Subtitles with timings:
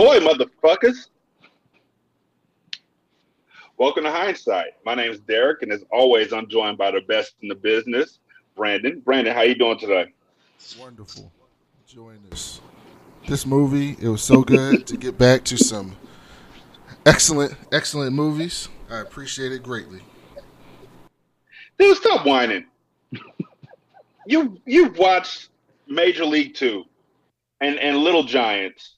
[0.00, 1.08] Ahoy, motherfuckers!
[3.76, 4.68] Welcome to Hindsight.
[4.82, 8.18] My name is Derek, and as always, I'm joined by the best in the business,
[8.56, 9.00] Brandon.
[9.00, 10.06] Brandon, how you doing today?
[10.80, 11.30] Wonderful.
[11.86, 12.62] Enjoying this.
[13.28, 15.94] This movie, it was so good to get back to some
[17.04, 18.70] excellent, excellent movies.
[18.90, 20.00] I appreciate it greatly.
[21.78, 22.64] Dude, stop whining.
[24.26, 25.50] you you've watched
[25.86, 26.84] Major League Two
[27.60, 28.94] and and Little Giants.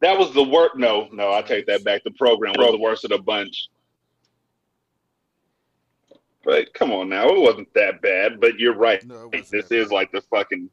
[0.00, 0.76] That was the worst.
[0.76, 2.02] No, no, I take that back.
[2.04, 3.68] The program was the worst of the bunch.
[6.42, 8.40] But come on now, it wasn't that bad.
[8.40, 9.04] But you're right.
[9.04, 9.94] No, it this is bad.
[9.94, 10.70] like the fucking.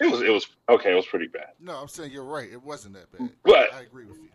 [0.00, 0.22] It was.
[0.22, 0.92] It was okay.
[0.92, 1.50] It was pretty bad.
[1.60, 2.50] No, I'm saying you're right.
[2.50, 3.30] It wasn't that bad.
[3.44, 4.28] But- I agree with you.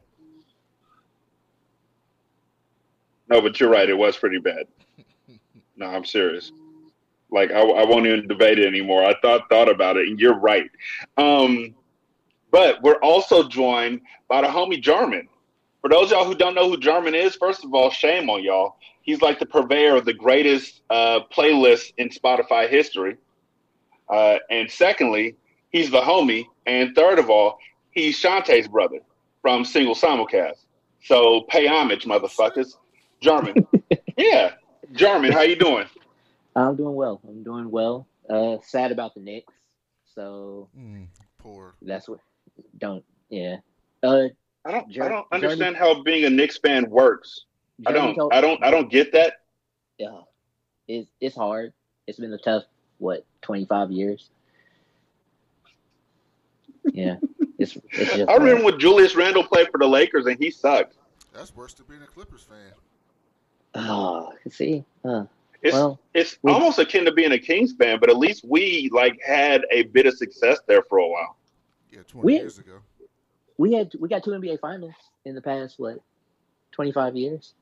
[3.30, 3.88] No, but you're right.
[3.90, 4.66] It was pretty bad.
[5.78, 6.52] No, I'm serious.
[7.32, 9.04] Like I, I won't even debate it anymore.
[9.06, 10.70] I thought thought about it, and you're right.
[11.18, 11.76] Um,
[12.52, 15.28] but we're also joined by the homie Jarmon.
[15.82, 18.44] For those of y'all who don't know who Jarmon is, first of all, shame on
[18.44, 18.76] y'all.
[19.02, 23.18] He's like the purveyor of the greatest uh, playlist in Spotify history.
[24.08, 25.38] Uh, and secondly,
[25.72, 26.46] he's the homie.
[26.68, 27.58] And third of all,
[27.92, 29.00] he's Shantae's brother
[29.42, 30.66] from Single Simulcast.
[31.04, 32.76] So pay homage, motherfuckers.
[33.24, 33.66] Jarmon.
[34.18, 34.52] yeah.
[34.94, 35.88] Jarmon, how you doing?
[36.56, 37.22] I'm doing well.
[37.28, 38.08] I'm doing well.
[38.30, 39.54] Uh, sad about the Knicks.
[40.16, 41.08] So Mm,
[41.38, 41.76] poor.
[41.82, 42.20] that's what.
[42.78, 43.04] Don't.
[43.30, 43.58] Yeah.
[44.04, 44.28] Uh,
[44.66, 47.46] I don't I don't understand how being a Knicks fan works.
[47.86, 49.36] I don't told- I don't I don't get that.
[49.98, 50.22] Yeah.
[50.88, 51.74] It's it's hard.
[52.08, 52.64] It's been a tough
[52.98, 54.30] what 25 years.
[56.94, 57.18] Yeah.
[57.58, 58.30] It's it's just.
[58.30, 60.96] I remember when Julius Randle played for the Lakers and he sucked.
[61.34, 62.74] That's worse than being a Clippers fan.
[63.76, 64.84] Oh, see.
[65.06, 65.24] Uh,
[65.62, 68.90] It's well, it's we- almost akin to being a Kings fan, but at least we
[68.92, 71.38] like had a bit of success there for a while.
[71.92, 72.80] Yeah, 20 We- years ago.
[73.58, 74.96] we had we got two NBA finals
[75.26, 76.00] in the past what
[76.72, 77.54] 25 years.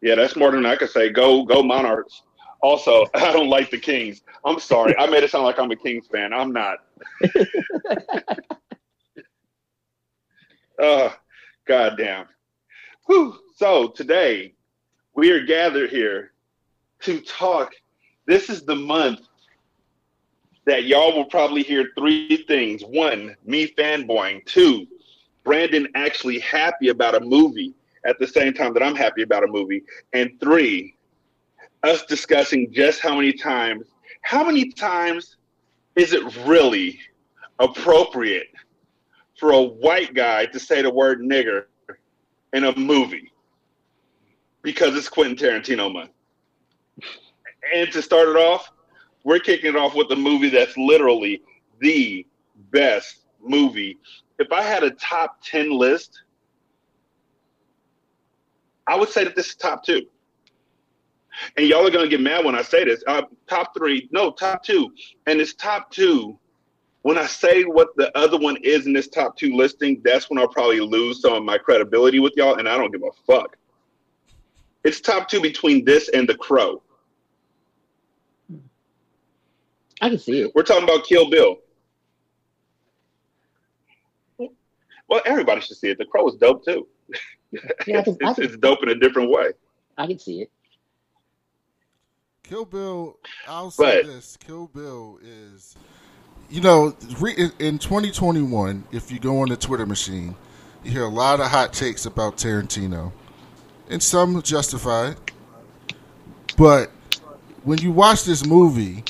[0.00, 1.10] Yeah, that's more than I could say.
[1.10, 2.22] Go go Monarchs.
[2.62, 4.22] Also, I don't like the Kings.
[4.44, 4.96] I'm sorry.
[4.98, 6.32] I made it sound like I'm a Kings fan.
[6.32, 6.78] I'm not.
[10.80, 11.10] Uh,
[11.66, 12.26] goddamn.
[13.06, 13.36] Whew.
[13.56, 14.54] So today
[15.14, 16.32] we are gathered here
[17.00, 17.72] to talk.
[18.26, 19.20] This is the month
[20.66, 22.82] that y'all will probably hear three things.
[22.82, 24.44] One, me fanboying.
[24.44, 24.86] Two,
[25.44, 29.46] Brandon actually happy about a movie at the same time that I'm happy about a
[29.46, 29.82] movie.
[30.12, 30.94] And three,
[31.82, 33.86] us discussing just how many times,
[34.22, 35.36] how many times
[35.96, 37.00] is it really
[37.58, 38.48] appropriate
[39.38, 41.64] for a white guy to say the word nigger
[42.52, 43.32] in a movie
[44.62, 46.10] because it's Quentin Tarantino month.
[47.74, 48.70] And to start it off,
[49.24, 51.42] we're kicking it off with a movie that's literally
[51.80, 52.26] the
[52.70, 53.98] best movie.
[54.38, 56.22] If I had a top 10 list,
[58.86, 60.06] I would say that this is top two.
[61.56, 63.02] And y'all are going to get mad when I say this.
[63.06, 64.92] Uh, top three, no, top two.
[65.26, 66.38] And it's top two
[67.02, 70.38] when I say what the other one is in this top two listing, that's when
[70.38, 73.56] I'll probably lose some of my credibility with y'all, and I don't give a fuck.
[74.84, 76.82] It's top two between this and The Crow.
[80.00, 80.52] I can see it.
[80.54, 81.56] We're talking about Kill Bill.
[85.08, 85.98] Well, everybody should see it.
[85.98, 86.86] The Crow is dope too.
[87.50, 89.52] Yeah, it's, can, it's, can, it's dope in a different way.
[89.96, 90.50] I can see it.
[92.42, 95.76] Kill Bill, I'll say But- this: Kill Bill is,
[96.50, 100.34] you know, re- in- in 2021, if you go on the Twitter machine,
[100.84, 103.12] you hear a lot of hot takes about Tarantino,
[103.90, 105.16] and some justified.
[106.56, 106.90] But
[107.64, 109.04] when you watch this movie,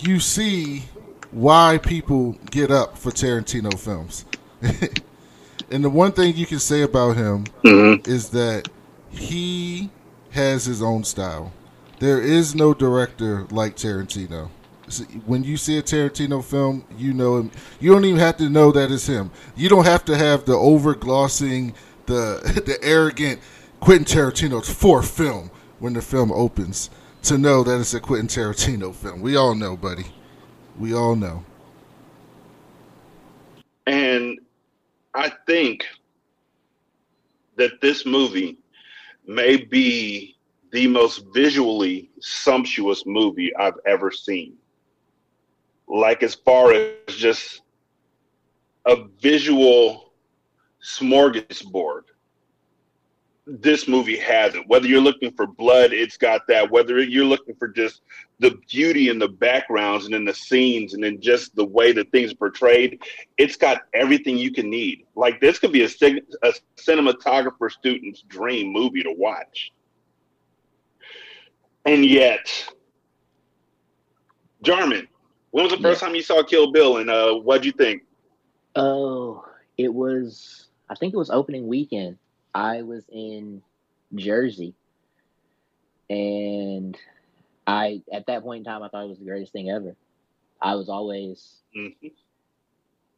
[0.00, 0.84] you see
[1.30, 4.24] why people get up for Tarantino films.
[5.70, 8.10] and the one thing you can say about him Mm-hmm.
[8.10, 8.68] is that
[9.10, 9.90] he
[10.30, 11.52] has his own style.
[11.98, 14.50] There is no director like Tarantino.
[15.24, 17.50] When you see a Tarantino film, you know him.
[17.80, 19.30] You don't even have to know that it's him.
[19.56, 21.74] You don't have to have the over glossing,
[22.06, 23.40] the the arrogant
[23.80, 25.50] Quentin Tarantino's fourth film
[25.80, 26.88] when the film opens
[27.24, 29.20] to know that it's a Quentin Tarantino film.
[29.20, 30.06] We all know, buddy.
[30.78, 31.44] We all know.
[33.86, 34.38] And
[35.14, 35.84] I think
[37.56, 38.58] that this movie
[39.26, 40.36] may be
[40.72, 44.54] the most visually sumptuous movie I've ever seen.
[45.88, 47.62] Like, as far as just
[48.86, 50.12] a visual
[50.82, 52.02] smorgasbord.
[53.48, 54.66] This movie has it.
[54.66, 56.68] Whether you're looking for blood, it's got that.
[56.68, 58.02] Whether you're looking for just
[58.40, 62.10] the beauty in the backgrounds and in the scenes and in just the way that
[62.10, 63.00] things are portrayed,
[63.38, 65.04] it's got everything you can need.
[65.14, 65.88] Like this could be a,
[66.42, 69.72] a cinematographer student's dream movie to watch.
[71.84, 72.68] And yet,
[74.64, 75.06] Jarmon,
[75.52, 76.08] when was the first yeah.
[76.08, 78.02] time you saw Kill Bill and uh, what'd you think?
[78.74, 79.44] Oh,
[79.78, 82.18] it was, I think it was opening weekend.
[82.56, 83.60] I was in
[84.14, 84.72] Jersey
[86.08, 86.96] and
[87.66, 89.94] I, at that point in time, I thought it was the greatest thing ever.
[90.62, 92.06] I was always, mm-hmm.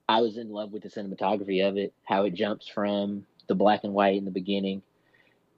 [0.08, 3.84] I was in love with the cinematography of it, how it jumps from the black
[3.84, 4.82] and white in the beginning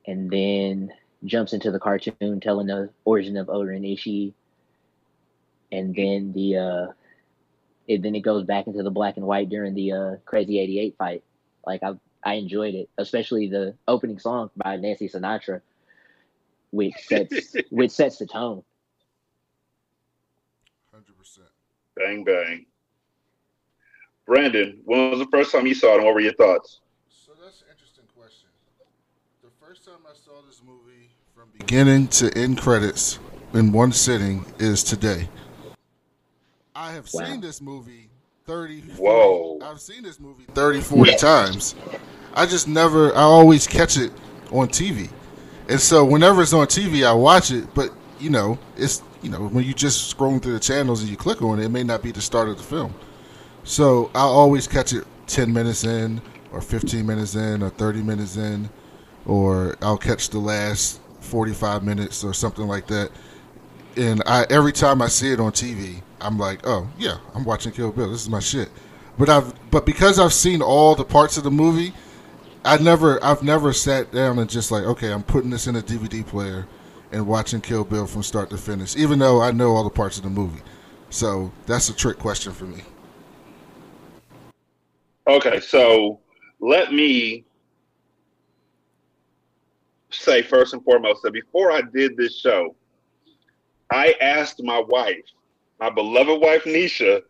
[0.06, 0.92] and then
[1.24, 4.34] jumps into the cartoon telling the origin of O-Ren Ishii,
[5.72, 6.92] and then the uh,
[7.88, 10.78] it, then it goes back into the black and white during the uh, Crazy Eighty
[10.80, 11.22] Eight fight.
[11.66, 15.60] Like I I enjoyed it, especially the opening song by Nancy Sinatra,
[16.70, 18.62] which sets which sets the tone.
[20.92, 21.48] Hundred percent.
[21.96, 22.66] Bang bang.
[24.26, 26.80] Brandon, when was the first time you saw it, and what were your thoughts?
[27.08, 28.48] So that's an interesting question.
[29.42, 33.18] The first time I saw this movie from beginning to end credits
[33.54, 35.28] in one sitting is today.
[36.74, 37.24] I have wow.
[37.24, 38.09] seen this movie
[38.50, 39.60] 30 Whoa.
[39.62, 41.76] I've seen this movie 30 40 times.
[42.34, 44.10] I just never I always catch it
[44.50, 45.08] on TV.
[45.68, 49.46] And so whenever it's on TV I watch it, but you know, it's you know,
[49.46, 52.02] when you just scrolling through the channels and you click on it, it may not
[52.02, 52.92] be the start of the film.
[53.62, 56.20] So I always catch it 10 minutes in
[56.50, 58.68] or 15 minutes in or 30 minutes in
[59.26, 63.12] or I'll catch the last 45 minutes or something like that.
[63.96, 67.72] And I every time I see it on TV, I'm like, oh yeah, I'm watching
[67.72, 68.10] Kill Bill.
[68.10, 68.68] This is my shit.
[69.18, 71.92] But I've but because I've seen all the parts of the movie,
[72.64, 75.82] I never I've never sat down and just like, okay, I'm putting this in a
[75.82, 76.66] DVD player
[77.12, 80.16] and watching Kill Bill from start to finish, even though I know all the parts
[80.16, 80.62] of the movie.
[81.10, 82.82] So that's a trick question for me.
[85.26, 86.20] Okay, so
[86.60, 87.44] let me
[90.10, 92.74] say first and foremost that before I did this show,
[93.90, 95.24] I asked my wife,
[95.80, 97.22] my beloved wife Nisha,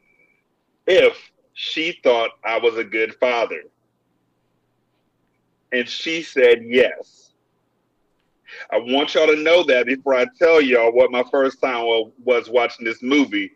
[0.87, 1.17] if
[1.55, 3.62] she thought I was a good father.
[5.73, 7.32] And she said yes.
[8.73, 11.85] I want y'all to know that before I tell y'all what my first time
[12.25, 13.52] was watching this movie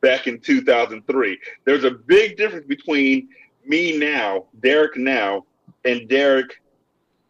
[0.00, 1.38] back in 2003.
[1.66, 3.28] There's a big difference between
[3.66, 5.44] me now, Derek now,
[5.84, 6.62] and Derek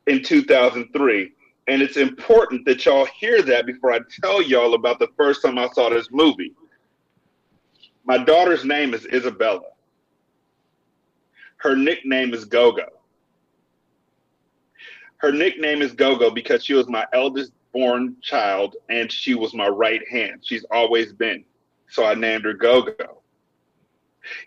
[0.06, 1.32] in 2003.
[1.66, 5.58] And it's important that y'all hear that before I tell y'all about the first time
[5.58, 6.52] I saw this movie.
[8.08, 9.60] My daughter's name is Isabella.
[11.58, 12.86] Her nickname is Gogo.
[15.18, 19.68] Her nickname is Gogo because she was my eldest born child and she was my
[19.68, 20.40] right hand.
[20.42, 21.44] She's always been.
[21.90, 23.20] So I named her Gogo.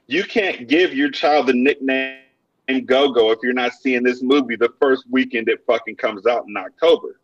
[0.08, 2.22] You can't give your child the nickname
[2.68, 6.26] and go go if you're not seeing this movie the first weekend it fucking comes
[6.26, 7.20] out in October.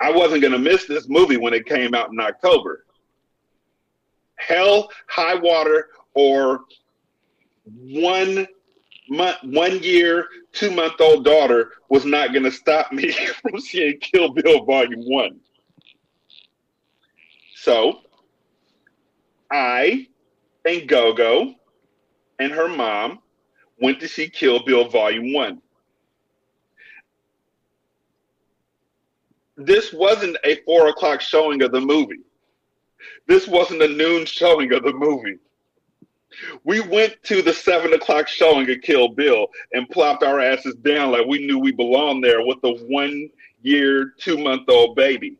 [0.00, 2.86] I wasn't gonna miss this movie when it came out in October.
[4.36, 6.64] Hell, high water, or
[7.64, 8.46] one
[9.08, 13.12] month, one year, two month old daughter was not gonna stop me
[13.42, 15.40] from seeing Kill Bill Volume One.
[17.54, 18.00] So
[19.50, 20.08] I
[20.64, 21.54] and Gogo
[22.38, 23.20] and her mom
[23.80, 25.62] went to see Kill Bill Volume 1.
[29.56, 32.20] This wasn't a four o'clock showing of the movie.
[33.26, 35.38] This wasn't a noon showing of the movie.
[36.64, 41.12] We went to the seven o'clock showing of Kill Bill and plopped our asses down
[41.12, 43.28] like we knew we belonged there with a one
[43.62, 45.36] year, two month old baby.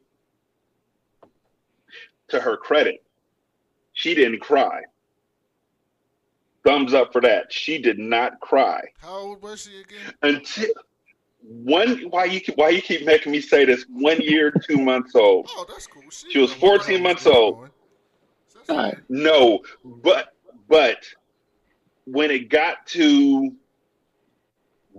[2.29, 3.03] To her credit,
[3.93, 4.83] she didn't cry
[6.65, 7.53] thumbs up for that.
[7.53, 8.81] She did not cry.
[8.99, 10.15] How old was she again?
[10.23, 10.71] Until
[11.47, 11.99] one.
[12.11, 13.85] Why you why you keep making me say this?
[13.89, 15.49] One year, two months old.
[15.51, 16.03] Oh, that's cool.
[16.11, 17.69] She, she was fourteen months old.
[19.09, 20.35] No, but
[20.69, 21.05] but
[22.07, 23.53] when it got to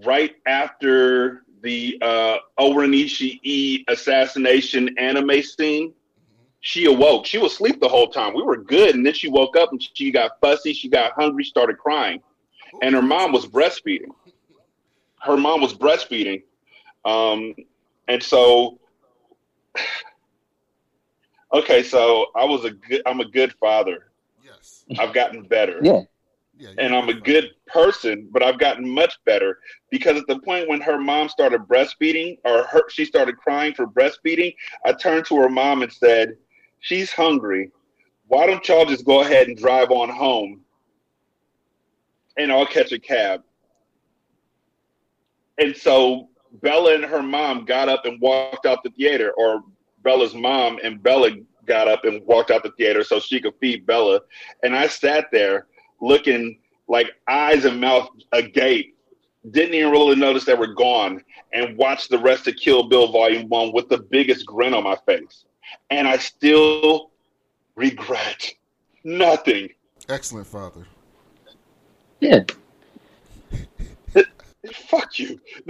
[0.06, 5.94] right after the uh O-Ren Ishii assassination anime scene,
[6.60, 7.26] she awoke.
[7.26, 8.36] She was asleep the whole time.
[8.36, 8.96] We were good.
[8.96, 10.74] And then she woke up and she got fussy.
[10.74, 12.22] She got hungry, started crying.
[12.82, 14.10] And her mom was breastfeeding.
[15.22, 16.44] Her mom was breastfeeding.
[17.04, 17.54] Um,
[18.08, 18.80] and so,
[21.54, 24.12] okay, so I was a good, I'm a good father.
[24.44, 24.86] Yes.
[25.00, 25.80] I've gotten better.
[25.82, 26.02] Yeah.
[26.58, 30.70] yeah, and I'm a good person, but I've gotten much better because at the point
[30.70, 34.56] when her mom started breastfeeding or her, she started crying for breastfeeding,
[34.86, 36.38] I turned to her mom and said,
[36.80, 37.72] She's hungry.
[38.28, 40.62] Why don't y'all just go ahead and drive on home
[42.38, 43.42] and I'll catch a cab?
[45.58, 46.30] And so
[46.62, 49.64] Bella and her mom got up and walked out the theater, or
[50.04, 51.32] Bella's mom and Bella
[51.66, 54.22] got up and walked out the theater so she could feed Bella.
[54.64, 55.68] And I sat there
[56.02, 58.96] looking like eyes and mouth agape.
[59.52, 63.48] Didn't even really notice they were gone and watched the rest of Kill Bill Volume
[63.48, 65.46] 1 with the biggest grin on my face.
[65.90, 67.12] And I still
[67.76, 68.54] regret
[69.04, 69.70] nothing.
[70.10, 70.86] Excellent, Father.
[72.20, 72.44] Yeah.
[74.74, 75.40] Fuck you.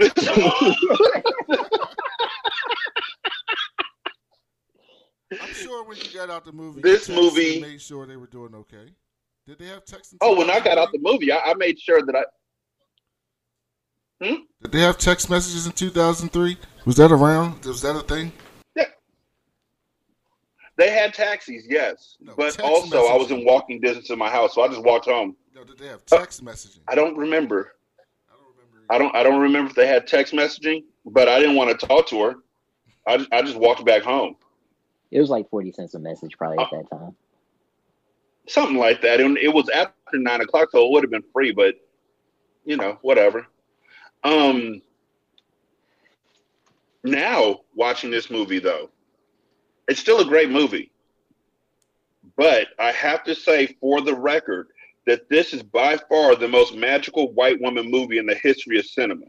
[5.32, 8.54] I'm sure when you got out the movie, this movie made sure they were doing
[8.54, 8.92] okay.
[9.46, 10.14] Did they have text?
[10.20, 12.24] Oh, when I got out the movie, I, I made sure that I.
[14.24, 14.34] Hmm?
[14.62, 16.56] Did they have text messages in 2003?
[16.84, 17.64] Was that around?
[17.64, 18.32] Was that a thing?
[18.74, 18.84] Yeah.
[20.78, 22.16] They had taxis, yes.
[22.20, 23.12] No, but also, messaging.
[23.12, 25.36] I was in walking distance of my house, so I just walked home.
[25.54, 26.80] No, did they have text uh, messaging?
[26.88, 27.75] I don't remember.
[28.88, 29.14] I don't.
[29.14, 29.40] I don't.
[29.40, 32.34] Remember if they had text messaging, but I didn't want to talk to her.
[33.06, 34.36] I just, I just walked back home.
[35.10, 37.16] It was like forty cents a message, probably at that time.
[38.48, 41.52] Something like that, and it was after nine o'clock, so it would have been free.
[41.52, 41.74] But
[42.64, 43.46] you know, whatever.
[44.24, 44.82] Um.
[47.04, 48.90] Now watching this movie though,
[49.86, 50.90] it's still a great movie.
[52.36, 54.68] But I have to say, for the record,
[55.06, 58.84] that this is by far the most magical white woman movie in the history of
[58.84, 59.26] cinema.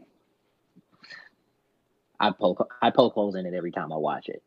[2.20, 4.42] I poke I poke holes in it every time I watch it.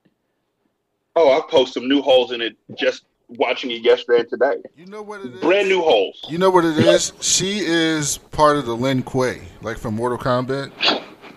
[1.15, 4.57] Oh, I post some new holes in it just watching it yesterday and today.
[4.75, 5.41] You know what it is?
[5.41, 6.21] Brand new holes.
[6.29, 7.13] You know what it is?
[7.21, 10.71] She is part of the Lin Kuei, like from Mortal Kombat.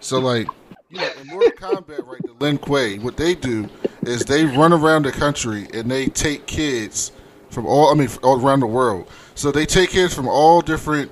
[0.00, 0.48] So like
[0.88, 3.68] you know, in Mortal Kombat, right, the Lin Kuei, what they do
[4.02, 7.12] is they run around the country and they take kids
[7.54, 9.10] from all I mean all around the world.
[9.34, 11.10] So they take kids from all different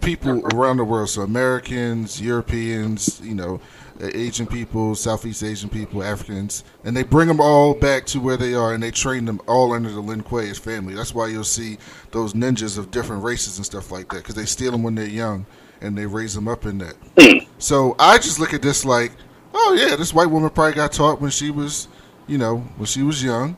[0.00, 1.10] people around the world.
[1.10, 3.60] So Americans, Europeans, you know,
[4.00, 8.54] Asian people, Southeast Asian people, Africans, and they bring them all back to where they
[8.54, 10.94] are, and they train them all under the Lin Kuei family.
[10.94, 11.78] That's why you'll see
[12.10, 15.06] those ninjas of different races and stuff like that, because they steal them when they're
[15.06, 15.46] young,
[15.80, 17.46] and they raise them up in that.
[17.58, 19.12] so I just look at this like,
[19.54, 21.88] oh yeah, this white woman probably got taught when she was,
[22.26, 23.56] you know, when she was young,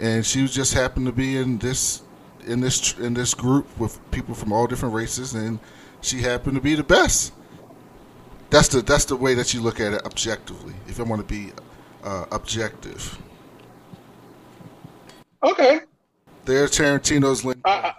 [0.00, 2.02] and she was just happened to be in this
[2.46, 5.58] in this in this group with people from all different races, and
[6.00, 7.32] she happened to be the best.
[8.48, 10.74] That's the that's the way that you look at it objectively.
[10.88, 11.52] If I want to be
[12.02, 13.18] uh, objective.
[15.42, 15.80] Okay.
[16.44, 17.60] There's Tarantino's link.
[17.64, 17.92] I,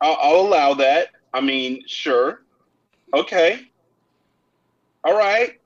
[0.00, 1.08] I'll allow that.
[1.32, 2.42] I mean, sure.
[3.14, 3.68] Okay.
[5.04, 5.58] All right.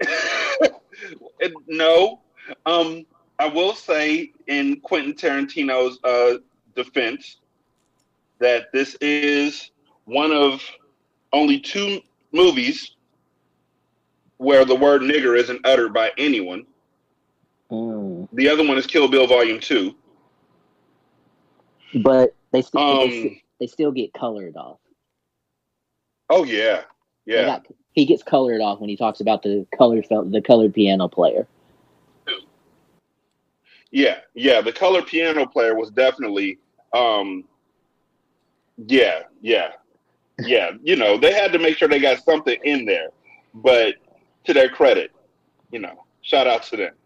[1.68, 2.20] no.
[2.64, 3.06] Um,
[3.38, 6.38] I will say in Quentin Tarantino's uh,
[6.74, 7.38] defense
[8.38, 9.70] that this is
[10.04, 10.62] one of
[11.32, 12.00] only two
[12.32, 12.92] movies
[14.38, 16.66] where the word nigger isn't uttered by anyone.
[17.70, 18.28] Mm.
[18.32, 19.94] The other one is Kill Bill Volume Two.
[22.02, 24.78] But they still um, they, they, still get colored off.
[26.30, 26.82] Oh yeah,
[27.24, 27.44] yeah.
[27.46, 31.48] Got, he gets colored off when he talks about the colored the colored piano player.
[33.90, 34.60] Yeah, yeah.
[34.60, 36.58] The color piano player was definitely,
[36.92, 37.44] um,
[38.76, 39.72] yeah, yeah,
[40.40, 40.72] yeah.
[40.82, 43.08] You know, they had to make sure they got something in there,
[43.54, 43.94] but
[44.44, 45.12] to their credit,
[45.70, 46.94] you know, shout out to them.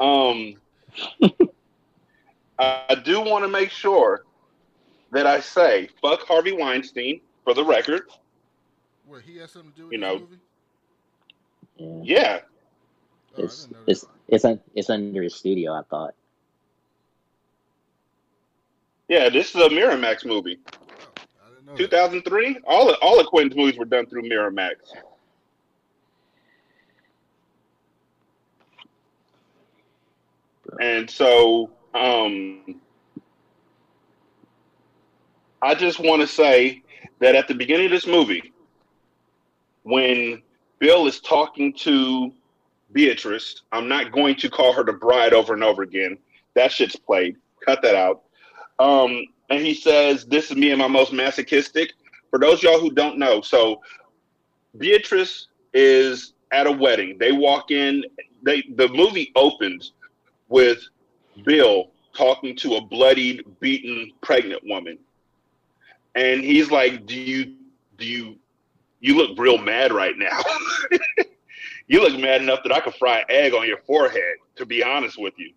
[0.00, 0.54] Um,
[2.58, 4.24] I do want to make sure
[5.10, 8.02] that I say fuck Harvey Weinstein for the record.
[9.06, 10.18] What he has something to do with you know,
[11.78, 12.04] movie?
[12.04, 12.40] Yeah.
[13.36, 15.72] Oh, it's it's it's un, it's under his studio.
[15.72, 16.14] I thought.
[19.08, 20.58] Yeah, this is a Miramax movie.
[21.68, 22.60] Oh, 2003.
[22.64, 24.76] All of, all of Quentin's movies were done through Miramax.
[30.80, 32.80] And so um,
[35.60, 36.82] I just want to say
[37.18, 38.52] that at the beginning of this movie,
[39.82, 40.42] when
[40.78, 42.32] Bill is talking to
[42.92, 46.18] Beatrice, I'm not going to call her the bride over and over again.
[46.54, 47.36] That shit's played.
[47.64, 48.22] Cut that out.
[48.78, 51.92] Um, and he says, This is me and my most masochistic.
[52.30, 53.80] For those y'all who don't know, so
[54.78, 57.18] Beatrice is at a wedding.
[57.18, 58.04] They walk in,
[58.42, 59.92] they the movie opens
[60.48, 60.82] with
[61.44, 64.98] Bill talking to a bloodied, beaten, pregnant woman.
[66.14, 67.54] and he's like, "Do you
[67.96, 68.36] do you
[69.00, 70.40] you look real mad right now?
[71.88, 74.36] you look mad enough that I could fry an egg on your forehead.
[74.56, 75.52] To be honest with you."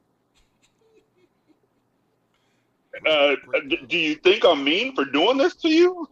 [3.05, 3.35] Uh,
[3.87, 6.07] do you think I'm mean for doing this to you?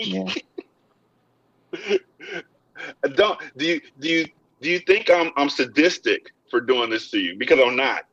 [0.00, 0.32] yeah.
[3.14, 4.26] don't do you do you
[4.60, 7.36] do you think I'm I'm sadistic for doing this to you?
[7.36, 8.04] Because I'm not.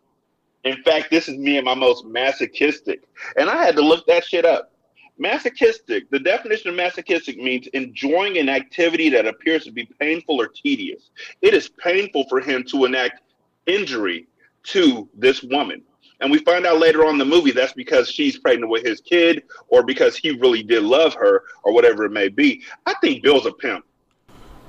[0.64, 3.04] In fact, this is me and my most masochistic.
[3.38, 4.74] And I had to look that shit up.
[5.20, 10.48] Masochistic, the definition of masochistic means enjoying an activity that appears to be painful or
[10.48, 11.10] tedious.
[11.42, 13.22] It is painful for him to enact
[13.68, 14.28] injury
[14.64, 15.84] to this woman.
[16.22, 19.44] And we find out later on the movie that's because she's pregnant with his kid
[19.68, 22.64] or because he really did love her or whatever it may be.
[22.86, 23.86] I think Bill's a pimp.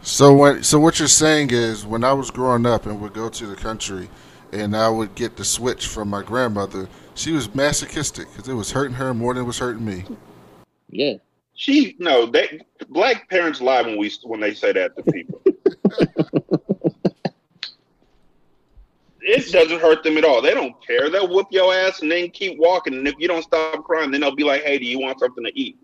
[0.02, 3.28] So when so what you're saying is when I was growing up and would go
[3.28, 4.08] to the country
[4.50, 8.72] and I would get the switch from my grandmother, she was masochistic because it was
[8.72, 10.04] hurting her more than it was hurting me.
[10.90, 11.14] Yeah.
[11.54, 15.42] She no, they black parents lie when we when they say that to people.
[19.20, 20.42] it doesn't hurt them at all.
[20.42, 21.10] They don't care.
[21.10, 22.94] They'll whoop your ass and then keep walking.
[22.94, 25.44] And if you don't stop crying, then they'll be like, "Hey, do you want something
[25.44, 25.76] to eat?"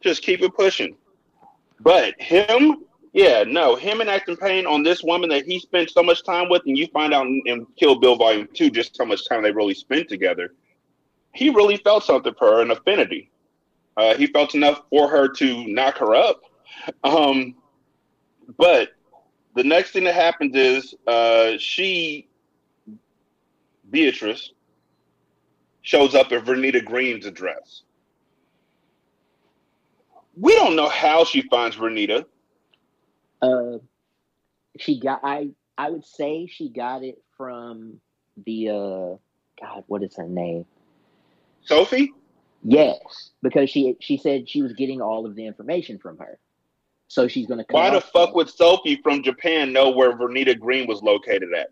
[0.00, 0.96] Just keep it pushing.
[1.80, 6.24] But him, yeah, no, him enacting pain on this woman that he spent so much
[6.24, 9.28] time with, and you find out in, in Kill Bill Volume Two just how much
[9.28, 10.54] time they really spent together.
[11.34, 13.30] He really felt something for her, an affinity.
[13.96, 16.42] Uh, he felt enough for her to knock her up.
[17.02, 17.54] Um,
[18.58, 18.90] but
[19.54, 22.28] the next thing that happens is uh, she,
[23.90, 24.52] Beatrice,
[25.82, 27.82] shows up at Vernita Green's address.
[30.38, 32.26] We don't know how she finds Vernita.
[33.40, 33.78] Uh,
[34.78, 35.20] she got.
[35.22, 38.00] I I would say she got it from
[38.44, 38.68] the.
[38.68, 39.16] uh
[39.58, 40.66] God, what is her name?
[41.66, 42.08] Sofie.
[42.68, 46.36] Yes, because she she said she was getting all of the information from her.
[47.06, 47.66] So she's going to.
[47.70, 51.68] Why the fuck would Sofie from Japan know where Vernita Green was located at?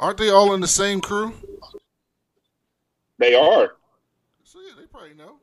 [0.00, 1.32] Aren't they all in the same crew?
[3.18, 3.76] They are.
[4.42, 5.36] So yeah, they probably know.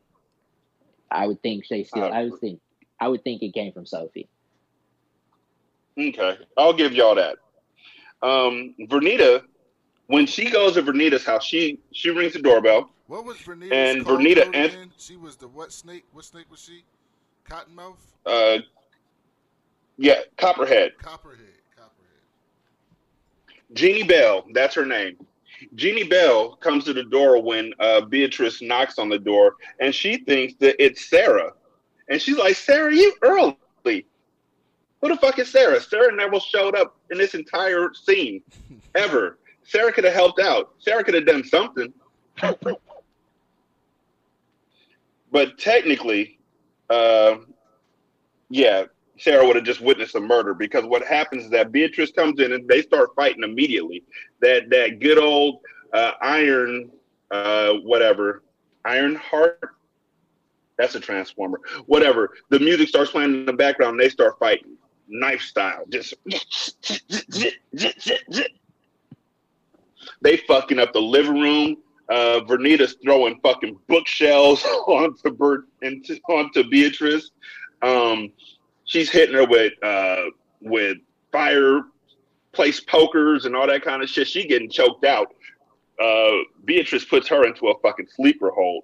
[1.09, 2.03] I would think they still.
[2.03, 2.59] Uh, I would think.
[2.99, 4.27] I would think it came from Sofie.
[5.97, 7.37] Okay, I'll give y'all that.
[8.21, 9.43] Um, Vernita,
[10.07, 12.89] when she goes to Vernita's house, she she rings the doorbell.
[13.11, 13.73] What was Vernita?
[13.73, 16.05] And Vernita and she was the what snake?
[16.13, 16.85] What snake was she?
[17.45, 17.97] Cottonmouth.
[18.25, 18.59] Uh,
[19.97, 20.93] yeah, Copperhead.
[20.97, 21.59] Copperhead.
[21.75, 22.21] Copperhead.
[23.73, 25.17] Jeannie Bell, that's her name.
[25.75, 30.19] Jeannie Bell comes to the door when uh, Beatrice knocks on the door, and she
[30.19, 31.51] thinks that it's Sarah.
[32.07, 33.57] And she's like, Sarah, you early.
[35.01, 35.81] Who the fuck is Sarah?
[35.81, 38.41] Sarah never showed up in this entire scene,
[38.95, 39.37] ever.
[39.63, 40.75] Sarah could have helped out.
[40.79, 41.93] Sarah could have done something.
[45.31, 46.39] but technically,
[46.89, 47.37] uh,
[48.49, 48.85] yeah,
[49.17, 52.53] Sarah would have just witnessed a murder because what happens is that Beatrice comes in
[52.53, 54.03] and they start fighting immediately.
[54.41, 55.59] That that good old
[55.93, 56.89] uh, Iron,
[57.29, 58.43] uh, whatever,
[58.85, 59.59] Iron Heart.
[60.77, 61.59] That's a transformer.
[61.85, 62.31] Whatever.
[62.49, 63.99] The music starts playing in the background.
[63.99, 64.75] They start fighting,
[65.07, 65.83] knife style.
[65.89, 66.15] Just
[70.21, 71.77] they fucking up the living room.
[72.11, 77.31] Uh, Vernita's throwing fucking bookshelves onto Bert into onto Beatrice.
[77.81, 78.33] Um,
[78.83, 80.25] she's hitting her with uh,
[80.61, 80.97] with
[81.31, 84.27] fireplace pokers and all that kind of shit.
[84.27, 85.33] She getting choked out.
[86.03, 88.83] Uh, Beatrice puts her into a fucking sleeper hold.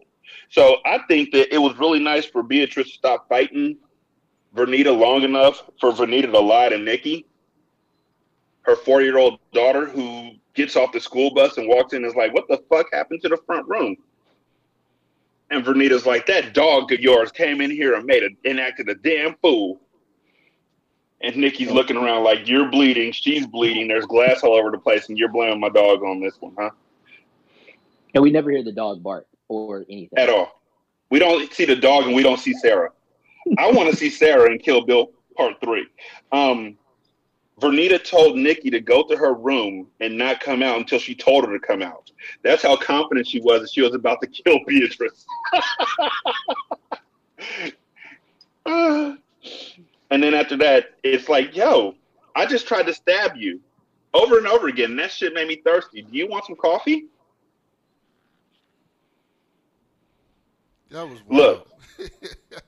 [0.49, 3.77] So I think that it was really nice for Beatrice to stop fighting
[4.55, 7.25] Vernita long enough for Vernita to lie to Nikki,
[8.61, 12.05] her four year old daughter, who gets off the school bus and walks in and
[12.07, 13.95] is like, What the fuck happened to the front room?
[15.49, 18.95] And Vernita's like, That dog of yours came in here and made a enacted a
[18.95, 19.79] damn fool.
[21.21, 25.09] And Nikki's looking around like you're bleeding, she's bleeding, there's glass all over the place,
[25.09, 26.69] and you're blaming my dog on this one, huh?
[28.13, 30.17] And we never hear the dog bark or anything.
[30.17, 30.61] At all.
[31.09, 32.89] We don't see the dog and we don't see Sarah.
[33.57, 35.87] I want to see Sarah in Kill Bill Part Three.
[36.31, 36.77] Um,
[37.59, 41.45] Vernita told Nikki to go to her room and not come out until she told
[41.45, 42.11] her to come out.
[42.43, 45.25] That's how confident she was that she was about to kill Beatrice.
[50.09, 51.95] And then after that, it's like, yo,
[52.35, 53.59] I just tried to stab you
[54.13, 54.95] over and over again.
[54.95, 56.01] That shit made me thirsty.
[56.01, 57.07] Do you want some coffee?
[60.91, 61.29] That was wild.
[61.29, 61.67] look.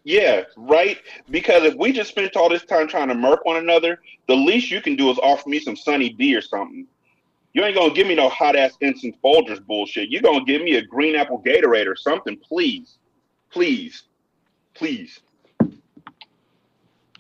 [0.04, 0.98] yeah, right.
[1.30, 4.72] Because if we just spent all this time trying to murk one another, the least
[4.72, 6.88] you can do is offer me some Sunny D or something.
[7.54, 10.10] You ain't gonna give me no hot ass instant Folgers bullshit.
[10.10, 12.98] You're gonna give me a green apple Gatorade or something, please,
[13.52, 14.04] please.
[14.76, 15.20] please.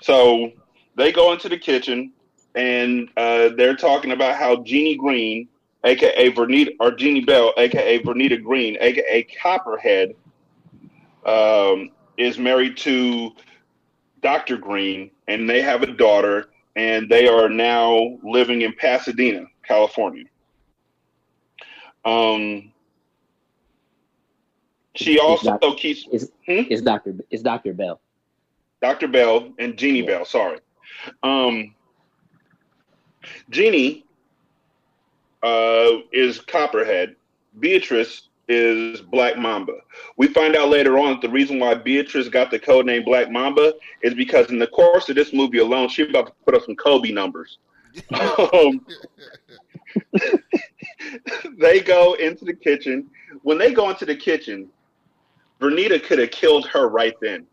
[0.01, 0.51] So
[0.95, 2.13] they go into the kitchen
[2.55, 5.47] and uh, they're talking about how Jeannie Green,
[5.83, 10.15] aka Vernita, or Jeannie Bell, aka Vernita Green, aka Copperhead,
[11.25, 13.32] um, is married to
[14.21, 14.58] Dr.
[14.58, 20.25] Green, and they have a daughter, and they are now living in Pasadena, California.
[22.05, 22.71] Um,
[24.95, 26.63] she also Doc- keeps is, Hmm?
[26.69, 27.99] it's Doctor is Doctor Bell.
[28.82, 29.08] Dr.
[29.08, 30.05] Bell and Jeannie Yeah.
[30.05, 30.25] Bell.
[30.25, 30.60] Sorry.
[31.23, 31.75] Um,
[33.49, 34.05] Jeannie
[35.43, 37.15] uh, is Copperhead.
[37.60, 39.73] Beatrice is Black Mamba.
[40.17, 43.31] We find out later on that the reason why Beatrice got the code name Black
[43.31, 46.63] Mamba is because in the course of this movie alone, she about to put up
[46.65, 47.59] some Kobe numbers.
[48.53, 48.85] um,
[51.57, 53.09] they go into the kitchen.
[53.43, 54.67] When they go into the kitchen,
[55.62, 57.45] Vernita could have killed her right then.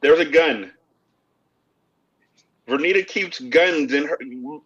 [0.00, 0.72] There's a gun.
[2.68, 4.18] Vernita keeps guns in her.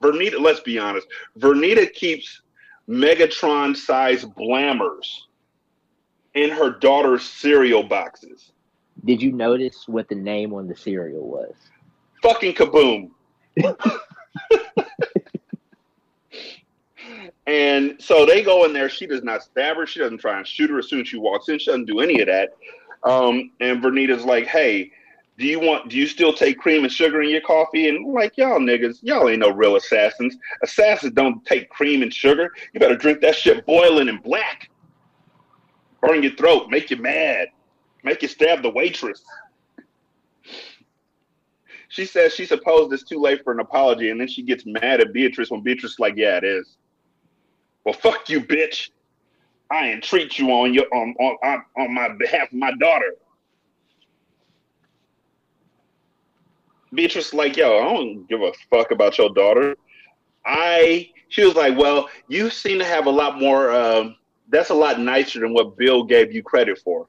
[0.03, 1.07] Vernita, let's be honest.
[1.39, 2.43] Vernita keeps
[2.91, 5.29] Megatron sized blammers
[6.35, 8.51] in her daughter's cereal boxes.
[9.05, 11.55] Did you notice what the name on the cereal was?
[12.21, 13.11] Fucking kaboom.
[17.47, 18.89] and so they go in there.
[18.89, 19.87] She does not stab her.
[19.87, 21.61] She doesn't try and shoot her as soon as she walks in.
[21.61, 22.57] She doesn't do any of that.
[23.05, 24.91] Um, and Vernita's like, hey,
[25.41, 27.89] do you want do you still take cream and sugar in your coffee?
[27.89, 30.37] And like, y'all niggas, y'all ain't no real assassins.
[30.63, 32.53] Assassins don't take cream and sugar.
[32.75, 34.69] You better drink that shit boiling and black.
[36.03, 37.49] Burn your throat, make you mad,
[38.05, 39.23] make you stab the waitress.
[41.89, 45.01] She says she supposed it's too late for an apology, and then she gets mad
[45.01, 46.77] at Beatrice when Beatrice is like, "Yeah, it is."
[47.85, 48.91] Well, fuck you, bitch.
[49.71, 53.15] I entreat you on your on on on, on my behalf of my daughter.
[56.93, 59.77] Beatrice like, yo, I don't give a fuck about your daughter.
[60.45, 63.73] I she was like, well, you seem to have a lot more.
[63.73, 64.17] Um,
[64.49, 67.07] that's a lot nicer than what Bill gave you credit for.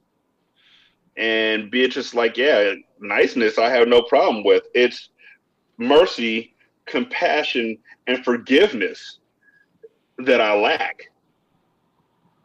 [1.17, 4.63] And Beatrice like, yeah, niceness I have no problem with.
[4.75, 5.09] It's
[5.77, 9.19] mercy, compassion, and forgiveness
[10.19, 11.11] that I lack,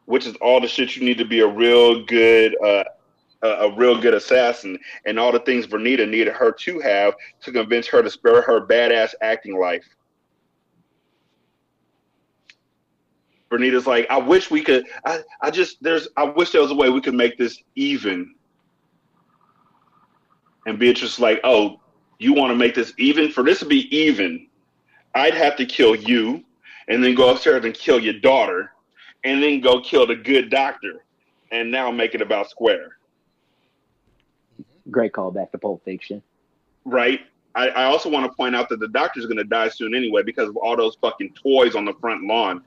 [0.07, 2.85] which is all the shit you need to be a real good, uh,
[3.47, 7.53] a, a real good assassin, and all the things Vernita needed her to have to
[7.53, 9.85] convince her to spare her badass acting life.
[13.51, 14.87] Vernita's like, I wish we could.
[15.05, 16.09] I, I just there's.
[16.17, 18.35] I wish there was a way we could make this even.
[20.67, 21.81] And Beatrice like, oh,
[22.19, 23.31] you want to make this even?
[23.31, 24.49] For this to be even,
[25.15, 26.45] I'd have to kill you,
[26.89, 28.73] and then go upstairs and kill your daughter,
[29.23, 31.05] and then go kill the good doctor,
[31.53, 32.99] and now make it about square,
[34.91, 36.23] Great callback to Pulp Fiction.
[36.85, 37.21] right?
[37.55, 40.23] I, I also want to point out that the doctor's going to die soon anyway
[40.23, 42.63] because of all those fucking toys on the front lawn.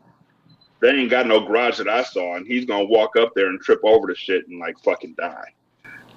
[0.81, 3.59] They ain't got no garage that I saw, and he's gonna walk up there and
[3.59, 5.53] trip over the shit and like fucking die.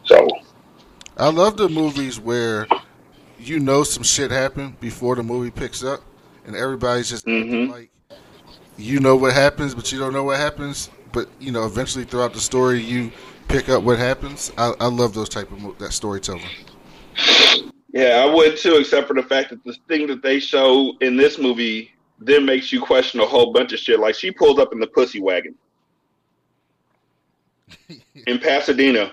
[0.04, 0.28] So
[1.18, 2.68] I love the movies where
[3.40, 6.00] you know some shit happened before the movie picks up,
[6.46, 7.70] and everybody's just Mhm.
[7.70, 7.90] like,
[8.76, 10.90] you know what happens, but you don't know what happens.
[11.12, 13.10] But you know, eventually throughout the story, you
[13.48, 14.52] pick up what happens.
[14.56, 16.42] I, I love those type of mo- that storytelling.
[17.92, 21.16] Yeah, I would too, except for the fact that the thing that they show in
[21.16, 24.00] this movie then makes you question a whole bunch of shit.
[24.00, 25.54] Like she pulls up in the pussy wagon
[28.26, 29.12] in Pasadena.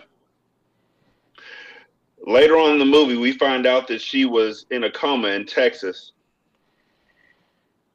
[2.26, 5.46] Later on in the movie, we find out that she was in a coma in
[5.46, 6.12] Texas.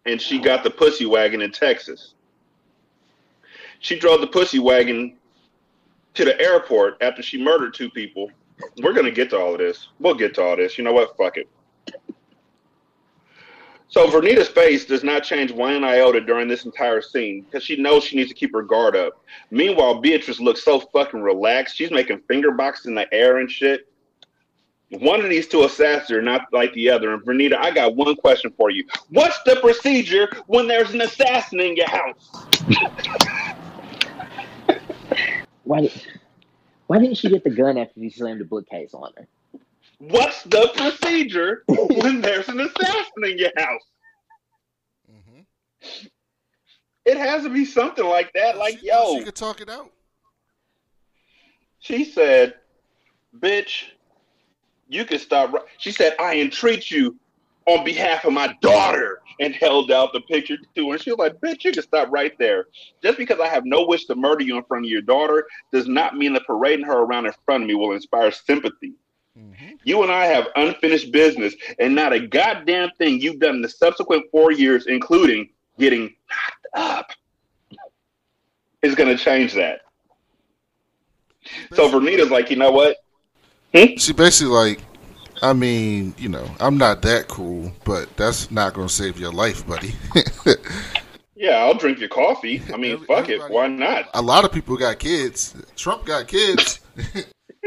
[0.06, 2.14] And she got the pussy wagon in Texas.
[3.78, 5.16] She drove the pussy wagon
[6.14, 8.30] to the airport after she murdered two people.
[8.82, 9.88] We're gonna get to all of this.
[9.98, 10.78] We'll get to all this.
[10.78, 11.16] You know what?
[11.16, 11.48] Fuck it.
[13.88, 18.02] So Vernita's face does not change one iota during this entire scene because she knows
[18.02, 19.22] she needs to keep her guard up.
[19.52, 21.76] Meanwhile, Beatrice looks so fucking relaxed.
[21.76, 23.88] She's making finger boxes in the air and shit.
[24.90, 27.14] One of these two assassins are not like the other.
[27.14, 28.84] And Vernita, I got one question for you.
[29.10, 32.46] What's the procedure when there's an assassin in your house?
[35.64, 35.92] Why did
[36.86, 39.26] Why didn't she get the gun after he slammed the bookcase on her?
[39.98, 43.82] What's the procedure when there's an assassin in your house?
[45.10, 46.06] Mm-hmm.
[47.04, 48.58] It has to be something like that.
[48.58, 49.90] Like, she, yo, she could talk it out.
[51.78, 52.54] She said,
[53.38, 53.84] "Bitch,
[54.88, 57.18] you can stop." ri-" She said, "I entreat you
[57.66, 60.94] on behalf of my daughter and held out the picture to her.
[60.94, 62.66] And she was like, bitch, you can stop right there.
[63.02, 65.88] Just because I have no wish to murder you in front of your daughter does
[65.88, 68.92] not mean that parading her around in front of me will inspire sympathy.
[69.38, 69.74] Mm-hmm.
[69.82, 73.68] You and I have unfinished business, and not a goddamn thing you've done in the
[73.68, 77.10] subsequent four years, including getting knocked up,
[78.82, 79.80] is going to change that.
[81.72, 82.98] So Vernita's like, you know what?
[83.74, 83.96] Hmm?
[83.96, 84.80] She basically like,
[85.44, 89.30] I mean, you know, I'm not that cool, but that's not going to save your
[89.30, 89.92] life, buddy.
[91.36, 92.62] yeah, I'll drink your coffee.
[92.72, 93.42] I mean, Every, fuck it.
[93.50, 94.08] Why not?
[94.14, 95.54] A lot of people got kids.
[95.76, 96.80] Trump got kids.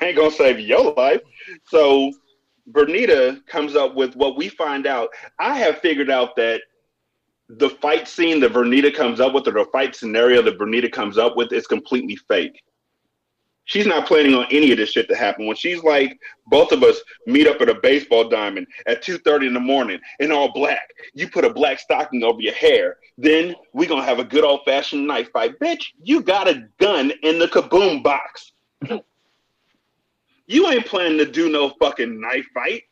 [0.00, 1.20] Ain't going to save your life.
[1.66, 2.12] So
[2.70, 5.08] Vernita comes up with what we find out.
[5.40, 6.60] I have figured out that
[7.48, 11.18] the fight scene that Vernita comes up with, or the fight scenario that Vernita comes
[11.18, 12.62] up with, is completely fake
[13.64, 15.46] she's not planning on any of this shit to happen.
[15.46, 19.54] When she's like, both of us meet up at a baseball diamond at 2.30 in
[19.54, 20.90] the morning in all black.
[21.14, 22.96] You put a black stocking over your hair.
[23.18, 25.58] Then we going to have a good old fashioned knife fight.
[25.58, 28.52] Bitch, you got a gun in the kaboom box.
[30.46, 32.82] you ain't planning to do no fucking knife fight.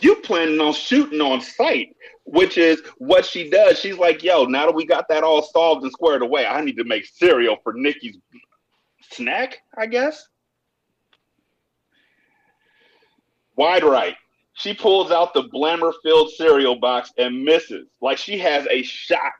[0.00, 3.78] You planning on shooting on sight, which is what she does.
[3.78, 6.78] She's like, yo, now that we got that all solved and squared away, I need
[6.78, 8.16] to make cereal for Nikki's
[9.14, 10.28] snack, I guess.
[13.56, 14.16] Wide right.
[14.54, 17.88] She pulls out the Blammer filled cereal box and misses.
[18.00, 19.32] Like she has a shot.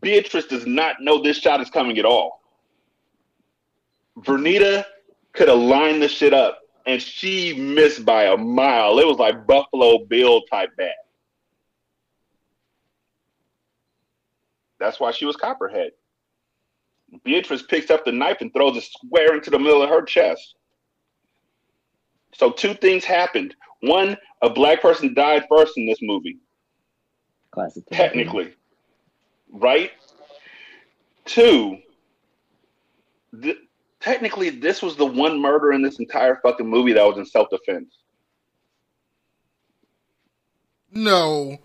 [0.00, 2.40] Beatrice does not know this shot is coming at all.
[4.18, 4.84] Vernita
[5.32, 8.98] could have lined the shit up and she missed by a mile.
[8.98, 10.92] It was like Buffalo Bill type bad.
[14.78, 15.92] That's why she was Copperhead.
[17.24, 20.54] Beatrice picks up the knife and throws it square into the middle of her chest.
[22.34, 23.54] So two things happened.
[23.80, 26.38] One, a black person died first in this movie.
[27.50, 27.82] Classic.
[27.90, 28.54] Technically.
[29.52, 29.90] Right?
[31.24, 31.78] Two,
[33.42, 33.58] th-
[34.00, 37.98] technically this was the one murder in this entire fucking movie that was in self-defense.
[40.92, 41.58] No.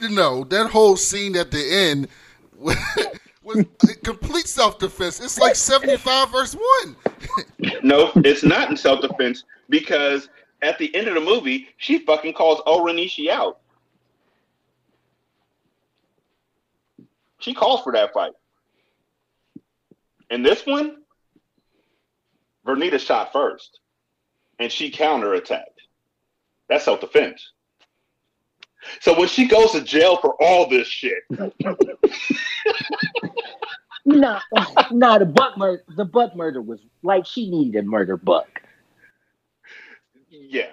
[0.00, 2.08] No, that whole scene at the end
[3.54, 3.66] was
[4.02, 5.20] complete self defense.
[5.20, 6.96] It's like 75 verse 1.
[7.82, 10.28] no, it's not in self defense because
[10.62, 13.60] at the end of the movie, she fucking calls O-Ren Ishii out.
[17.38, 18.32] She calls for that fight.
[20.30, 20.98] In this one,
[22.66, 23.80] Vernita shot first
[24.58, 25.64] and she counterattacked.
[26.68, 27.52] That's self defense.
[29.00, 31.22] So when she goes to jail for all this shit,
[34.04, 34.40] nah,
[34.90, 38.62] nah, the Buck murder, the Buck murder was like she needed to murder Buck.
[40.28, 40.70] Yeah,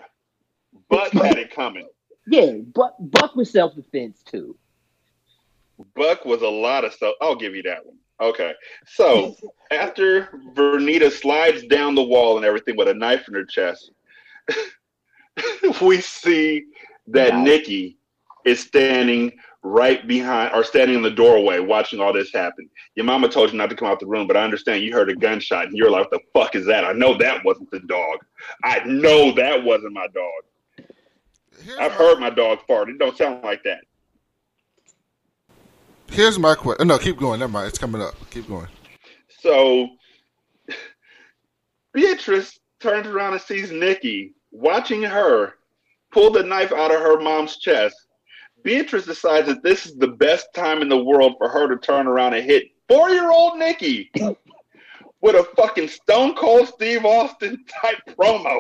[0.90, 1.88] Buck had it coming.
[2.28, 4.58] Yeah, Buck, Buck was self defense too.
[5.96, 7.16] Buck was a lot of stuff.
[7.22, 7.98] I'll give you that one.
[8.20, 8.54] Okay,
[8.88, 9.36] so
[9.70, 13.92] after Vernita slides down the wall and everything with a knife in her chest,
[15.82, 16.66] we see
[17.08, 17.44] that wow.
[17.44, 17.97] Nikki
[18.48, 19.32] is standing
[19.62, 22.70] right behind or standing in the doorway watching all this happen.
[22.96, 25.10] Your mama told you not to come out the room, but I understand you heard
[25.10, 26.86] a gunshot and you're like, what the fuck is that?
[26.86, 28.20] I know that wasn't the dog.
[28.64, 30.88] I know that wasn't my dog.
[31.62, 32.90] Here's I've my, heard my dog fart.
[32.90, 33.82] It don't sound like that.
[36.10, 36.88] Here's my question.
[36.88, 37.40] No, keep going.
[37.40, 37.68] Never mind.
[37.68, 38.14] It's coming up.
[38.30, 38.68] Keep going.
[39.42, 39.90] So
[41.94, 45.56] Beatrice turns around and sees Nikki watching her
[46.14, 48.07] pull the knife out of her mom's chest
[48.64, 52.08] Beatrice decides that this is the best time in the world for her to turn
[52.08, 54.12] around and hit four year old Nikki
[55.22, 58.60] with a fucking Stone Cold Steve Austin type promo.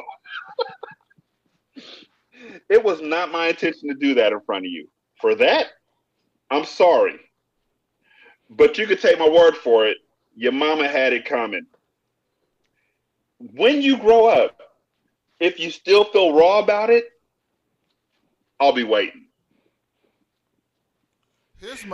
[2.69, 4.87] it was not my intention to do that in front of you.
[5.19, 5.67] For that,
[6.49, 7.19] I'm sorry.
[8.49, 9.97] But you could take my word for it.
[10.35, 11.65] Your mama had it coming.
[13.39, 14.59] When you grow up,
[15.39, 17.05] if you still feel raw about it,
[18.59, 19.26] I'll be waiting.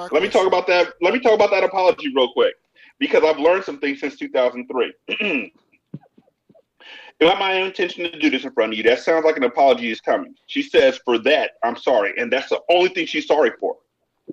[0.04, 0.24] Let question.
[0.24, 0.94] me talk about that.
[1.02, 2.56] Let me talk about that apology real quick
[3.00, 4.94] because I've learned some things since 2003.
[5.08, 5.52] it
[7.22, 8.84] not my intention to do this in front of you.
[8.84, 10.36] That sounds like an apology is coming.
[10.48, 12.14] She says, For that, I'm sorry.
[12.18, 13.76] And that's the only thing she's sorry for.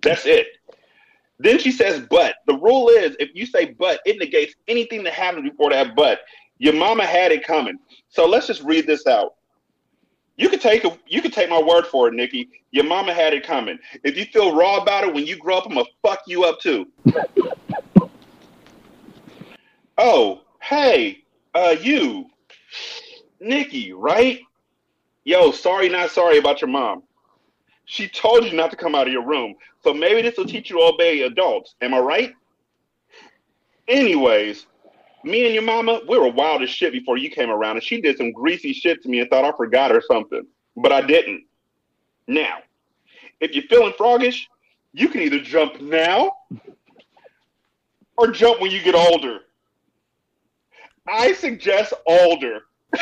[0.03, 0.47] That's it.
[1.39, 5.13] Then she says, But the rule is if you say but, it negates anything that
[5.13, 6.21] happened before that but.
[6.59, 7.79] Your mama had it coming.
[8.11, 9.33] So let's just read this out.
[10.41, 12.49] You could take a, you could take my word for it, Nikki.
[12.71, 13.79] Your mama had it coming.
[14.03, 16.59] If you feel raw about it when you grow up, I'm gonna fuck you up
[16.61, 16.87] too.
[19.99, 21.19] oh, hey,
[21.55, 22.25] uh, you,
[23.39, 24.41] Nikki, right?
[25.25, 27.03] Yo, sorry, not sorry about your mom.
[27.85, 29.57] She told you not to come out of your room.
[29.85, 31.75] So maybe this will teach you to obey adults.
[31.83, 32.33] Am I right?
[33.89, 34.65] Anyways,
[35.25, 38.01] me and your mama, we were wild as shit before you came around, and she
[38.01, 40.47] did some greasy shit to me and thought I forgot or something.
[40.77, 41.45] But I didn't.
[42.27, 42.59] Now,
[43.41, 44.47] if you're feeling froggish,
[44.93, 46.33] you can either jump now
[48.17, 49.41] or jump when you get older.
[51.09, 52.61] I suggest older.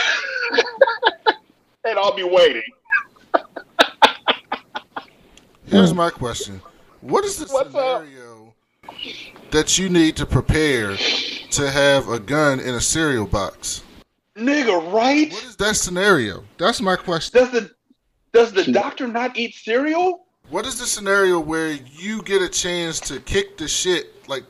[1.85, 2.63] and I'll be waiting.
[5.67, 6.63] Here's my question.
[7.01, 8.55] What is the What's scenario
[9.51, 10.97] that you need to prepare
[11.53, 13.83] to have a gun in a cereal box?
[14.37, 15.33] Nigga, right?
[15.33, 16.45] What is that scenario?
[16.59, 17.41] That's my question.
[17.41, 17.71] Does the
[18.33, 20.27] does the doctor not eat cereal?
[20.51, 24.45] What is the scenario where you get a chance to kick the shit, like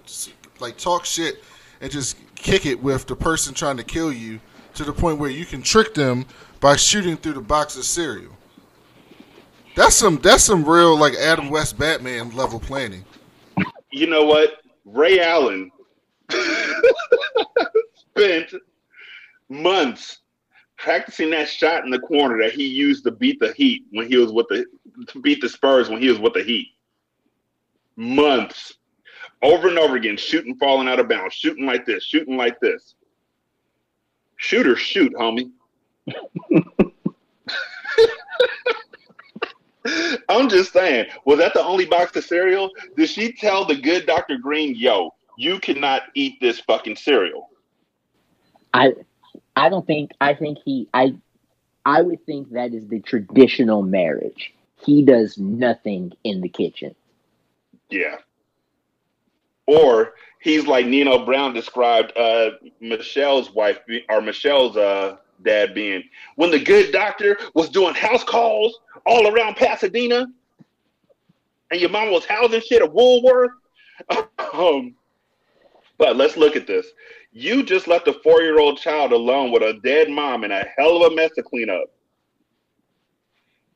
[0.61, 1.43] like talk shit,
[1.81, 4.41] and just kick it with the person trying to kill you
[4.75, 6.27] to the point where you can trick them
[6.61, 8.37] by shooting through the box of cereal?
[9.75, 13.05] That's some that's some real like Adam West Batman level planning.
[13.91, 14.61] You know what?
[14.85, 15.71] Ray Allen
[17.95, 18.55] spent
[19.49, 20.21] months
[20.77, 24.17] practicing that shot in the corner that he used to beat the Heat when he
[24.17, 24.65] was with the
[25.09, 26.69] to beat the Spurs when he was with the Heat.
[27.97, 28.75] Months,
[29.43, 32.95] over and over again, shooting, falling out of bounds, shooting like this, shooting like this.
[34.37, 35.51] Shooter, shoot, homie.
[40.29, 42.71] I'm just saying, was that the only box of cereal?
[42.97, 44.39] Did she tell the good Dr.
[44.39, 47.49] Green, yo, you cannot eat this fucking cereal?
[48.75, 48.93] I
[49.55, 51.15] I don't think I think he I
[51.87, 54.53] I would think that is the traditional marriage.
[54.85, 56.95] He does nothing in the kitchen.
[57.89, 58.17] Yeah.
[59.67, 66.03] Or he's like Nino Brown described uh, Michelle's wife or Michelle's uh, dad being
[66.35, 70.27] when the good doctor was doing house calls all around Pasadena
[71.71, 73.53] and your mom was housing shit at Woolworth.
[74.53, 74.95] um,
[75.99, 76.87] but let's look at this.
[77.33, 80.65] You just left a four year old child alone with a dead mom and a
[80.77, 81.85] hell of a mess to clean up.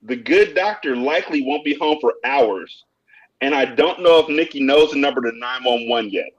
[0.03, 2.85] The good doctor likely won't be home for hours.
[3.41, 6.31] And I don't know if Nikki knows the number to 911 yet.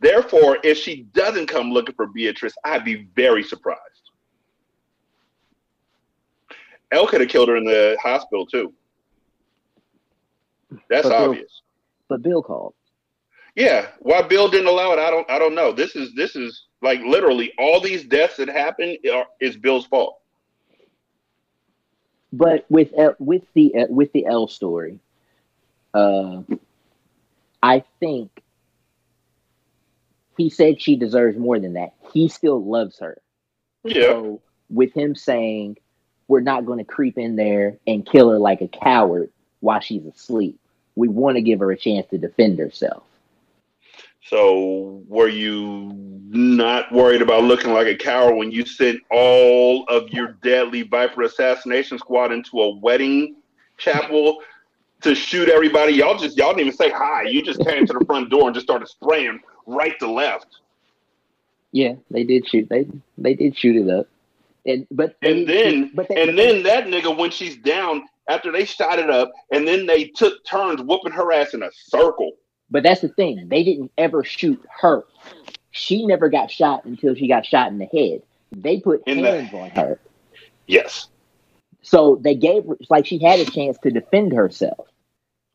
[0.00, 3.78] Therefore, if she doesn't come looking for Beatrice, I'd be very surprised.
[6.90, 8.72] Elle could have killed her in the hospital too.
[10.88, 11.62] That's But Bill- obvious.
[12.08, 12.74] But Bill called.
[13.56, 15.72] Yeah, why Bill didn't allow it, I don't, I don't know.
[15.72, 20.18] This is, this is like literally all these deaths that happen are, is Bill's fault.
[22.32, 25.00] But with L- with the uh, with the L story,
[25.94, 26.42] uh,
[27.62, 28.30] I think
[30.36, 31.94] he said she deserves more than that.
[32.12, 33.20] He still loves her.
[33.84, 35.78] Yeah, So with him saying
[36.28, 40.06] we're not going to creep in there and kill her like a coward while she's
[40.06, 40.58] asleep,
[40.94, 43.02] we want to give her a chance to defend herself.
[44.26, 45.92] So were you
[46.28, 51.22] not worried about looking like a coward when you sent all of your deadly Viper
[51.22, 53.36] assassination squad into a wedding
[53.78, 54.38] chapel
[55.00, 55.94] to shoot everybody?
[55.94, 57.22] Y'all just y'all didn't even say hi.
[57.22, 60.58] You just came to the front door and just started spraying right to left.
[61.72, 62.68] Yeah, they did shoot.
[62.68, 64.06] They they did shoot it up.
[64.66, 68.52] And but And they- then but they, and then that nigga when she's down after
[68.52, 72.32] they shot it up and then they took turns whooping her ass in a circle.
[72.70, 73.48] But that's the thing.
[73.48, 75.04] They didn't ever shoot her.
[75.72, 78.22] She never got shot until she got shot in the head.
[78.52, 80.00] They put In the- hands on her.
[80.66, 81.08] Yes.
[81.82, 84.86] So they gave her like she had a chance to defend herself.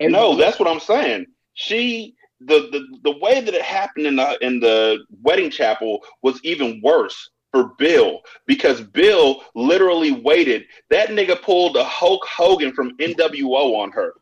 [0.01, 1.27] No, that's what I'm saying.
[1.53, 6.39] She the, the the way that it happened in the in the wedding chapel was
[6.43, 10.65] even worse for Bill because Bill literally waited.
[10.89, 14.15] That nigga pulled a Hulk Hogan from NWO on her.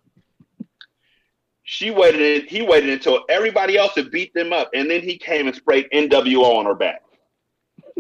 [1.64, 2.46] She waited.
[2.50, 5.90] He waited until everybody else had beat them up, and then he came and sprayed
[5.94, 7.02] NWO on her back.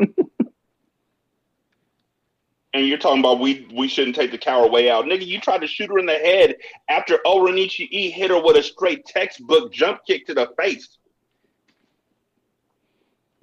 [2.74, 5.26] and you're talking about we we shouldn't take the coward way out, nigga.
[5.26, 6.56] You tried to shoot her in the head
[6.90, 10.98] after Oranichi E hit her with a straight textbook jump kick to the face.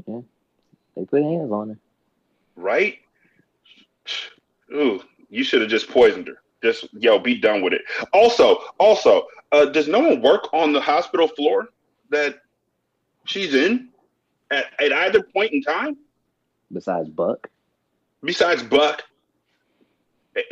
[0.06, 0.20] Yeah,
[0.96, 1.78] they put hands on her.
[2.56, 2.98] right?
[4.74, 6.39] Ooh, you should have just poisoned her.
[6.62, 7.82] Just yo, be done with it.
[8.12, 11.68] Also, also, uh, does no one work on the hospital floor
[12.10, 12.36] that
[13.24, 13.88] she's in
[14.50, 15.96] at, at either point in time
[16.72, 17.48] Besides Buck.
[18.22, 19.02] besides Buck?
[20.36, 20.42] Eh,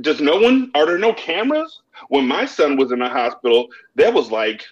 [0.00, 0.70] Does no one?
[0.74, 1.82] Are there no cameras?
[2.08, 4.64] When my son was in the hospital, there was like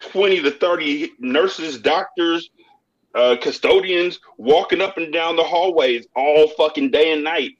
[0.00, 2.50] twenty to thirty nurses, doctors,
[3.14, 7.52] uh, custodians walking up and down the hallways all fucking day and night.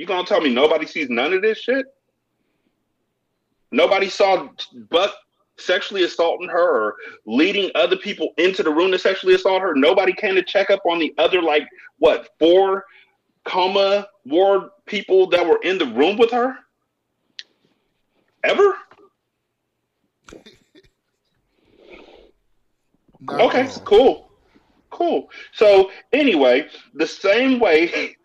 [0.00, 1.84] You gonna tell me nobody sees none of this shit?
[3.70, 4.48] Nobody saw
[4.88, 5.12] Buck
[5.58, 6.94] sexually assaulting her or
[7.26, 9.74] leading other people into the room to sexually assault her.
[9.74, 12.86] Nobody came to check up on the other, like, what, four
[13.44, 16.56] coma ward people that were in the room with her?
[18.42, 18.74] Ever?
[23.20, 23.48] No.
[23.48, 24.30] Okay, cool.
[24.88, 25.28] Cool.
[25.52, 28.16] So, anyway, the same way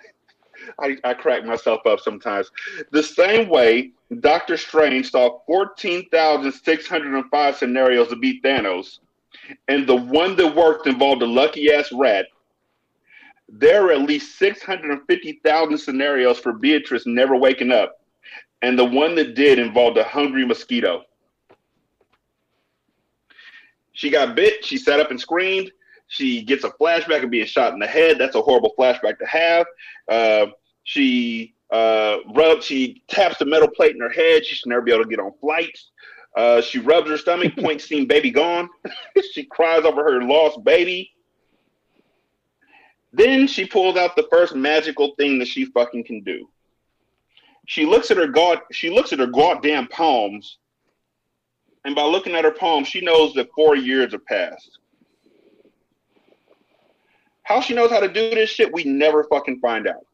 [0.80, 2.49] I, I crack myself up sometimes.
[2.91, 8.99] The same way Doctor Strange saw 14,605 scenarios to beat Thanos,
[9.67, 12.28] and the one that worked involved a lucky ass rat.
[13.47, 18.01] There are at least 650,000 scenarios for Beatrice never waking up,
[18.61, 21.03] and the one that did involved a hungry mosquito.
[23.93, 25.71] She got bit, she sat up and screamed.
[26.07, 28.17] She gets a flashback of being shot in the head.
[28.19, 29.65] That's a horrible flashback to have.
[30.09, 30.47] Uh,
[30.86, 34.45] she uh, rubs, she taps the metal plate in her head.
[34.45, 35.89] She should never be able to get on flights.
[36.38, 38.69] Uh, she rubs her stomach, point seeing baby gone.
[39.33, 41.11] she cries over her lost baby.
[43.11, 46.47] Then she pulls out the first magical thing that she fucking can do.
[47.65, 48.59] She looks at her god.
[48.71, 50.59] She looks at her goddamn palms,
[51.83, 54.77] and by looking at her palms, she knows that four years have passed.
[57.41, 60.05] How she knows how to do this shit, we never fucking find out.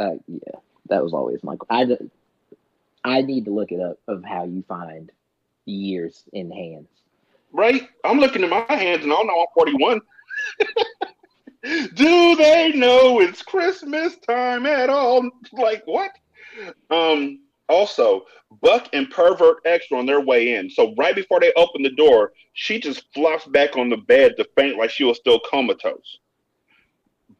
[0.00, 1.56] Uh, yeah, that was always my.
[1.68, 1.86] I
[3.04, 5.12] I need to look it up of how you find
[5.66, 6.88] years in hands.
[7.52, 10.00] Right, I'm looking at my hands and I know I'm 41.
[11.94, 15.28] Do they know it's Christmas time at all?
[15.52, 16.12] Like what?
[16.90, 17.40] Um.
[17.68, 18.24] Also,
[18.62, 20.68] Buck and Pervert are on their way in.
[20.70, 24.48] So right before they open the door, she just flops back on the bed to
[24.56, 26.18] faint like she was still comatose.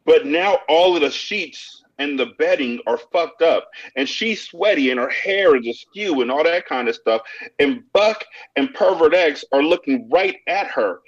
[0.05, 3.69] But now all of the sheets and the bedding are fucked up.
[3.95, 7.21] And she's sweaty and her hair is askew and all that kind of stuff.
[7.59, 8.25] And buck
[8.55, 11.01] and pervert x are looking right at her.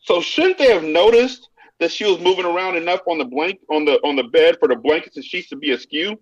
[0.00, 3.84] So shouldn't they have noticed that she was moving around enough on the blank on
[3.84, 6.18] the on the bed for the blankets and sheets to be askew?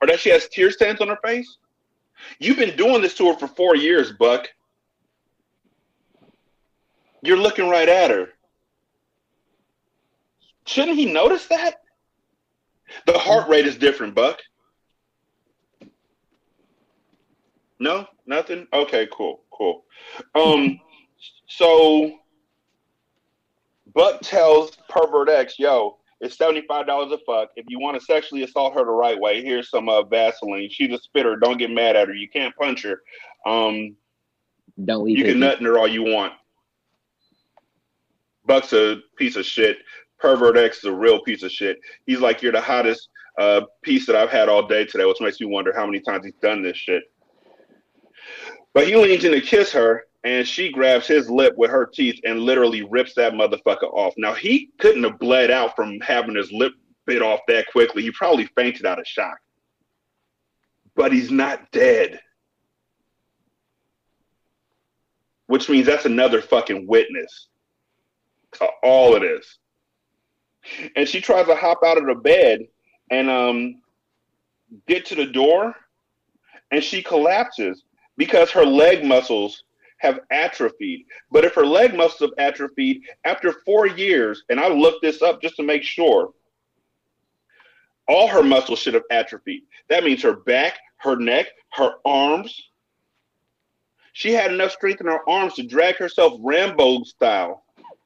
[0.00, 1.56] Or that she has tear stains on her face?
[2.38, 4.48] You've been doing this to her for four years buck.
[7.22, 8.28] You're looking right at her.
[10.66, 11.81] Shouldn't he notice that
[13.06, 14.40] the heart rate is different, Buck.
[17.78, 18.66] No, nothing.
[18.72, 19.84] Okay, cool, cool.
[20.34, 20.80] Um,
[21.48, 22.18] so
[23.94, 27.50] Buck tells Pervert X, "Yo, it's seventy five dollars a fuck.
[27.56, 30.70] If you want to sexually assault her the right way, here's some uh, Vaseline.
[30.70, 31.36] She's a spitter.
[31.36, 32.14] Don't get mad at her.
[32.14, 33.02] You can't punch her.
[33.44, 33.96] Um,
[34.84, 35.18] don't leave.
[35.18, 36.32] You can nut in her all you want.
[38.46, 39.78] Buck's a piece of shit.
[40.22, 41.80] Pervert X is a real piece of shit.
[42.06, 43.08] He's like, you're the hottest
[43.38, 46.24] uh, piece that I've had all day today, which makes me wonder how many times
[46.24, 47.02] he's done this shit.
[48.72, 52.20] But he leans in to kiss her, and she grabs his lip with her teeth
[52.24, 54.14] and literally rips that motherfucker off.
[54.16, 56.72] Now, he couldn't have bled out from having his lip
[57.04, 58.02] bit off that quickly.
[58.02, 59.38] He probably fainted out of shock.
[60.94, 62.20] But he's not dead.
[65.48, 67.48] Which means that's another fucking witness
[68.52, 69.58] to all of this
[70.96, 72.66] and she tries to hop out of the bed
[73.10, 73.82] and um,
[74.86, 75.74] get to the door,
[76.70, 77.84] and she collapses
[78.16, 79.64] because her leg muscles
[79.98, 81.06] have atrophied.
[81.30, 85.40] But if her leg muscles have atrophied after four years, and I looked this up
[85.40, 86.32] just to make sure,
[88.08, 89.62] all her muscles should have atrophied.
[89.88, 92.60] That means her back, her neck, her arms.
[94.12, 97.64] She had enough strength in her arms to drag herself Rambo style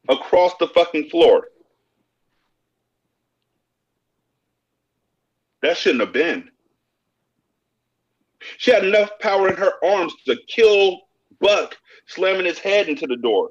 [0.09, 1.49] across the fucking floor.
[5.67, 6.49] That shouldn't have been.
[8.59, 11.01] She had enough power in her arms to kill
[11.41, 13.51] Buck, slamming his head into the door.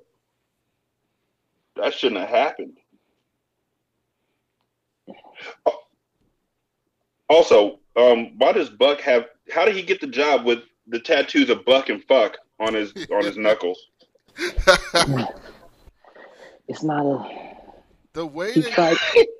[1.75, 2.77] That shouldn't have happened.
[7.27, 9.25] Also, um, why does Buck have?
[9.51, 12.93] How did he get the job with the tattoos of Buck and Fuck on his
[13.11, 13.89] on his knuckles?
[16.69, 17.57] it's not a.
[18.13, 18.95] The way he tried.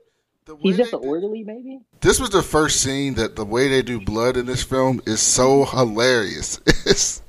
[0.59, 1.79] He's just an orderly, maybe.
[2.01, 5.21] This was the first scene that the way they do blood in this film is
[5.21, 6.59] so hilarious.
[6.87, 7.23] It's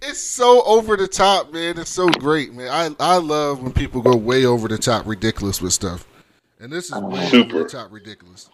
[0.00, 1.76] it's so over the top, man.
[1.78, 2.68] It's so great, man.
[2.68, 6.06] I I love when people go way over the top, ridiculous with stuff,
[6.60, 7.56] and this is oh, way Super.
[7.56, 8.48] over the top, ridiculous.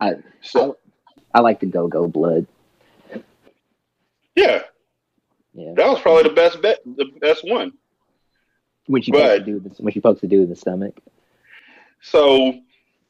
[0.00, 0.78] I so
[1.32, 2.46] I, I like the go go blood.
[4.34, 4.62] Yeah,
[5.54, 5.72] yeah.
[5.76, 7.72] That was probably the best bet, the best one.
[8.86, 10.98] when she But- pokes the dude when she pokes the dude in the stomach.
[12.02, 12.60] So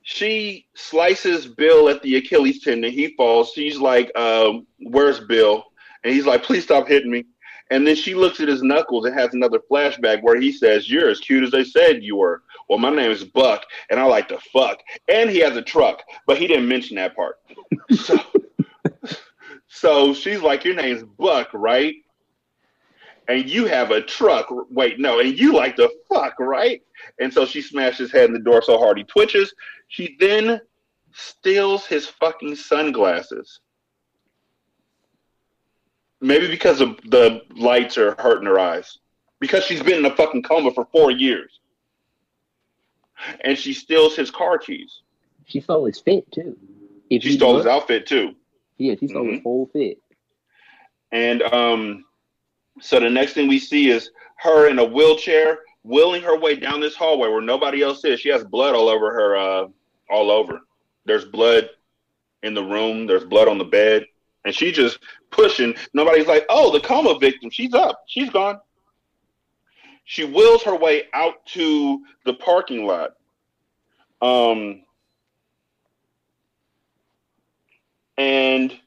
[0.03, 2.93] she slices Bill at the Achilles tendon.
[2.93, 3.53] He falls.
[3.53, 5.64] She's like, um, "Where's Bill?"
[6.05, 7.24] And he's like, "Please stop hitting me."
[7.70, 11.09] And then she looks at his knuckles and has another flashback where he says, "You're
[11.09, 14.28] as cute as they said you were." Well, my name is Buck, and I like
[14.28, 14.80] to fuck.
[15.09, 17.41] And he has a truck, but he didn't mention that part.
[17.91, 18.18] so,
[19.66, 21.97] so she's like, "Your name's Buck, right?"
[23.29, 24.47] And you have a truck.
[24.70, 26.81] Wait, no, and you like to fuck, right?
[27.18, 29.53] And so she smashes his head in the door so hard he twitches.
[29.89, 30.61] She then
[31.12, 33.61] steals his fucking sunglasses.
[36.20, 38.99] Maybe because of the lights are hurting her eyes.
[39.39, 41.61] Because she's been in a fucking coma for four years.
[43.43, 45.01] And she steals his car keys.
[45.47, 46.57] She stole his fit too.
[47.11, 48.35] If She stole look- his outfit too.
[48.79, 49.43] Yeah, she stole his Mhm.
[49.43, 49.99] whole fit.
[51.12, 52.05] And um,
[52.81, 56.81] so the next thing we see is her in a wheelchair wheeling her way down
[56.81, 58.20] this hallway where nobody else is.
[58.20, 59.68] She has blood all over her, uh,
[60.11, 60.61] all over.
[61.05, 61.70] There's blood
[62.43, 63.07] in the room.
[63.07, 64.05] There's blood on the bed,
[64.45, 64.99] and she just
[65.31, 65.74] pushing.
[65.95, 67.51] Nobody's like, "Oh, the coma victim.
[67.51, 68.03] She's up.
[68.07, 68.61] She's gone."
[70.05, 73.14] She wheels her way out to the parking lot.
[74.22, 74.83] Um,
[78.16, 78.79] and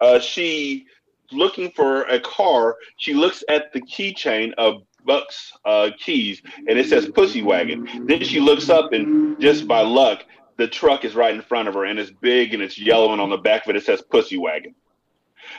[0.00, 0.86] uh, she
[1.32, 2.76] looking for a car.
[2.96, 8.22] She looks at the keychain of Buck's uh, keys, and it says "Pussy Wagon." Then
[8.24, 10.24] she looks up, and just by luck,
[10.56, 13.20] the truck is right in front of her, and it's big and it's yellow, and
[13.20, 14.74] on the back of it it says "Pussy Wagon."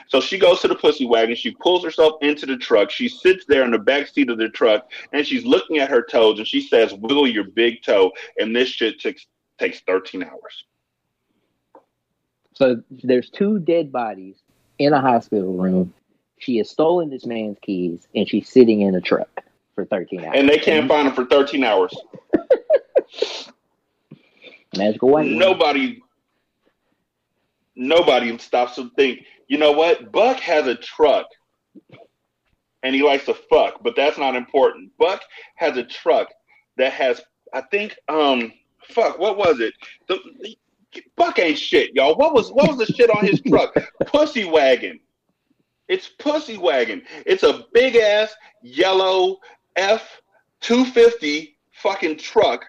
[0.08, 1.36] So she goes to the pussy wagon.
[1.36, 2.90] She pulls herself into the truck.
[2.90, 6.02] She sits there in the back seat of the truck, and she's looking at her
[6.02, 9.26] toes, and she says, "Wiggle your big toe." And this shit takes
[9.58, 10.64] takes thirteen hours.
[12.54, 14.42] So there's two dead bodies
[14.78, 15.92] in a hospital room.
[16.38, 19.42] She has stolen this man's keys and she's sitting in a truck
[19.74, 20.34] for 13 hours.
[20.36, 21.96] and they can't find him for 13 hours.
[24.76, 25.30] Magical white.
[25.30, 26.02] Nobody,
[27.74, 29.24] nobody stops to think.
[29.48, 30.12] You know what?
[30.12, 31.26] Buck has a truck,
[32.82, 34.92] and he likes to fuck, but that's not important.
[34.98, 35.22] Buck
[35.54, 36.28] has a truck
[36.76, 37.22] that has,
[37.52, 38.52] I think, um,
[38.88, 39.72] fuck, what was it?
[40.08, 40.18] The,
[41.16, 42.16] Buck ain't shit, y'all.
[42.16, 43.74] What was what was the shit on his truck?
[44.06, 45.00] Pussy wagon.
[45.88, 47.02] It's pussy wagon.
[47.26, 49.38] It's a big ass yellow
[49.76, 50.20] F
[50.60, 52.64] two fifty fucking truck.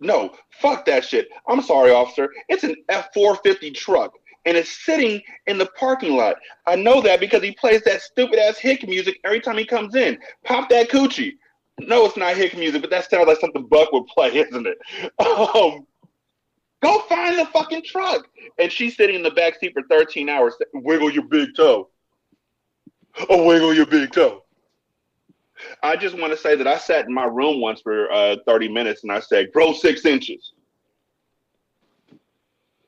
[0.00, 1.28] No, fuck that shit.
[1.48, 2.28] I'm sorry, officer.
[2.48, 4.12] It's an F four fifty truck.
[4.44, 6.36] And it's sitting in the parking lot.
[6.66, 9.96] I know that because he plays that stupid ass hick music every time he comes
[9.96, 10.18] in.
[10.44, 11.32] Pop that coochie.
[11.80, 14.78] No, it's not hick music, but that sounds like something Buck would play, isn't it?
[15.18, 15.86] Um,
[16.86, 18.28] Go find the fucking truck.
[18.60, 20.54] And she's sitting in the back seat for 13 hours.
[20.72, 21.88] Wiggle your big toe.
[23.28, 24.44] Oh, wiggle your big toe.
[25.82, 28.68] I just want to say that I sat in my room once for uh, 30
[28.68, 30.52] minutes and I said, grow six inches.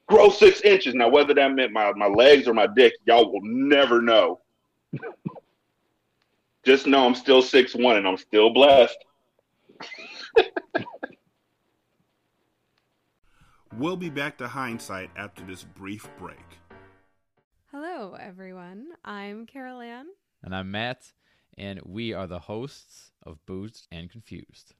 [0.06, 0.94] Grow six inches.
[0.94, 4.40] Now, whether that meant my, my legs or my dick, y'all will never know.
[6.64, 8.98] just know I'm still six one and I'm still blessed.
[13.78, 16.58] We'll be back to hindsight after this brief break.
[17.70, 18.88] Hello, everyone.
[19.04, 20.06] I'm Carol Ann.
[20.42, 21.12] And I'm Matt,
[21.56, 24.74] and we are the hosts of Boozed and Confused.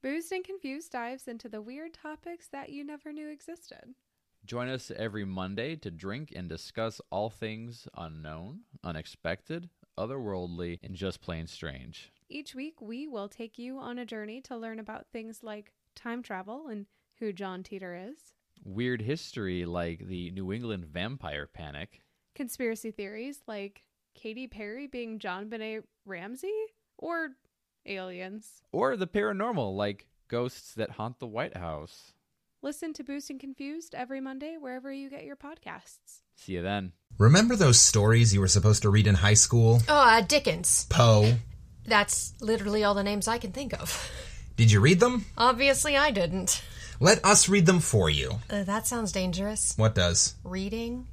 [0.00, 3.96] Boozed and Confused dives into the weird topics that you never knew existed.
[4.44, 11.20] Join us every Monday to drink and discuss all things unknown, unexpected, otherworldly, and just
[11.20, 12.12] plain strange.
[12.28, 16.22] Each week, we will take you on a journey to learn about things like time
[16.22, 16.86] travel and
[17.18, 18.34] who John Titor is,
[18.64, 22.02] Weird history like the New England vampire panic,
[22.34, 23.84] conspiracy theories like
[24.14, 26.52] Katy Perry being JonBenét Ramsey,
[26.98, 27.30] or
[27.86, 28.62] aliens.
[28.72, 32.12] or the paranormal like ghosts that haunt the White House.
[32.62, 36.22] Listen to Boozed and Confused every Monday wherever you get your podcasts.
[36.34, 36.92] See you then.
[37.18, 39.80] Remember those stories you were supposed to read in high school?
[39.88, 40.86] Oh, uh, Dickens.
[40.90, 41.34] Poe.
[41.86, 44.10] That's literally all the names I can think of.
[44.56, 45.26] Did you read them?
[45.38, 46.62] Obviously, I didn't.
[47.00, 48.40] Let us read them for you.
[48.48, 49.74] Uh, that sounds dangerous.
[49.76, 50.34] What does?
[50.44, 51.06] Reading?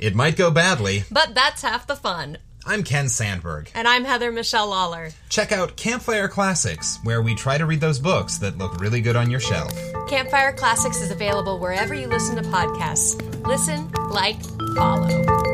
[0.00, 1.04] It might go badly.
[1.10, 2.38] But that's half the fun.
[2.66, 3.70] I'm Ken Sandberg.
[3.74, 5.10] And I'm Heather Michelle Lawler.
[5.30, 9.16] Check out Campfire Classics, where we try to read those books that look really good
[9.16, 9.72] on your shelf.
[10.08, 13.16] Campfire Classics is available wherever you listen to podcasts.
[13.46, 14.42] Listen, like,
[14.74, 15.47] follow.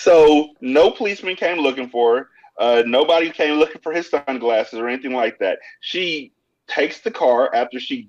[0.00, 2.28] So no policeman came looking for her.
[2.58, 5.58] Uh, nobody came looking for his sunglasses or anything like that.
[5.80, 6.32] She
[6.66, 8.08] takes the car after she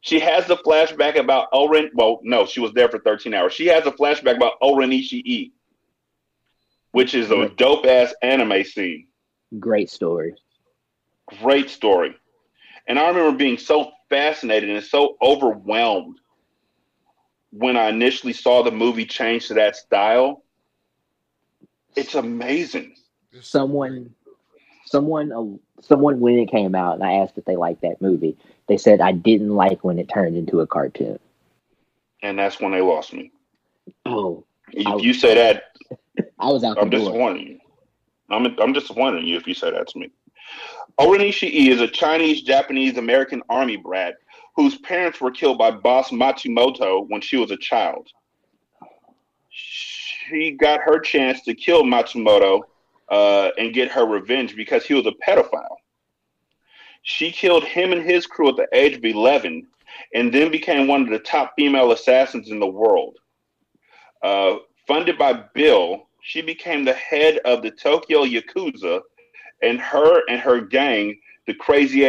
[0.00, 1.90] She has a flashback about O-Ren.
[1.94, 3.52] Well, no, she was there for 13 hours.
[3.52, 5.52] She has a flashback about O-Ren Ishii,
[6.90, 9.06] which is a dope ass anime scene.
[9.60, 10.34] Great story.
[11.40, 12.16] Great story.
[12.88, 16.18] And I remember being so fascinated and so overwhelmed
[17.50, 20.42] when I initially saw the movie change to that style.
[21.96, 22.94] It's amazing.
[23.40, 24.14] Someone,
[24.84, 28.36] someone, uh, someone when it came out, and I asked if they liked that movie.
[28.68, 31.18] They said I didn't like when it turned into a cartoon.
[32.22, 33.30] And that's when they lost me.
[34.04, 35.64] Oh, If you say that,
[36.38, 37.00] I was out I'm door.
[37.00, 37.58] disappointing you.
[38.30, 40.10] I'm I'm disappointing you if you say that to me.
[40.98, 44.14] O-Ren Ishii is a Chinese Japanese American army brat
[44.56, 48.08] whose parents were killed by boss Matsumoto when she was a child.
[50.28, 52.62] She got her chance to kill Matsumoto
[53.08, 55.76] uh, and get her revenge because he was a pedophile.
[57.02, 59.66] She killed him and his crew at the age of 11
[60.14, 63.16] and then became one of the top female assassins in the world.
[64.22, 64.56] Uh,
[64.86, 69.00] funded by Bill, she became the head of the Tokyo Yakuza,
[69.62, 72.04] and her and her gang, the Crazy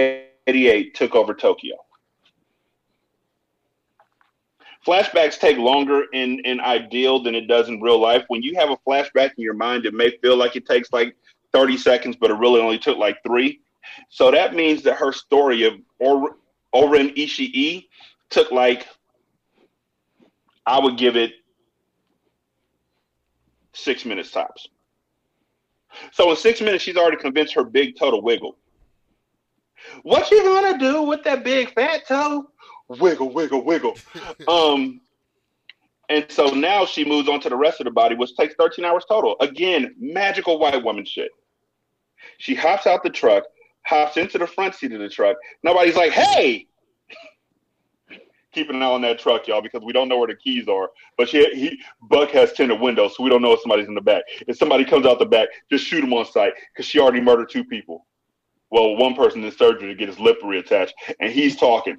[0.48, 1.76] 88, took over Tokyo.
[4.88, 8.24] Flashbacks take longer in, in ideal than it does in real life.
[8.30, 11.14] When you have a flashback in your mind, it may feel like it takes like
[11.52, 13.60] 30 seconds, but it really only took like three.
[14.10, 16.38] So that means that her story of or-
[16.72, 17.88] O-Ren Ishii
[18.30, 18.88] took like,
[20.66, 21.34] I would give it
[23.74, 24.70] six minutes tops.
[26.14, 28.58] So in six minutes, she's already convinced her big toe to wiggle.
[30.04, 32.50] What you gonna do with that big fat toe?
[32.90, 33.98] Wiggle, wiggle, wiggle.
[34.48, 35.02] um,
[36.10, 38.86] and so now she moves on to the rest of the body, which takes 13
[38.86, 39.36] hours total.
[39.42, 41.32] Again, magical white woman shit.
[42.38, 43.44] She hops out the truck,
[43.86, 45.36] hops into the front seat of the truck.
[45.64, 46.68] Nobody's like, hey,
[48.58, 50.90] keep an eye on that truck, y'all, because we don't know where the keys are.
[51.18, 51.80] But she, he,
[52.10, 54.24] Buck has tinted windows, so we don't know if somebody's in the back.
[54.48, 57.50] If somebody comes out the back, just shoot him on sight because she already murdered
[57.50, 58.08] two people.
[58.72, 61.98] Well, one person in surgery to get his lip reattached, and he's talking.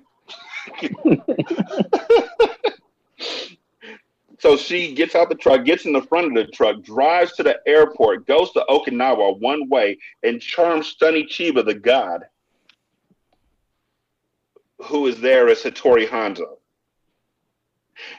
[4.39, 7.43] so she gets out the truck, gets in the front of the truck, drives to
[7.43, 12.24] the airport, goes to Okinawa one way, and charms Sonny Chiba, the god,
[14.83, 16.59] who is there as Hattori Hanzo.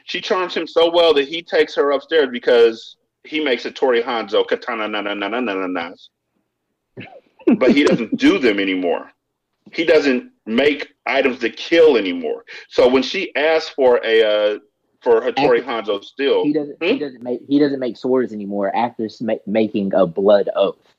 [0.03, 4.45] She charms him so well that he takes her upstairs because he makes Hattori Hanzo
[4.45, 6.09] katana na na na na na na nas.
[7.57, 9.11] But he doesn't do them anymore.
[9.71, 12.45] He doesn't make items to kill anymore.
[12.69, 14.59] So when she asks for a uh,
[15.01, 16.77] for Hattori Hanzo still, He doesn't.
[16.81, 16.87] Hmm?
[16.87, 17.41] He doesn't make.
[17.47, 20.95] He doesn't make swords anymore after sma- making a blood oath.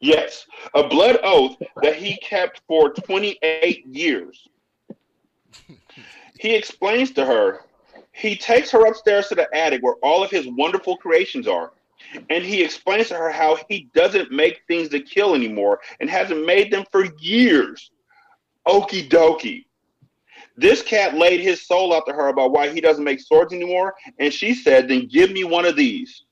[0.00, 4.46] Yes, a blood oath that he kept for 28 years.
[6.38, 7.64] He explains to her,
[8.12, 11.72] he takes her upstairs to the attic where all of his wonderful creations are.
[12.30, 16.46] And he explains to her how he doesn't make things to kill anymore and hasn't
[16.46, 17.90] made them for years.
[18.68, 19.64] Okie dokie.
[20.56, 23.94] This cat laid his soul out to her about why he doesn't make swords anymore.
[24.18, 26.24] And she said, then give me one of these.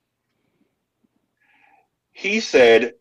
[2.12, 2.94] He said,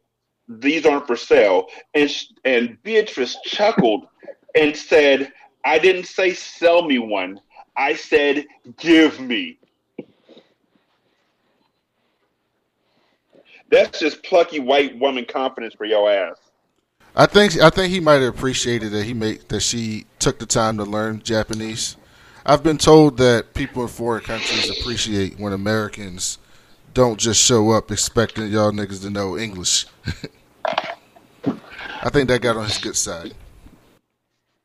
[0.48, 1.68] these aren't for sale.
[1.94, 2.12] And
[2.44, 4.06] and Beatrice chuckled
[4.54, 5.32] and said,
[5.64, 7.40] I didn't say sell me one.
[7.76, 8.46] I said
[8.78, 9.58] give me.
[13.72, 16.38] That's just plucky white woman confidence for your ass.
[17.18, 20.46] I think I think he might have appreciated that he made that she took the
[20.46, 21.96] time to learn Japanese.
[22.46, 26.38] I've been told that people in foreign countries appreciate when Americans
[26.94, 29.86] don't just show up expecting y'all niggas to know English.
[31.46, 33.34] I think that got on his good side.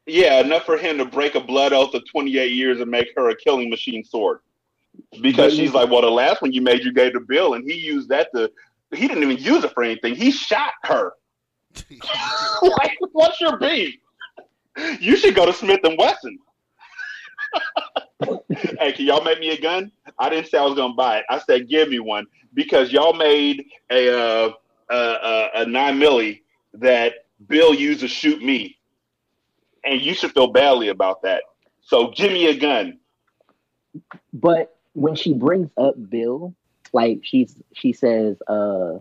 [0.06, 3.30] Yeah, enough for him to break a blood oath of 28 years and make her
[3.30, 4.40] a killing machine sword.
[5.20, 7.78] Because she's like, well, the last one you made, you gave to Bill, and he
[7.78, 8.50] used that to.
[8.92, 10.16] He didn't even use it for anything.
[10.16, 11.12] He shot her.
[12.62, 13.94] Like, what's your beef?
[15.00, 16.38] You should go to Smith and Wesson.
[18.78, 19.90] hey, can y'all make me a gun?
[20.18, 21.24] I didn't say I was gonna buy it.
[21.28, 24.52] I said give me one because y'all made a uh,
[24.90, 26.42] a, a, a nine milli
[26.74, 27.14] that
[27.46, 28.76] Bill used to shoot me,
[29.84, 31.42] and you should feel badly about that.
[31.80, 32.98] So give me a gun.
[34.32, 36.54] But when she brings up Bill,
[36.92, 38.98] like she's she says, uh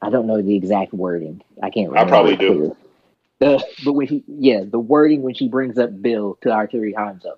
[0.00, 1.42] I don't know the exact wording.
[1.62, 2.14] I can't remember.
[2.14, 2.76] I probably do.
[3.40, 7.34] Uh, but when she yeah, the wording when she brings up Bill to Hattori Hanzo.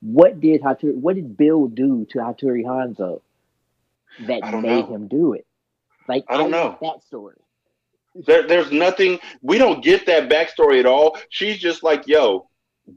[0.00, 3.20] What did Hattori what did Bill do to Hattori Hanzo
[4.20, 4.94] that made know.
[4.94, 5.46] him do it?
[6.08, 6.76] Like I don't know.
[6.80, 7.36] that story.
[8.26, 9.18] There, there's nothing.
[9.42, 11.18] We don't get that backstory at all.
[11.30, 12.48] She's just like, yo,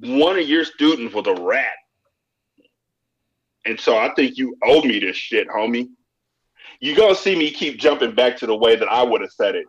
[0.01, 1.74] one of your students was a rat.
[3.65, 5.89] And so I think you owe me this shit, homie.
[6.80, 9.55] You gonna see me keep jumping back to the way that I would have said
[9.55, 9.65] it.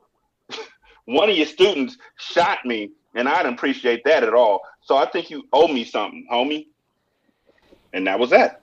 [1.06, 4.60] one of your students shot me, and I didn't appreciate that at all.
[4.82, 6.66] So I think you owe me something, homie.
[7.92, 8.62] And that was that.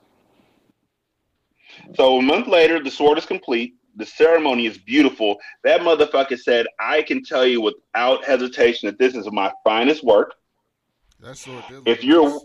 [1.96, 3.76] So a month later, the sword is complete.
[3.98, 5.38] The ceremony is beautiful.
[5.64, 10.34] That motherfucker said, I can tell you without hesitation that this is my finest work.
[11.20, 12.40] That's did If you're.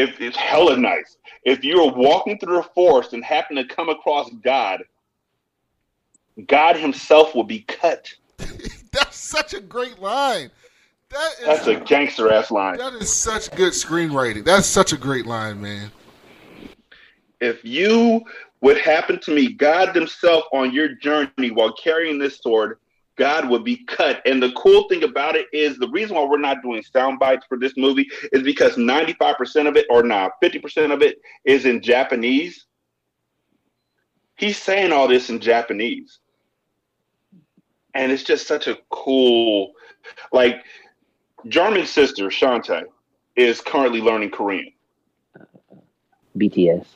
[0.00, 1.16] If it's hella nice.
[1.44, 4.82] If you're walking through a forest and happen to come across God,
[6.46, 8.12] God himself will be cut.
[8.92, 10.50] That's such a great line.
[11.10, 12.76] That is That's a gangster ass line.
[12.78, 14.44] that is such good screenwriting.
[14.44, 15.90] That's such a great line, man.
[17.40, 18.22] if you
[18.60, 22.78] would happen to meet God Himself on your journey while carrying this sword,
[23.16, 24.22] God would be cut.
[24.24, 27.44] And the cool thing about it is the reason why we're not doing sound bites
[27.48, 31.82] for this movie is because 95% of it, or not, 50% of it is in
[31.82, 32.66] Japanese.
[34.36, 36.20] He's saying all this in Japanese.
[37.94, 39.72] And it's just such a cool,
[40.32, 40.64] like,
[41.48, 42.84] German sister, Shantae,
[43.36, 44.72] is currently learning Korean.
[46.38, 46.86] BTS.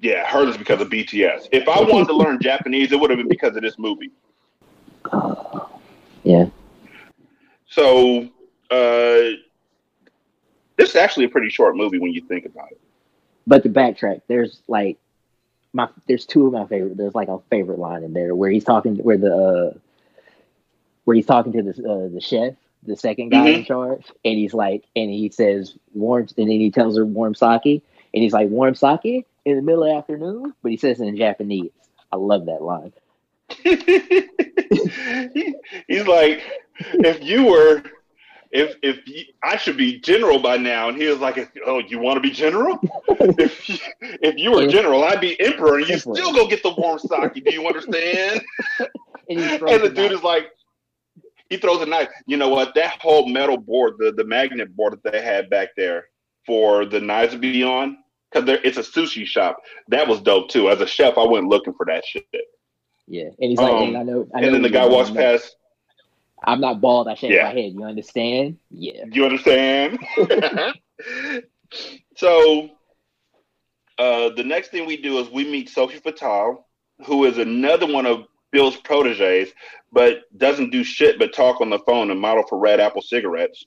[0.00, 1.48] Yeah, hers is because of BTS.
[1.52, 4.10] If I wanted to learn Japanese, it would have been because of this movie.
[6.22, 6.46] Yeah.
[7.68, 8.28] So,
[8.70, 9.36] uh,
[10.76, 12.80] this is actually a pretty short movie when you think about it.
[13.46, 14.98] But to backtrack, there's like
[15.72, 16.96] my there's two of my favorite.
[16.96, 19.34] There's like a favorite line in there where he's talking where the
[19.74, 19.78] uh,
[21.04, 22.54] where he's talking to the uh, the chef,
[22.84, 23.66] the second guy in Mhm.
[23.66, 27.64] charge, and he's like, and he says warm, and then he tells her warm sake,
[28.14, 31.06] and he's like warm sake in the middle of the afternoon, but he says it
[31.06, 31.70] in Japanese.
[32.12, 32.92] I love that line.
[33.52, 34.28] He-
[35.88, 36.42] He's like,
[36.94, 37.82] if you were,
[38.50, 41.98] if if you, I should be general by now, and he was like, oh, you
[41.98, 42.78] want to be general?
[43.38, 46.14] if you, if you were general, I'd be emperor, and you Emperor.
[46.16, 47.44] still go get the warm sake.
[47.44, 48.42] Do you understand?
[49.28, 49.38] And,
[49.68, 50.46] and the dude is like,
[51.50, 52.08] he throws a knife.
[52.26, 52.74] You know what?
[52.74, 56.06] That whole metal board, the the magnet board that they had back there
[56.46, 57.98] for the knives to be on,
[58.32, 59.58] because it's a sushi shop.
[59.86, 60.68] That was dope too.
[60.68, 62.24] As a chef, I went looking for that shit.
[63.10, 65.10] Yeah, and he's like, Um, and I know, I know And then the guy walks
[65.10, 65.56] past.
[66.44, 67.08] I'm not bald.
[67.08, 67.42] I shave Yeah.
[67.42, 67.72] my head.
[67.74, 68.56] You understand?
[68.70, 69.04] Yeah.
[69.10, 69.98] You understand?
[72.16, 72.70] so,
[73.98, 76.64] uh, the next thing we do is we meet Sofie Fatale,
[77.04, 79.52] who is another one of Bill's proteges,
[79.92, 83.64] but doesn't do shit but talk on the phone and model for Red Apple cigarettes.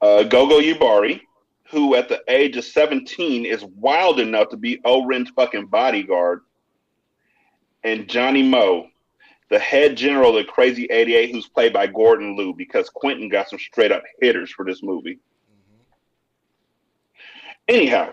[0.00, 1.20] Uh, Gogo Yubari,
[1.70, 6.40] who at the age of 17 is wild enough to be O-Ren's fucking bodyguard.
[7.86, 8.88] And Johnny Mo,
[9.48, 13.48] the head general of the Crazy 88, who's played by Gordon Liu, because Quentin got
[13.48, 15.20] some straight up hitters for this movie.
[17.68, 18.10] Anyhow,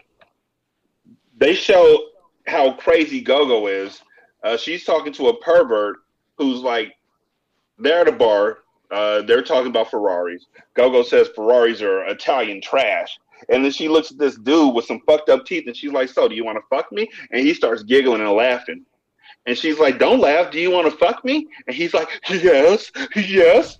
[1.35, 1.97] they show
[2.45, 3.99] how crazy Gogo is.
[4.43, 5.97] Uh, she's talking to a pervert
[6.37, 6.93] who's like,
[7.79, 8.59] they're at a bar.
[8.91, 10.45] Uh, they're talking about Ferraris.
[10.75, 13.17] Gogo says Ferraris are Italian trash.
[13.49, 16.09] And then she looks at this dude with some fucked up teeth and she's like,
[16.09, 17.09] So, do you want to fuck me?
[17.31, 18.85] And he starts giggling and laughing.
[19.45, 20.51] And she's like, Don't laugh.
[20.51, 21.47] Do you want to fuck me?
[21.67, 23.77] And he's like, Yes, yes.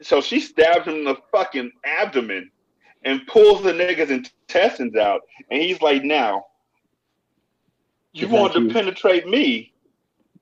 [0.00, 2.50] So she stabs him in the fucking abdomen
[3.04, 5.20] and pulls the nigga's intestines out.
[5.50, 6.46] And he's like, Now,
[8.12, 8.72] you Is that wanted to you?
[8.72, 9.72] penetrate me.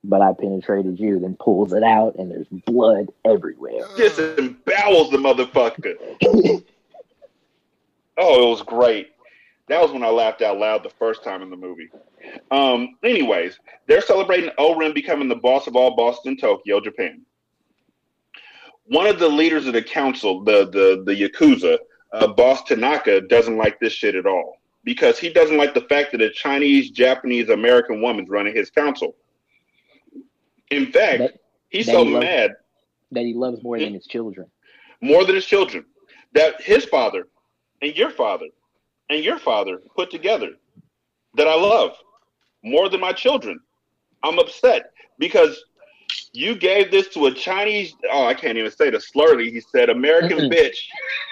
[0.03, 3.85] But I penetrated you, then pulls it out, and there's blood everywhere.
[3.85, 3.97] Uh.
[3.99, 5.97] Just embowels the motherfucker.
[8.23, 9.13] Oh, it was great.
[9.69, 11.89] That was when I laughed out loud the first time in the movie.
[12.51, 17.23] Um, anyways, they're celebrating O-Ren becoming the boss of all bosses in Tokyo, Japan.
[18.85, 21.79] One of the leaders of the council, the the the Yakuza,
[22.13, 26.13] uh, boss Tanaka, doesn't like this shit at all because he doesn't like the fact
[26.13, 29.15] that a Chinese, Japanese, American woman's running his council.
[30.71, 32.57] In fact, That- he's that so he loves- mad
[33.13, 34.51] That he loves more than his children.
[35.01, 35.85] more than his children.
[36.33, 37.29] That his father
[37.83, 38.47] and your father
[39.09, 40.57] and your father put together
[41.35, 41.97] that I love
[42.63, 43.61] more than my children.
[44.23, 45.65] I'm upset because
[46.33, 49.51] you gave this to a Chinese, oh, I can't even say the slurly.
[49.51, 50.53] He said, American Mm-mm.
[50.53, 50.77] bitch.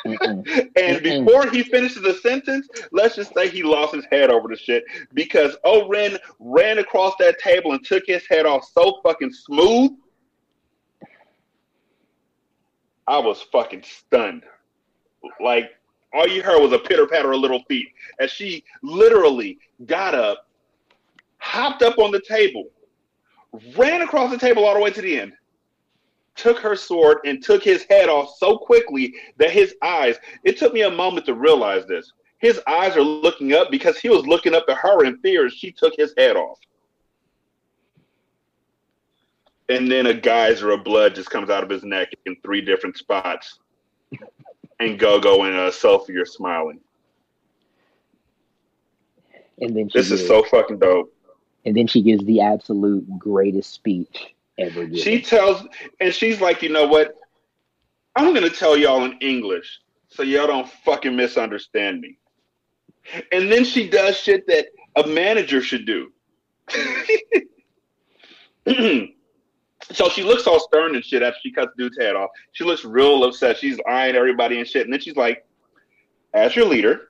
[0.07, 0.69] Mm-mm.
[0.77, 1.27] And Mm-mm.
[1.27, 4.85] before he finishes the sentence, let's just say he lost his head over the shit
[5.15, 9.93] because O-Ren ran across that table and took his head off so fucking smooth.
[13.07, 14.45] I was fucking stunned.
[15.41, 15.71] Like
[16.13, 17.89] all you heard was a pitter patter of little feet
[18.21, 20.48] as she literally got up,
[21.49, 22.69] hopped up on the table,
[23.75, 25.33] ran across the table all the way to the end,
[26.37, 30.75] took her sword and took his head off so quickly that his eyes, it took
[30.75, 32.13] me a moment to realize this.
[32.39, 35.55] His eyes are looking up because he was looking up at her in fear as
[35.55, 36.59] she took his head off.
[39.71, 42.97] And then a geyser of blood just comes out of his neck in three different
[42.97, 43.59] spots.
[44.81, 46.79] And Gogo and uh, Sofie are smiling.
[49.61, 51.13] And then this is so fucking dope.
[51.65, 54.99] And then she gives the absolute greatest speech ever given.
[54.99, 55.67] She tells,
[56.01, 57.15] and she's like, you know what?
[58.17, 62.19] I'm gonna tell y'all in English so y'all don't fucking misunderstand me.
[63.33, 66.13] And then she does shit that a manager should do.
[69.93, 72.31] so she looks all stern and shit after she cuts dude's head off.
[72.53, 73.57] She looks real upset.
[73.57, 74.85] She's eyeing everybody and shit.
[74.85, 75.47] And then she's like,
[76.35, 77.08] as your leader,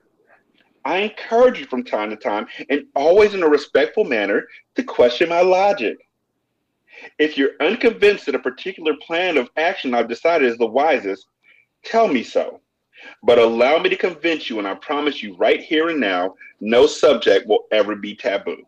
[0.85, 5.29] I encourage you from time to time and always in a respectful manner to question
[5.29, 5.97] my logic.
[7.17, 11.27] If you're unconvinced that a particular plan of action I've decided is the wisest,
[11.83, 12.61] tell me so.
[13.23, 16.85] But allow me to convince you, and I promise you right here and now, no
[16.85, 18.63] subject will ever be taboo.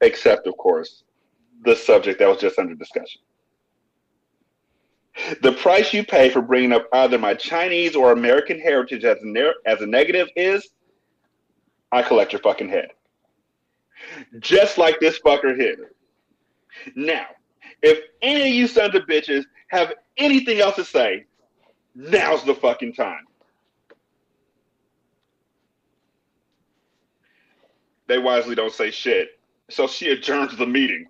[0.00, 1.04] Except, of course,
[1.64, 3.20] the subject that was just under discussion.
[5.42, 9.26] The price you pay for bringing up either my Chinese or American heritage as a,
[9.26, 10.68] ne- as a negative is
[11.92, 12.88] I collect your fucking head.
[14.38, 15.92] Just like this fucker here.
[16.94, 17.26] Now,
[17.82, 21.26] if any of you sons of bitches have anything else to say,
[21.94, 23.26] now's the fucking time.
[28.06, 29.38] They wisely don't say shit.
[29.70, 31.06] So she adjourns the meeting.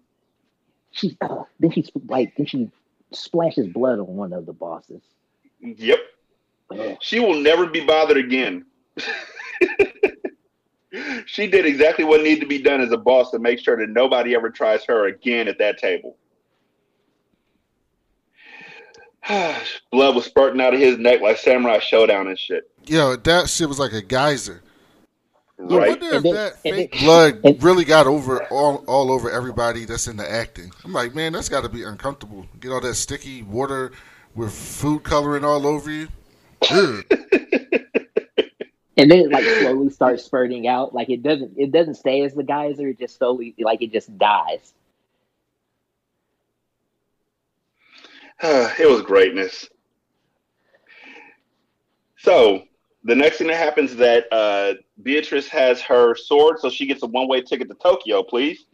[0.92, 2.70] She uh, then she like then she
[3.12, 5.02] splashes blood on one of the bosses.
[5.60, 5.98] Yep.
[6.72, 6.96] Ugh.
[7.00, 8.64] She will never be bothered again.
[11.26, 13.90] she did exactly what needed to be done as a boss to make sure that
[13.90, 16.16] nobody ever tries her again at that table.
[19.90, 22.70] Blood was spurting out of his neck like Samurai Shodown and shit.
[22.86, 24.62] Yo, that shit was like a geyser.
[25.62, 25.82] Right.
[25.82, 29.30] I wonder if then, that fake then, blood and, really got over all all over
[29.30, 30.72] everybody that's in the acting.
[30.84, 32.46] I'm like, man, that's got to be uncomfortable.
[32.60, 33.92] Get all that sticky water
[34.34, 36.08] with food coloring all over you.
[36.70, 37.04] and
[38.96, 40.94] then it like slowly starts spurting out.
[40.94, 42.88] Like it doesn't it doesn't stay as the geyser.
[42.88, 44.72] It just slowly like it just dies.
[48.42, 49.68] it was greatness.
[52.16, 52.64] So
[53.04, 57.02] the next thing that happens is that uh, Beatrice has her sword, so she gets
[57.02, 58.66] a one way ticket to Tokyo, please.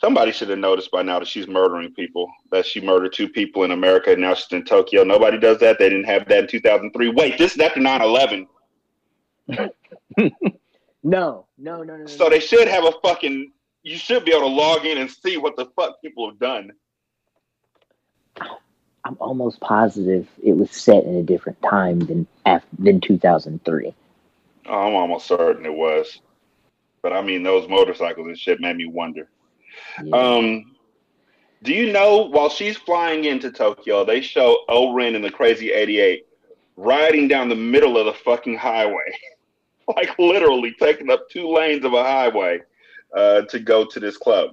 [0.00, 3.64] Somebody should have noticed by now that she's murdering people, that she murdered two people
[3.64, 5.04] in America, and now she's in Tokyo.
[5.04, 5.78] Nobody does that.
[5.78, 7.08] They didn't have that in 2003.
[7.10, 8.46] Wait, this is after 9 11.
[10.18, 10.30] no,
[11.02, 12.06] no, no, no.
[12.06, 13.52] So they should have a fucking.
[13.82, 16.70] You should be able to log in and see what the fuck people have done.
[19.10, 23.92] I'm almost positive it was set in a different time than after, than 2003.
[24.66, 26.20] Oh, I'm almost certain it was,
[27.02, 29.28] but I mean those motorcycles and shit made me wonder.
[30.04, 30.16] Yeah.
[30.16, 30.76] Um,
[31.64, 36.24] do you know while she's flying into Tokyo, they show O-Ren in the Crazy 88
[36.76, 39.12] riding down the middle of the fucking highway,
[39.96, 42.60] like literally taking up two lanes of a highway
[43.16, 44.50] uh, to go to this club.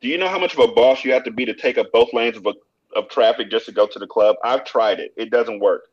[0.00, 1.92] Do you know how much of a boss you have to be to take up
[1.92, 2.54] both lanes of a
[2.96, 4.36] of traffic just to go to the club.
[4.44, 5.12] I've tried it.
[5.16, 5.88] It doesn't work.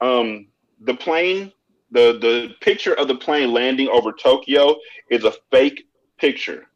[0.00, 0.48] Um,
[0.80, 1.52] the plane,
[1.90, 4.76] the the picture of the plane landing over Tokyo
[5.10, 5.86] is a fake
[6.18, 6.66] picture.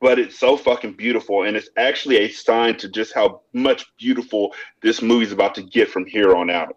[0.00, 4.54] But it's so fucking beautiful, and it's actually a sign to just how much beautiful
[4.80, 6.76] this movie's about to get from here on out.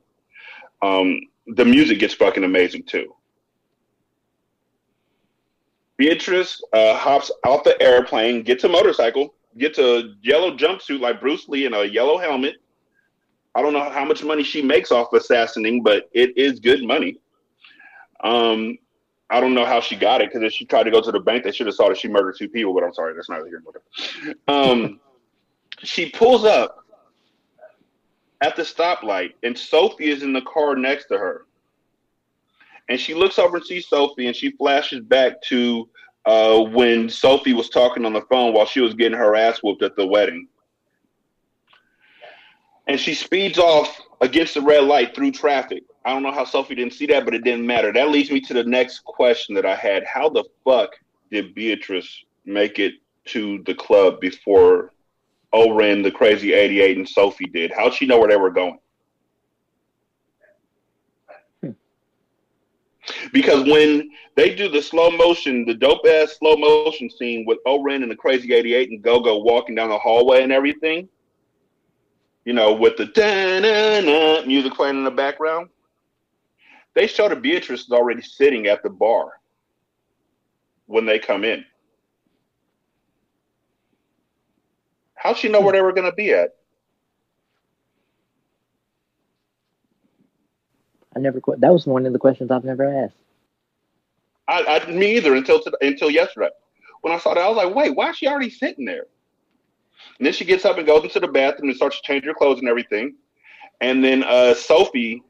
[0.82, 3.16] Um, the music gets fucking amazing too.
[5.98, 11.47] Beatrice uh, hops out the airplane, gets a motorcycle, gets a yellow jumpsuit like Bruce
[11.47, 12.56] Lee and a yellow helmet.
[13.54, 17.20] I don't know how much money she makes off assassinating, but it is good money.
[18.24, 18.78] Um,
[19.30, 21.20] I don't know how she got it because if she tried to go to the
[21.20, 22.74] bank, they should have saw that she murdered two people.
[22.74, 23.64] But I'm sorry, that's not here.
[24.47, 24.99] Um,
[25.84, 26.86] she pulls up
[28.41, 31.45] at the stoplight, and Sofie is in the car next to her.
[32.89, 35.89] And she looks over and sees Sofie, and she flashes back to
[36.26, 39.84] uh, when Sofie was talking on the phone while she was getting her ass whooped
[39.84, 40.47] at the wedding.
[42.88, 45.84] And she speeds off against the red light through traffic.
[46.03, 47.93] I don't know how Sofie didn't see that, but it didn't matter.
[47.93, 50.03] That leads me to the next question that I had.
[50.03, 50.91] How the fuck
[51.30, 52.95] did Beatrice make it
[53.26, 54.93] to the club before
[55.53, 57.72] O-Ren, the crazy 88, and Sofie did?
[57.72, 58.80] How'd she know where they were going?
[63.34, 68.04] Because when they do the slow motion, the dope ass slow motion scene with O-Ren
[68.04, 71.10] and the Crazy 88 and Go-Go walking down the hallway and everything,
[72.45, 75.70] you know, with the da-na-na music playing in the background,
[76.93, 79.32] they show that Beatrice is already sitting at the bar
[80.86, 81.64] when they come in.
[85.16, 86.56] How'd she know where they were going to be at?
[91.16, 91.41] I never.
[91.57, 93.16] That was one of the questions I've never asked.
[94.47, 96.49] I, I me either until until yesterday.
[97.01, 99.05] When I saw that, I was like, "Wait, why is she already sitting there?"
[100.18, 102.34] And then she gets up and goes into the bathroom and starts to change her
[102.34, 103.16] clothes and everything.
[103.82, 105.22] And then uh, Sofie,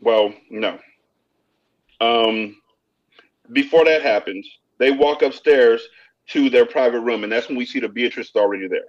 [0.00, 0.78] well, no.
[2.00, 2.56] Um,
[3.52, 5.82] before that happens, they walk upstairs
[6.28, 8.80] to their private room, and that's when we see the Beatrice already there.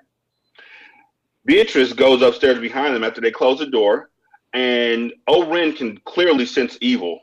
[1.46, 4.12] Beatrice goes upstairs behind them after they close the door,
[4.58, 7.20] and O-Ren can clearly sense evil,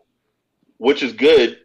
[0.76, 1.58] which is good.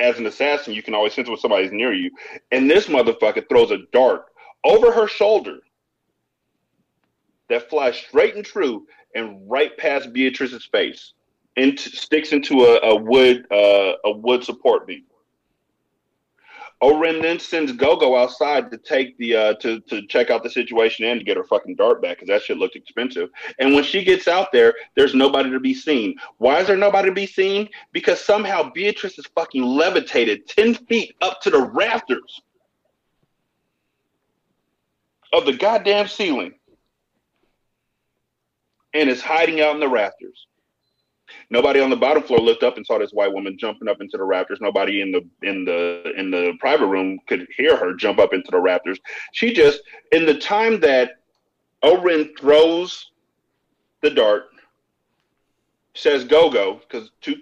[0.00, 2.10] As an assassin, you can always sense when somebody's near you.
[2.50, 4.24] And this motherfucker throws a dart
[4.64, 5.58] over her shoulder
[7.50, 11.12] that flies straight and true and right past Beatrice's face,
[11.58, 15.04] and sticks into a, a wood uh, a wood support beam.
[16.82, 21.04] O-Ren then sends Gogo outside to take the uh, to to check out the situation
[21.04, 23.30] and to get her fucking dart back because that shit looked expensive.
[23.60, 26.16] And when she gets out there, there's nobody to be seen.
[26.38, 27.68] Why is there nobody to be seen?
[27.92, 32.42] Because somehow Beatrice is fucking levitated ten feet up to the rafters
[35.32, 36.52] of the goddamn ceiling
[38.92, 40.48] and is hiding out in the rafters.
[41.50, 44.16] Nobody on the bottom floor looked up and saw this white woman jumping up into
[44.16, 44.58] the rafters.
[44.60, 48.50] Nobody in the in the in the private room could hear her jump up into
[48.50, 48.98] the rafters.
[49.32, 51.20] She just in the time that
[51.82, 53.10] O-Ren throws
[54.00, 54.44] the dart,
[55.94, 57.36] says go go because two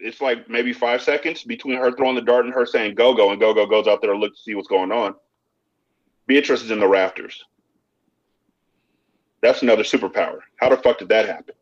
[0.00, 3.30] it's like maybe five seconds between her throwing the dart and her saying go go
[3.30, 5.14] and Gogo goes out there to look to see what's going on.
[6.26, 7.44] Beatrice is in the rafters.
[9.42, 10.38] That's another superpower.
[10.56, 11.54] How the fuck did that happen?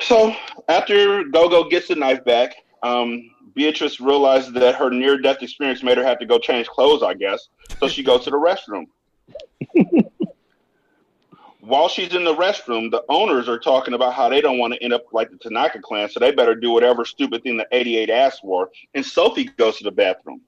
[0.00, 0.34] So
[0.68, 6.04] after Gogo gets the knife back, um, Beatrice realizes that her near-death experience made her
[6.04, 7.02] have to go change clothes.
[7.02, 7.88] I guess so.
[7.88, 8.86] She goes to the restroom.
[11.60, 14.82] While she's in the restroom, the owners are talking about how they don't want to
[14.82, 18.08] end up like the Tanaka clan, so they better do whatever stupid thing the 88
[18.10, 18.70] asked for.
[18.94, 20.42] And Sofie goes to the bathroom.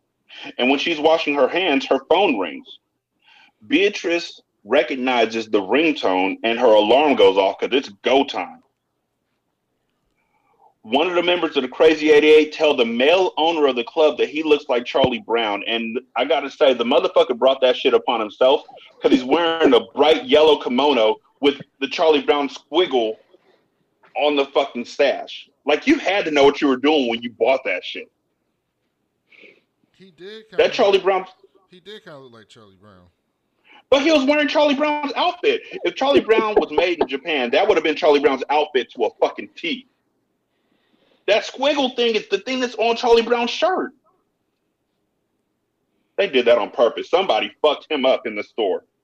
[0.59, 2.79] And when she's washing her hands, her phone rings.
[3.67, 8.63] Beatrice recognizes the ringtone and her alarm goes off because it's go time.
[10.89, 14.17] One of the members of the Crazy 88 tell the male owner of the club
[14.17, 15.63] that he looks like Charlie Brown.
[15.67, 18.63] And I got to say, the motherfucker brought that shit upon himself
[18.97, 23.17] because he's wearing a bright yellow kimono with the Charlie Brown squiggle
[24.17, 25.51] on the fucking stash.
[25.67, 28.11] Like, you had to know what you were doing when you bought that shit.
[29.93, 30.45] He did.
[30.53, 31.27] That Charlie Brown
[31.69, 33.05] He did kind of look like Charlie Brown.
[33.91, 35.61] But he was wearing Charlie Brown's outfit.
[35.85, 39.05] If Charlie Brown was made in Japan, that would have been Charlie Brown's outfit to
[39.05, 39.87] a fucking T.
[41.29, 43.93] That squiggle thing is the thing that's on Charlie Brown's shirt.
[46.17, 47.11] They did that on purpose.
[47.11, 48.85] Somebody fucked him up in the store.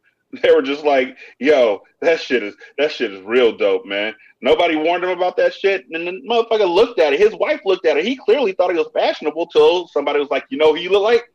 [0.43, 4.75] They were just like, "Yo, that shit is that shit is real dope, man." Nobody
[4.75, 7.21] warned him about that shit, and the motherfucker looked at it.
[7.21, 8.05] His wife looked at it.
[8.05, 11.31] He clearly thought it was fashionable till somebody was like, "You know you look like?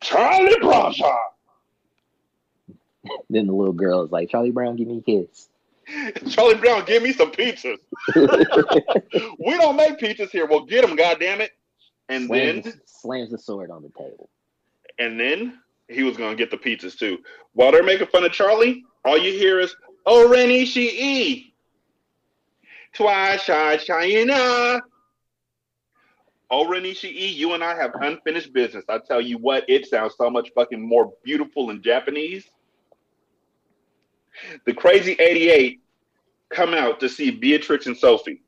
[0.00, 0.94] Charlie Brown."
[3.28, 5.47] Then the little girl is like, Charlie Brown, give me a kiss.
[6.28, 7.78] Charlie Brown, give me some pizzas.
[8.14, 10.46] we don't make pizzas here.
[10.46, 11.52] Well, get them, goddamn it!
[12.08, 14.28] And slams, then, slams the sword on the table.
[14.98, 15.58] and then
[15.88, 17.18] he was gonna get the pizzas too.
[17.52, 19.74] While they're making fun of Charlie, all you hear is
[20.06, 21.54] "Oh, Rennie, she e."
[22.94, 24.80] Twice, shy, China.
[26.50, 27.28] Oh, Rennie, she e.
[27.28, 28.84] You and I have unfinished business.
[28.88, 32.46] I tell you what, it sounds so much fucking more beautiful in Japanese.
[34.64, 35.80] The Crazy 88
[36.50, 38.40] come out to see Beatrix and Sofie.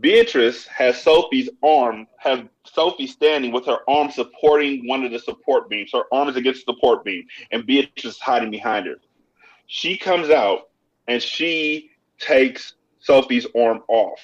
[0.00, 5.68] Beatrice has Sofie's arm, have Sofie standing with her arm supporting one of the support
[5.68, 5.90] beams.
[5.92, 8.96] Her arm is against the support beam, and Beatrice is hiding behind her.
[9.66, 10.70] She comes out
[11.06, 12.74] and she takes
[13.06, 14.18] Sofie's arm off.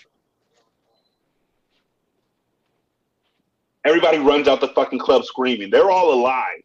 [3.84, 5.70] Everybody runs out the fucking club screaming.
[5.70, 6.62] They're all alive.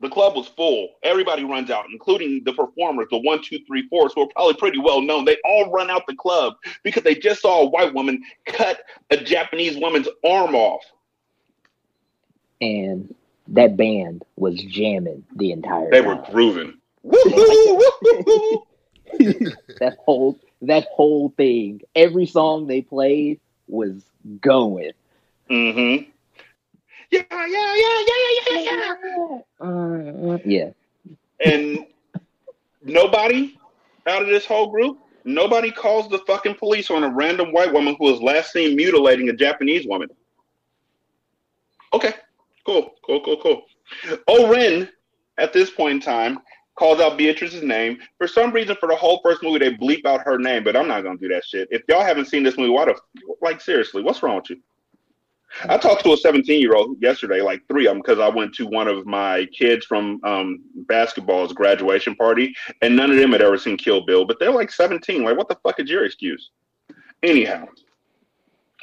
[0.00, 0.88] The club was full.
[1.02, 4.78] Everybody runs out, including the performers, the one, two, three, fours, who are probably pretty
[4.78, 5.26] well known.
[5.26, 8.80] They all run out the club because they just saw a white woman cut
[9.10, 10.82] a Japanese woman's arm off.
[12.62, 13.14] And
[13.48, 16.08] that band was jamming the entire They time.
[16.08, 16.74] were grooving.
[17.02, 18.64] Woo-hoo, woo-hoo-hoo.
[19.80, 21.80] that whole that whole thing.
[21.94, 24.02] Every song they played was
[24.40, 24.92] going.
[25.50, 26.10] Mm-hmm.
[27.10, 30.70] Yeah, yeah, yeah, yeah, yeah, yeah, Uh, yeah.
[31.44, 31.86] And
[32.82, 33.56] nobody
[34.06, 37.96] out of this whole group, nobody calls the fucking police on a random white woman
[37.98, 40.08] who was last seen mutilating a Japanese woman.
[41.92, 42.14] Okay,
[42.64, 43.62] cool, cool, cool, cool.
[44.28, 44.88] O-Ren,
[45.38, 46.38] at this point in time,
[46.76, 47.98] calls out Beatrice's name.
[48.18, 50.86] For some reason, for the whole first movie, they bleep out her name, but I'm
[50.86, 51.66] not gonna do that shit.
[51.70, 52.94] If y'all haven't seen this movie, why the
[53.42, 54.60] like seriously, what's wrong with you?
[55.68, 58.54] I talked to a 17 year old yesterday, like three of them, because I went
[58.54, 63.42] to one of my kids from um, basketball's graduation party, and none of them had
[63.42, 65.22] ever seen Kill Bill, but they're like 17.
[65.22, 66.50] Like, what the fuck is your excuse?
[67.22, 67.66] Anyhow,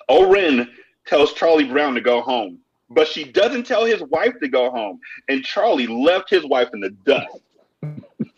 [0.10, 0.70] O-Ren
[1.06, 2.60] tells Charlie Brown to go home,
[2.90, 5.00] but she doesn't tell his wife to go home,
[5.30, 7.40] and Charlie left his wife in the dust.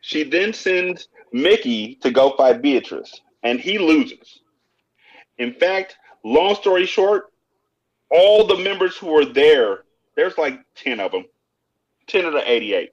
[0.00, 4.40] she then sends Mickey to go fight Beatrice, and he loses.
[5.38, 7.26] In fact, long story short,
[8.10, 9.80] all the members who were there,
[10.16, 11.24] there's like 10 of them,
[12.06, 12.90] 10 of the 88.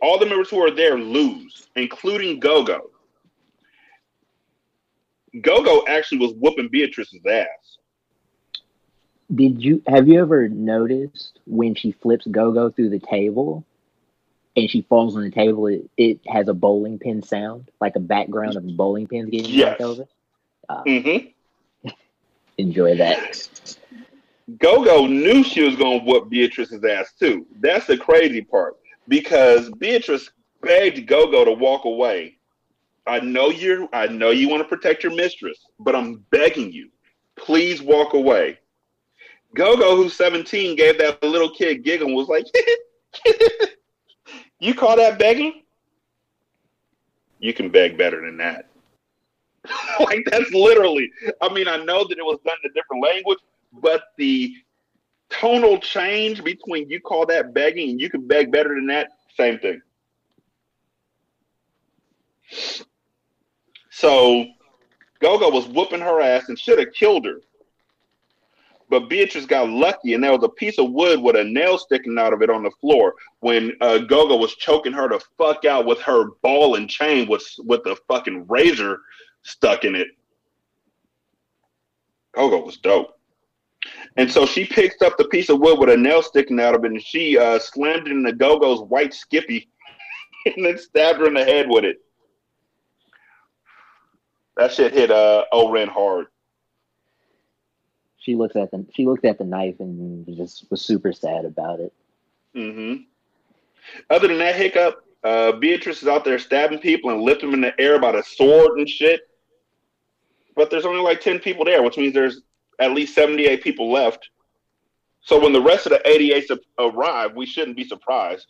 [0.00, 2.90] All the members who are there lose, including Gogo.
[5.40, 7.78] Gogo actually was whooping Beatrice's ass.
[9.34, 13.64] Did you have you ever noticed when she flips Go-Go through the table
[14.56, 18.00] and she falls on the table, it, it has a bowling pin sound, like a
[18.00, 19.70] background of bowling pins getting Yes.
[19.70, 20.04] knocked over?
[20.68, 21.28] Uh, Mm-hmm.
[22.62, 23.48] Enjoy that.
[24.58, 27.46] Gogo knew she was going to whoop Beatrice's ass too.
[27.60, 28.76] That's the crazy part
[29.08, 30.30] because Beatrice
[30.62, 32.38] begged Gogo to walk away.
[33.06, 33.88] I know you're.
[33.92, 36.88] I know you want to protect your mistress, but I'm begging you,
[37.36, 38.58] please walk away.
[39.54, 42.46] Gogo, who's 17, gave that little kid giggle and was like,
[44.60, 45.62] "You call that begging?
[47.40, 48.71] You can beg better than that."
[50.00, 51.10] like that's literally.
[51.40, 53.38] I mean, I know that it was done in a different language,
[53.72, 54.54] but the
[55.30, 59.58] tonal change between you call that begging and you can beg better than that, same
[59.58, 59.80] thing.
[63.90, 64.46] So
[65.20, 67.40] Gogo was whooping her ass and should have killed her.
[68.90, 72.18] But Beatrice got lucky, and there was a piece of wood with a nail sticking
[72.18, 75.86] out of it on the floor when uh, Gogo was choking her to fuck out
[75.86, 78.98] with her ball and chain with with the fucking razor
[79.42, 80.08] stuck in it.
[82.34, 83.18] Gogo was dope.
[84.16, 86.84] And so she picks up the piece of wood with a nail sticking out of
[86.84, 89.68] it, and she uh, slammed it into Gogo's white skippy,
[90.46, 92.00] and then stabbed her in the head with it.
[94.56, 96.26] That shit hit uh, O-Ren hard.
[98.18, 101.80] She looks at the she looked at the knife and just was super sad about
[101.80, 101.92] it.
[102.54, 103.02] Mm-hmm.
[104.10, 107.72] Other than that hiccup, uh, Beatrice is out there stabbing people and lifting them in
[107.72, 109.22] the air by the sword and shit.
[110.54, 112.40] But there's only like 10 people there, which means there's
[112.78, 114.28] at least 78 people left.
[115.22, 118.46] So when the rest of the 88 su- arrive, we shouldn't be surprised.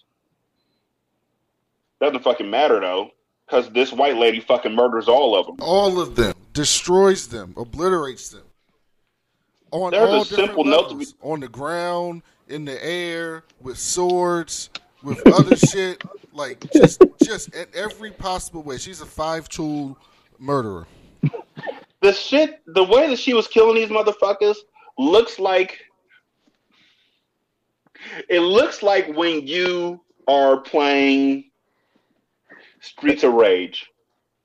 [2.01, 3.11] Doesn't fucking matter though,
[3.47, 5.57] because this white lady fucking murders all of them.
[5.61, 8.43] All of them destroys them, obliterates them.
[9.70, 11.15] On There's all different simple note to levels.
[11.23, 14.69] on the ground, in the air, with swords,
[15.03, 16.03] with other shit,
[16.33, 18.79] like just just in every possible way.
[18.79, 19.97] She's a five tool
[20.39, 20.87] murderer.
[22.03, 24.57] The shit, the way that she was killing these motherfuckers
[24.99, 25.79] looks like
[28.29, 31.45] it looks like when you are playing
[32.81, 33.87] Streets of Rage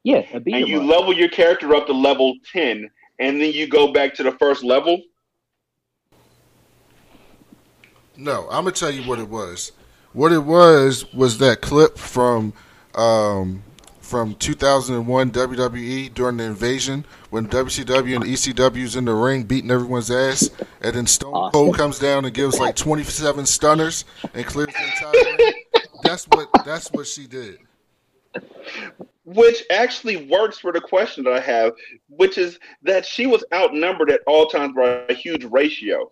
[0.03, 0.87] Yeah, a beat and 'em you up.
[0.87, 2.89] level your character up to level 10
[3.19, 5.01] and then you go back to the first level.
[8.15, 9.71] No, I'm gonna tell you what it was.
[10.13, 12.53] What it was was that clip from
[12.95, 13.63] um,
[14.07, 20.09] from 2001 WWE during the invasion when WCW and ECW's in the ring beating everyone's
[20.09, 20.49] ass,
[20.81, 21.51] and then Stone Awesome.
[21.51, 25.63] Cold comes down and gives like 27 stunners and clears the entire ring.
[26.03, 27.57] That's what that's what she did.
[29.25, 31.73] Which actually works for the question that I have,
[32.09, 36.11] which is that she was outnumbered at all times by a huge ratio.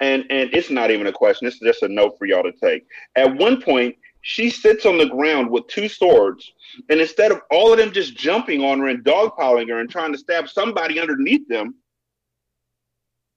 [0.00, 2.84] And and it's not even a question, it's just a note for y'all to take.
[3.14, 6.52] At one point, she sits on the ground with two swords,
[6.88, 10.12] and instead of all of them just jumping on her and dogpiling her and trying
[10.12, 11.74] to stab somebody underneath them,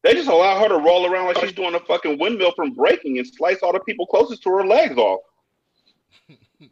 [0.04, 3.18] they just allow her to roll around like she's doing a fucking windmill from breaking
[3.18, 5.22] and slice all the people closest to her legs off.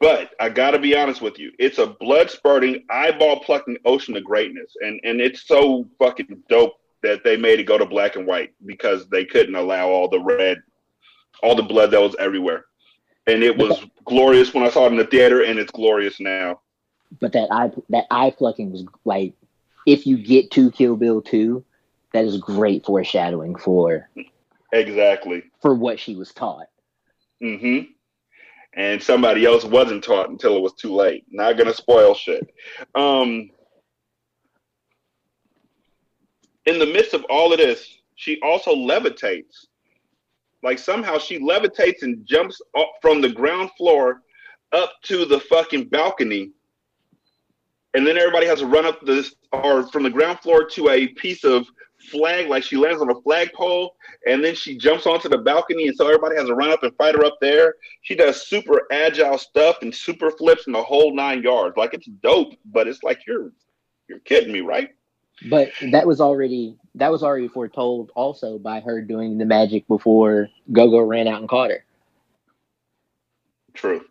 [0.00, 4.24] But I gotta be honest with you, it's a blood spurting, eyeball plucking ocean of
[4.24, 8.26] greatness, and and it's so fucking dope that they made it go to black and
[8.26, 10.60] white because they couldn't allow all the red,
[11.42, 12.66] all the blood that was everywhere.
[13.26, 16.60] And it was glorious when I saw it in the theater, and it's glorious now.
[17.20, 19.34] But that eye that eye plucking was like,
[19.86, 21.64] if you get to Kill Bill two,
[22.12, 24.08] that is great foreshadowing for
[24.72, 25.44] Exactly.
[25.62, 26.66] for what she was taught.
[27.40, 27.80] hmm
[28.74, 31.24] And somebody else wasn't taught until it was too late.
[31.30, 32.52] Not gonna spoil shit.
[32.94, 33.50] Um,
[36.66, 39.66] in the midst of all of this, she also levitates.
[40.64, 44.22] Like somehow she levitates and jumps up from the ground floor
[44.72, 46.52] up to the fucking balcony.
[47.92, 51.08] And then everybody has to run up this or from the ground floor to a
[51.08, 51.66] piece of
[52.10, 53.94] flag, like she lands on a flagpole,
[54.26, 56.94] and then she jumps onto the balcony, and so everybody has to run up and
[56.96, 57.74] fight her up there.
[58.02, 61.76] She does super agile stuff and super flips in the whole nine yards.
[61.76, 63.52] Like it's dope, but it's like you're
[64.08, 64.90] you're kidding me, right?
[65.48, 70.48] But that was already that was already foretold also by her doing the magic before
[70.72, 71.84] Gogo ran out and caught her.
[73.74, 74.04] True.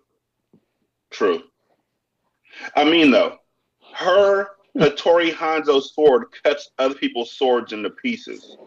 [1.09, 1.43] True.
[2.75, 3.37] I mean though,
[3.95, 8.57] her Hattori Hanzo sword cuts other people's swords into pieces.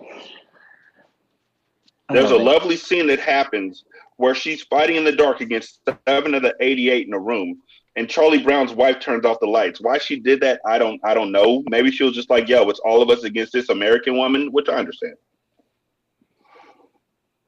[2.09, 3.85] There's a lovely scene that happens
[4.17, 7.61] where she's fighting in the dark against seven of the 88 in a room,
[7.97, 9.81] and Charlie Brown's wife turns off the lights.
[9.81, 11.63] Why she did that, I don't, I don't know.
[11.69, 14.69] Maybe she was just like, "Yo, it's all of us against this American woman," which
[14.69, 15.15] I understand.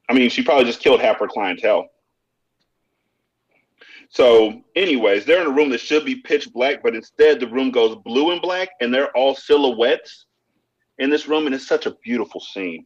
[0.09, 1.87] I mean, she probably just killed half her clientele.
[4.09, 7.69] So, anyways, they're in a room that should be pitch black, but instead the room
[7.69, 10.25] goes blue and black, and they're all silhouettes
[10.97, 12.85] in this room, and it's such a beautiful scene.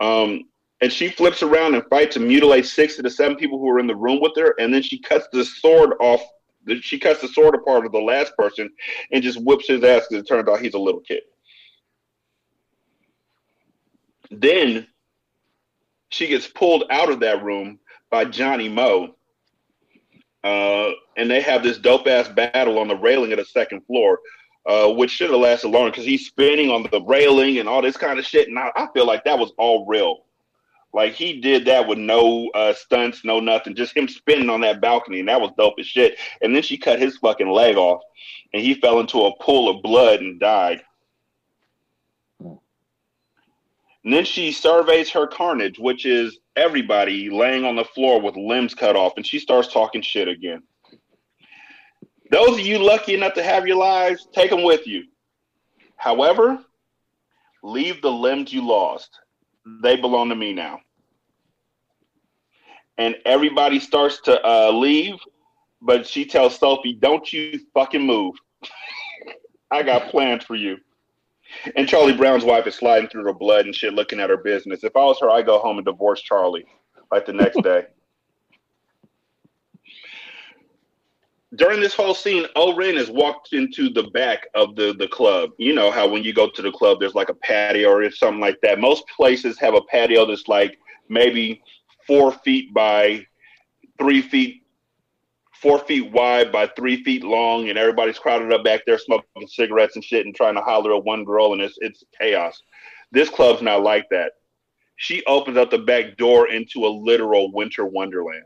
[0.00, 0.44] Um,
[0.80, 3.80] and she flips around and fights and mutilates six of the seven people who are
[3.80, 6.22] in the room with her, and then she cuts the sword off.
[6.80, 8.68] She cuts the sword apart of the last person
[9.12, 11.22] and just whips his ass because it turns out he's a little kid.
[14.30, 14.86] Then
[16.10, 17.78] she gets pulled out of that room
[18.10, 19.14] by Johnny Mo.
[20.44, 24.20] Uh, and they have this dope ass battle on the railing of the second floor,
[24.66, 27.96] uh, which should have lasted longer because he's spinning on the railing and all this
[27.96, 28.48] kind of shit.
[28.48, 30.24] And I, I feel like that was all real.
[30.92, 34.80] Like he did that with no uh, stunts, no nothing, just him spinning on that
[34.80, 36.18] balcony, and that was dope as shit.
[36.40, 38.02] And then she cut his fucking leg off,
[38.52, 40.82] and he fell into a pool of blood and died.
[42.40, 48.74] And then she surveys her carnage, which is everybody laying on the floor with limbs
[48.74, 50.62] cut off, and she starts talking shit again.
[52.30, 55.04] Those of you lucky enough to have your lives, take them with you.
[55.96, 56.64] However,
[57.62, 59.10] leave the limbs you lost.
[59.82, 60.80] They belong to me now.
[62.96, 65.14] And everybody starts to uh, leave,
[65.80, 68.34] but she tells Sofie, "Don't you fucking move.
[69.70, 70.78] I got plans for you."
[71.76, 74.84] And Charlie Brown's wife is sliding through her blood and shit, looking at her business.
[74.84, 76.66] If I was her, I'd go home and divorce Charlie
[77.10, 77.86] like the next day.
[81.56, 85.50] During this whole scene, O-Ren has walked into the back of the, the club.
[85.58, 88.40] You know how when you go to the club, there's like a patio or something
[88.40, 88.78] like that.
[88.80, 91.62] Most places have a patio that's like maybe
[92.06, 93.24] four feet by
[93.98, 94.62] three feet
[95.60, 99.96] four feet wide by three feet long, and everybody's crowded up back there smoking cigarettes
[99.96, 102.62] and shit and trying to holler at one girl, and it's it's chaos.
[103.10, 104.32] This club's not like that.
[104.96, 108.44] She opens up the back door into a literal winter wonderland.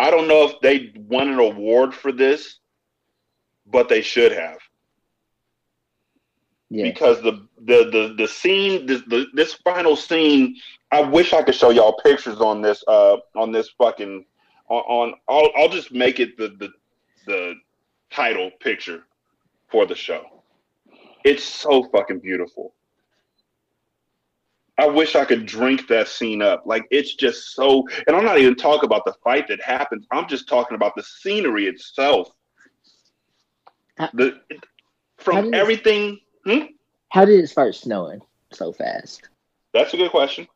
[0.00, 2.58] I don't know if they won an award for this,
[3.66, 4.58] but they should have
[6.70, 6.84] Yeah.
[6.84, 10.56] because the the the the scene this the, this final scene.
[10.90, 14.24] I wish I could show y'all pictures on this uh on this fucking
[14.68, 16.70] on, on I'll I'll just make it the the
[17.26, 17.54] the
[18.10, 19.04] title picture
[19.68, 20.24] for the show.
[21.24, 22.74] It's so fucking beautiful.
[24.80, 26.62] I wish I could drink that scene up.
[26.64, 30.06] Like it's just so and I'm not even talking about the fight that happens.
[30.10, 32.30] I'm just talking about the scenery itself.
[33.98, 34.56] Uh, The how
[35.18, 36.60] from it- everything hmm?
[37.10, 39.28] How did it start snowing so fast?
[39.74, 40.48] That's a good question.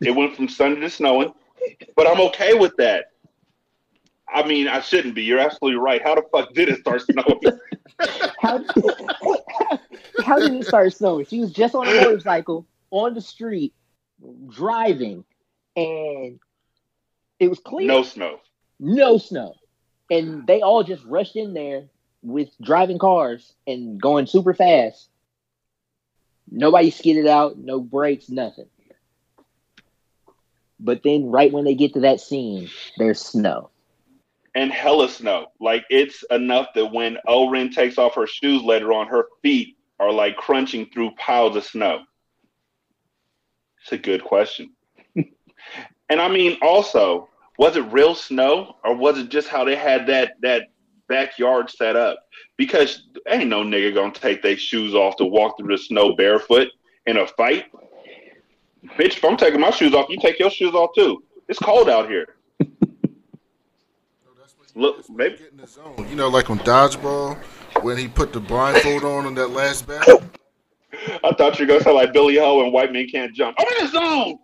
[0.00, 1.32] It went from sunny to snowing,
[1.96, 3.06] but I'm okay with that.
[4.28, 5.22] I mean, I shouldn't be.
[5.22, 6.02] You're absolutely right.
[6.02, 7.58] How the fuck did it start snowing?
[8.38, 8.84] How did,
[10.24, 11.24] how did it start snowing?
[11.26, 13.74] She was just on a motorcycle on the street
[14.48, 15.24] driving,
[15.74, 16.38] and
[17.40, 17.88] it was clear.
[17.88, 18.38] no snow.
[18.78, 19.54] no snow.
[20.10, 21.84] And they all just rushed in there
[22.22, 25.08] with driving cars and going super fast.
[26.50, 28.66] Nobody skidded out, no brakes, nothing.
[30.78, 33.70] But then, right when they get to that scene, there's snow.
[34.54, 35.46] And hella snow.
[35.60, 40.12] Like it's enough that when O-Ren takes off her shoes later on, her feet are
[40.12, 42.02] like crunching through piles of snow.
[43.82, 44.70] It's a good question.
[45.16, 47.28] and I mean, also,
[47.58, 50.68] was it real snow or was it just how they had that that
[51.08, 52.18] backyard set up?
[52.56, 56.68] Because ain't no nigga gonna take their shoes off to walk through the snow barefoot
[57.06, 57.66] in a fight.
[58.96, 61.22] Bitch, if I'm taking my shoes off, you take your shoes off too.
[61.48, 62.36] It's cold out here.
[64.74, 66.06] Look, maybe Get in the zone.
[66.08, 67.36] You know, like on dodgeball
[67.82, 70.06] when he put the blindfold on on that last bat.
[71.24, 73.56] I thought you were gonna sound like Billy Ho and White Men Can't Jump.
[73.58, 74.38] I'm in the zone.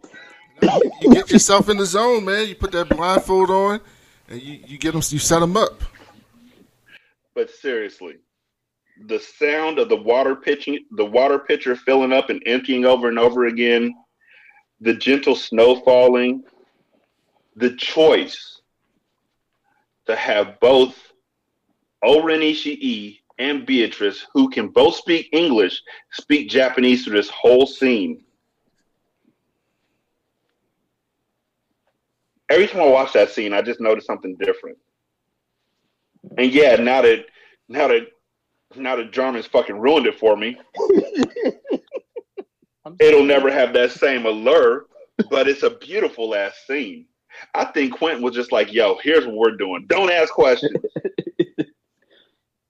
[0.63, 2.49] You, you get yourself in the zone, man.
[2.49, 3.81] You put that blindfold on,
[4.29, 5.03] and you, you get them.
[5.09, 5.83] You set them up.
[7.35, 8.17] But seriously,
[9.07, 13.19] the sound of the water pitching, the water pitcher filling up and emptying over and
[13.19, 13.95] over again,
[14.81, 16.43] the gentle snow falling,
[17.55, 18.61] the choice
[20.07, 20.97] to have both
[22.03, 25.83] O-Ren Ishii and Beatrice, who can both speak English,
[26.13, 28.25] speak Japanese through this whole scene.
[32.51, 34.79] Every time I watch that scene, I just notice something different.
[36.37, 37.27] And yeah, now that
[37.69, 38.09] now that
[38.75, 40.57] now that Jarmon's fucking ruined it for me,
[43.01, 44.87] it'll never have that same allure,
[45.31, 47.07] but it's a beautiful ass scene.
[47.55, 49.85] I think Quentin was just like, yo, here's what we're doing.
[49.89, 50.75] Don't ask questions.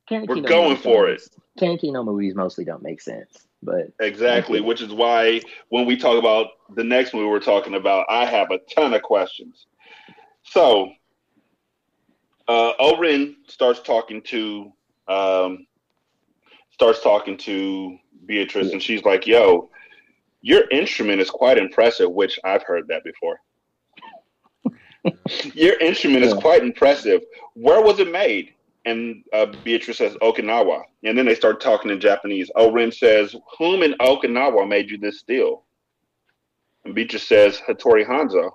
[0.08, 1.22] Tarantino We're going for don't it.
[1.56, 5.40] make- Tarantino movies mostly don't make sense, but Exactly, which is why
[5.70, 9.02] when we talk about the next movie we're talking about, I have a ton of
[9.02, 9.66] questions.
[10.44, 10.90] So,
[12.46, 14.72] uh, O-Ren starts talking to
[15.08, 15.66] um,
[16.70, 19.68] starts talking to Beatrice, and she's like, "Yo,
[20.42, 23.40] your instrument is quite impressive." Which I've heard that before.
[25.54, 27.22] your instrument is quite impressive.
[27.54, 28.54] Where was it made?
[28.88, 32.50] And uh, Beatrice says Okinawa, and then they start talking in Japanese.
[32.56, 35.66] O-Ren says, "Whom in Okinawa made you this deal?
[36.86, 38.50] And Beatrice says, "Hattori Hanzo."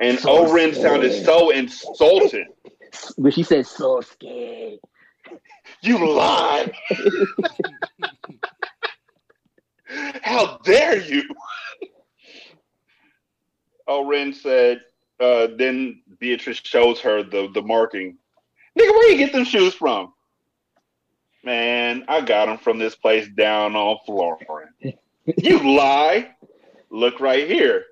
[0.00, 2.46] And So O-Ren sounded so insulted.
[3.18, 4.78] but she said so scared.
[5.82, 6.72] You lie!
[10.22, 11.24] How dare you?
[13.86, 14.80] O-Ren said.
[15.20, 18.16] Uh, then Beatrice shows her the the marking.
[18.78, 20.12] Nigga, where you get them shoes from?
[21.42, 24.44] Man, I got them from this place down on Florence.
[25.38, 26.34] you lie.
[26.90, 27.84] Look right here.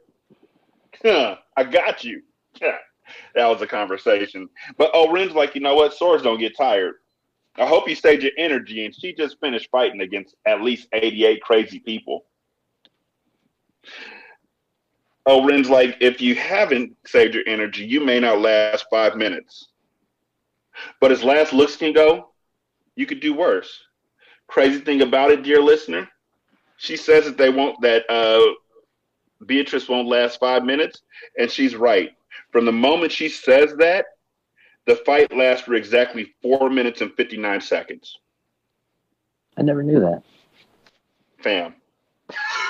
[1.02, 2.22] Huh, I got you.
[2.60, 4.48] That was a conversation.
[4.76, 5.94] But O-Ren's like, you know what?
[5.94, 6.96] Swords don't get tired.
[7.56, 8.84] I hope you saved your energy.
[8.84, 12.26] And she just finished fighting against at least 88 crazy people.
[15.26, 19.68] O-Ren's like, if you haven't saved your energy, you may not last five minutes.
[21.00, 22.30] But as last looks can go,
[22.96, 23.80] you could do worse.
[24.48, 26.08] Crazy thing about it, dear listener,
[26.78, 28.40] she says that they won't that uh,
[29.46, 31.02] Beatrice won't last five minutes,
[31.38, 32.10] and she's right.
[32.50, 34.06] From the moment she says that,
[34.86, 38.18] the fight lasts for exactly four minutes and fifty nine seconds.
[39.56, 40.22] I never knew that.
[41.42, 41.74] Fam.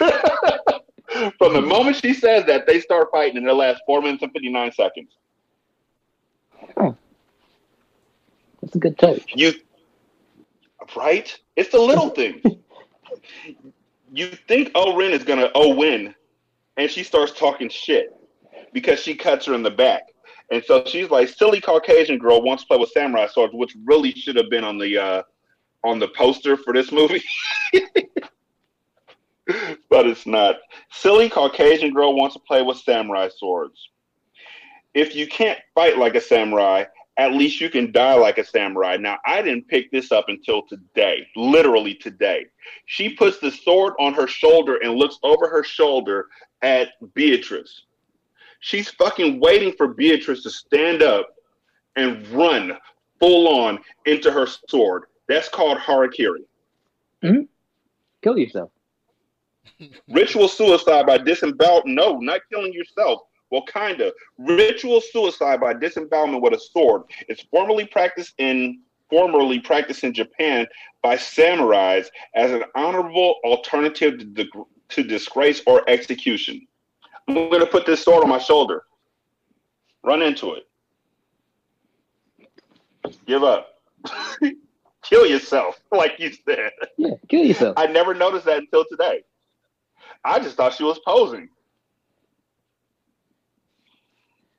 [1.39, 4.33] From the moment she says that, they start fighting, and it lasts four minutes and
[4.33, 5.17] fifty nine seconds.
[8.75, 9.23] A good touch.
[9.35, 9.53] You
[10.97, 11.39] right?
[11.57, 12.43] It's the little things.
[14.13, 16.15] you think O-Ren is gonna oh win,
[16.77, 18.15] and she starts talking shit
[18.73, 20.03] because she cuts her in the back.
[20.51, 24.13] And so she's like, silly Caucasian girl wants to play with samurai swords, which really
[24.13, 25.23] should have been on the uh,
[25.85, 27.23] on the poster for this movie.
[29.91, 30.57] but it's not.
[30.91, 33.91] Silly Caucasian girl wants to play with samurai swords.
[34.95, 36.85] If you can't fight like a samurai,
[37.19, 38.97] at least you can die like a samurai.
[38.97, 42.47] Now, I didn't pick this up until today, literally today.
[42.87, 46.29] She puts the sword on her shoulder and looks over her shoulder
[46.63, 47.83] at Beatrice.
[48.61, 51.29] She's fucking waiting for Beatrice to stand up
[51.97, 52.79] and run
[53.19, 55.05] full on into her sword.
[55.29, 56.45] That's called harakiri.
[57.25, 57.43] Mm-hmm.
[58.23, 58.71] Kill yourself.
[60.09, 61.95] Ritual suicide by disembowelment.
[61.97, 63.23] No, not killing yourself.
[63.51, 64.13] Well, kind of.
[64.39, 68.81] Ritual suicide by disembowelment with a sword is formerly practiced in
[69.11, 70.67] formerly practiced in Japan
[71.03, 74.47] by samurais as an honorable alternative to, the,
[74.91, 76.67] to disgrace or execution.
[77.27, 78.85] I'm going to put this sword on my shoulder.
[80.03, 80.65] Run into it.
[83.27, 83.81] Give up.
[85.03, 86.71] Kill yourself, like you said.
[86.99, 87.75] Yeah, kill yourself.
[87.79, 89.23] I never noticed that until today.
[90.25, 91.49] I just thought she was posing.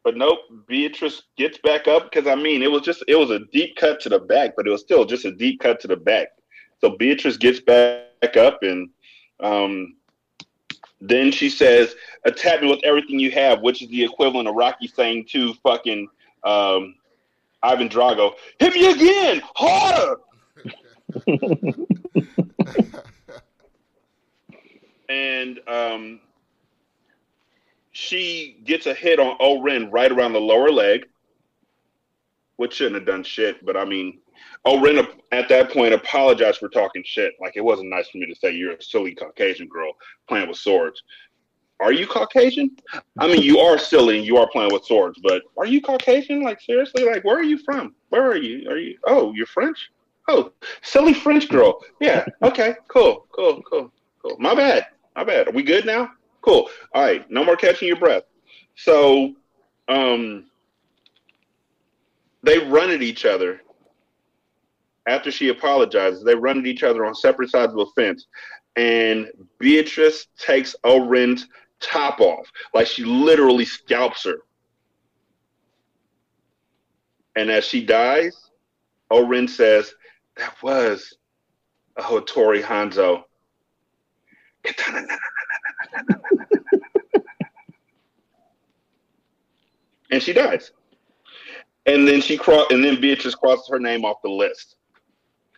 [0.03, 3.39] But nope, Beatrice gets back up because I mean it was just it was a
[3.51, 5.97] deep cut to the back, but it was still just a deep cut to the
[5.97, 6.30] back.
[6.80, 8.89] So Beatrice gets back up and
[9.41, 9.95] um
[11.01, 11.95] Then she says,
[12.26, 16.07] "Attack me with everything you have," which is the equivalent of Rocky saying to fucking
[16.43, 16.95] um,
[17.63, 20.17] Ivan Drago, "Hit me again, harder."
[25.09, 26.19] and um,
[27.99, 31.05] she gets a hit on O-Ren right around the lower leg,
[32.55, 33.65] which shouldn't have done shit.
[33.65, 34.19] But I mean,
[34.63, 37.34] O-Ren at that point apologized for talking shit.
[37.41, 39.91] Like it wasn't nice for me to say you're a silly Caucasian girl
[40.30, 41.03] playing with swords.
[41.81, 42.71] Are you Caucasian?
[43.19, 46.41] I mean, you are silly and you are playing with swords, but are you Caucasian?
[46.41, 47.03] Like seriously?
[47.03, 47.95] Like where are you from?
[48.09, 48.69] Where are you?
[48.69, 48.97] Are you?
[49.05, 49.91] Oh, you're French.
[50.30, 51.81] Oh, silly French girl.
[51.99, 52.26] Yeah.
[52.43, 52.76] Okay.
[52.88, 53.27] Cool.
[53.35, 53.61] Cool.
[53.63, 53.91] Cool.
[54.21, 54.38] Cool.
[54.39, 54.88] My bad.
[55.17, 55.49] My bad.
[55.49, 56.11] Are we good now?
[56.41, 56.69] Cool.
[56.93, 57.29] All right.
[57.29, 58.23] No more catching your breath.
[58.75, 59.33] So,
[59.87, 60.45] um,
[62.43, 63.61] they run at each other
[65.07, 66.23] after she apologizes.
[66.23, 68.27] They run at each other on separate sides of a fence,
[68.75, 69.27] and
[69.59, 71.47] Beatrice takes O-Ren's
[71.81, 74.43] top off, like she literally scalps her.
[77.35, 78.49] And as she dies,
[79.11, 79.93] O-Ren says,
[80.37, 81.17] "That was
[81.97, 83.23] a Hattori Hanzo."
[90.11, 90.71] and she dies.
[91.85, 94.75] And then she cross, and then Beatrice crosses her name off the list.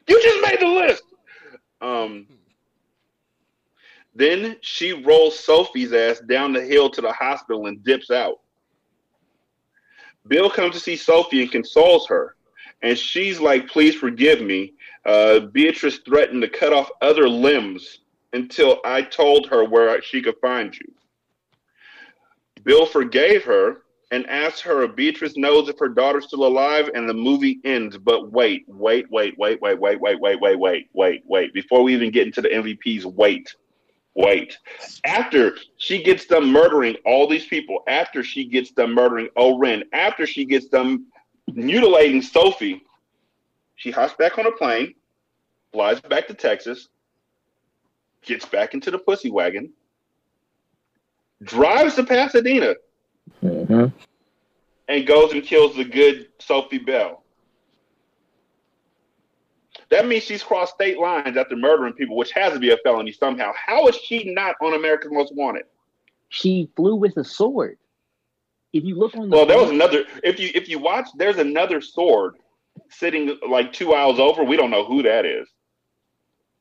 [0.07, 1.03] You just made the list.
[1.81, 2.27] Um.
[4.13, 8.41] Then she rolls Sofie's ass down the hill to the hospital and dips out.
[10.27, 12.35] Bill comes to see Sofie and consoles her,
[12.81, 14.73] and she's like, "Please forgive me."
[15.05, 18.00] Uh, Beatrice threatened to cut off other limbs
[18.33, 20.93] until I told her where she could find you.
[22.63, 27.07] Bill forgave her and asked her if Beatrice knows if her daughter's still alive, and
[27.07, 27.97] the movie ends.
[27.97, 31.53] But wait, wait, wait, wait, wait, wait, wait, wait, wait, wait, wait, wait.
[31.53, 33.55] Before we even get into the MVPs, wait,
[34.15, 34.57] wait.
[35.05, 40.27] After she gets done murdering all these people, after she gets done murdering O-Ren, after
[40.27, 41.05] she gets done
[41.53, 42.81] mutilating Sofie,
[43.75, 44.93] she hops back on a plane,
[45.71, 46.89] flies back to Texas,
[48.23, 49.71] gets back into the pussy wagon,
[51.43, 52.75] drives to Pasadena,
[53.43, 53.85] Mm-hmm.
[54.87, 57.23] and goes and kills the good Sophie Bell.
[59.89, 63.11] That means she's crossed state lines after murdering people, which has to be a felony
[63.11, 63.51] somehow.
[63.55, 65.63] How is she not on America's Most Wanted?
[66.29, 67.77] She flew with a sword.
[68.73, 70.05] If you look on the Well, there was another.
[70.23, 72.35] If you if you watch, there's another sword
[72.89, 74.43] sitting like two aisles over.
[74.43, 75.47] We don't know who that is,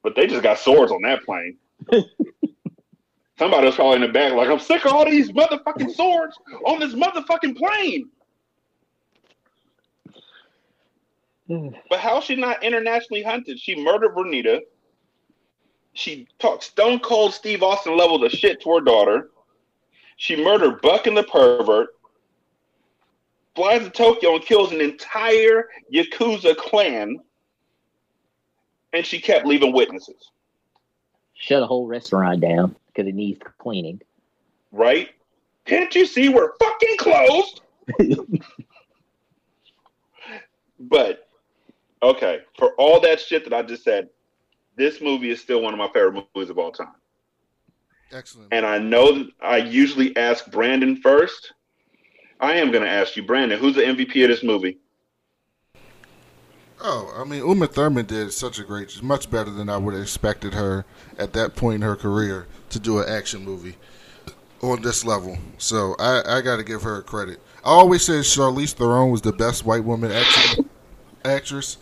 [0.03, 1.57] but they just got swords on that plane.
[3.39, 6.37] Somebody was probably in the back like, "I'm sick of all these motherfucking swords
[6.67, 8.11] on this motherfucking plane."
[11.91, 13.59] But how is she not internationally hunted?
[13.59, 14.61] She murdered Vernita.
[15.95, 19.31] She talked stone cold Steve Austin level of shit to her daughter.
[20.17, 21.89] She murdered Buck and the pervert.
[23.57, 27.19] Flies to Tokyo and kills an entire Yakuza clan.
[28.93, 30.31] And she kept leaving witnesses,
[31.35, 34.01] shut a whole restaurant down because it needs cleaning.
[34.73, 35.11] right?
[35.65, 37.61] Can't you see we're fucking closed?
[40.81, 41.29] But
[42.03, 44.09] okay, for all that shit that I just said,
[44.77, 46.95] this movie is still one of my favorite movies of all time.
[48.13, 48.49] Excellent.
[48.53, 51.53] And I know that I usually ask Brandon first.
[52.41, 54.79] I am going to ask you, Brandon, who's the MVP of this movie?
[56.83, 60.03] Oh, I mean, Uma Thurman did such a great, much better than I would have
[60.03, 60.87] expected her
[61.19, 63.77] at that point in her career to do an action movie
[64.63, 65.37] on this level.
[65.59, 67.39] So I, I got to give her credit.
[67.65, 70.71] I always said Charlize Theron was the best white woman action
[71.23, 71.77] actress,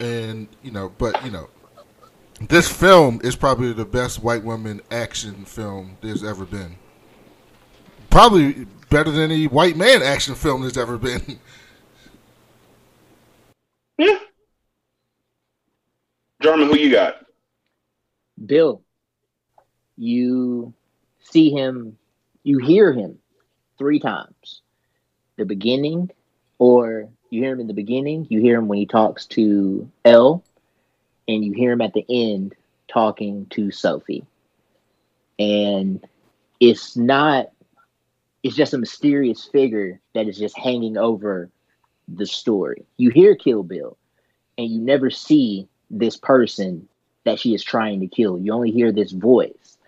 [0.00, 1.50] and you know, but you know,
[2.48, 6.76] this film is probably the best white woman action film there's ever been.
[8.08, 11.38] Probably better than any white man action film there's ever been.
[13.98, 14.18] Yeah.
[16.42, 17.24] Jarmon, who you got?
[18.44, 18.82] Bill,
[19.96, 20.74] you
[21.20, 21.96] see him,
[22.42, 23.18] you hear him
[23.78, 24.62] three times.
[25.36, 26.10] The beginning,
[26.58, 30.44] or you hear him in the beginning, you hear him when he talks to Elle,
[31.26, 32.54] and you hear him at the end
[32.88, 34.26] talking to Sofie.
[35.38, 36.04] And
[36.60, 37.50] it's not,
[38.42, 41.50] it's just a mysterious figure that is just hanging over
[42.08, 42.84] the story.
[42.96, 43.96] You hear Kill Bill,
[44.58, 46.88] and you never see this person
[47.24, 48.38] that she is trying to kill.
[48.38, 49.78] You only hear this voice.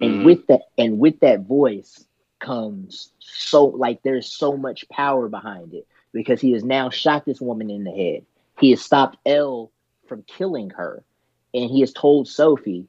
[0.00, 0.22] And Mhm.
[0.22, 2.04] with that and with that voice
[2.38, 7.40] comes so like there's so much power behind it because he has now shot this
[7.40, 8.24] woman in the head.
[8.60, 9.70] He has stopped Elle
[10.06, 11.02] from killing her
[11.54, 12.86] and he has told Sofie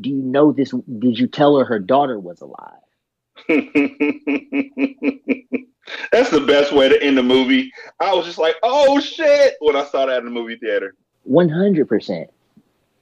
[0.00, 0.72] Do you know this?
[0.98, 2.74] Did you tell her her daughter was alive?
[6.12, 7.72] That's the best way to end the movie.
[8.00, 10.94] I was just like, "Oh shit!" when I saw that in the movie theater.
[11.24, 12.30] One hundred percent.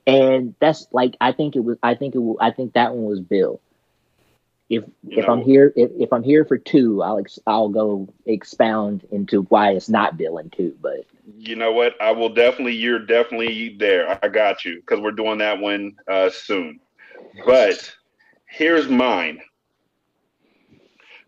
[0.07, 1.79] And that's like I think it was.
[1.83, 2.19] I think it.
[2.19, 3.61] Was, I think that one was Bill.
[4.69, 7.69] If You if know- I'm here, if, if I'm here for two, I'll ex, I'll
[7.69, 10.77] go expound into why it's not Bill in two.
[10.81, 11.07] But
[11.39, 12.01] You know what?
[12.01, 12.75] I will definitely.
[12.75, 14.19] You're definitely there.
[14.23, 16.81] I got you because we're doing that one uh, soon.
[17.45, 17.93] But
[18.49, 19.41] here's mine.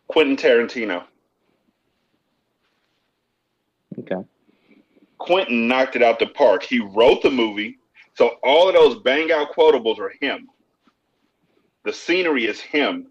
[0.09, 1.05] Quentin Tarantino.
[3.99, 4.27] Okay,
[5.19, 6.63] Quentin knocked it out the park.
[6.63, 7.79] He wrote the movie,
[8.15, 10.49] so all of those bang out quotables are him.
[11.85, 13.09] The scenery is him.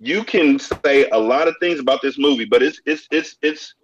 [0.00, 3.74] You can say a lot of things about this movie, but it's it's it's it's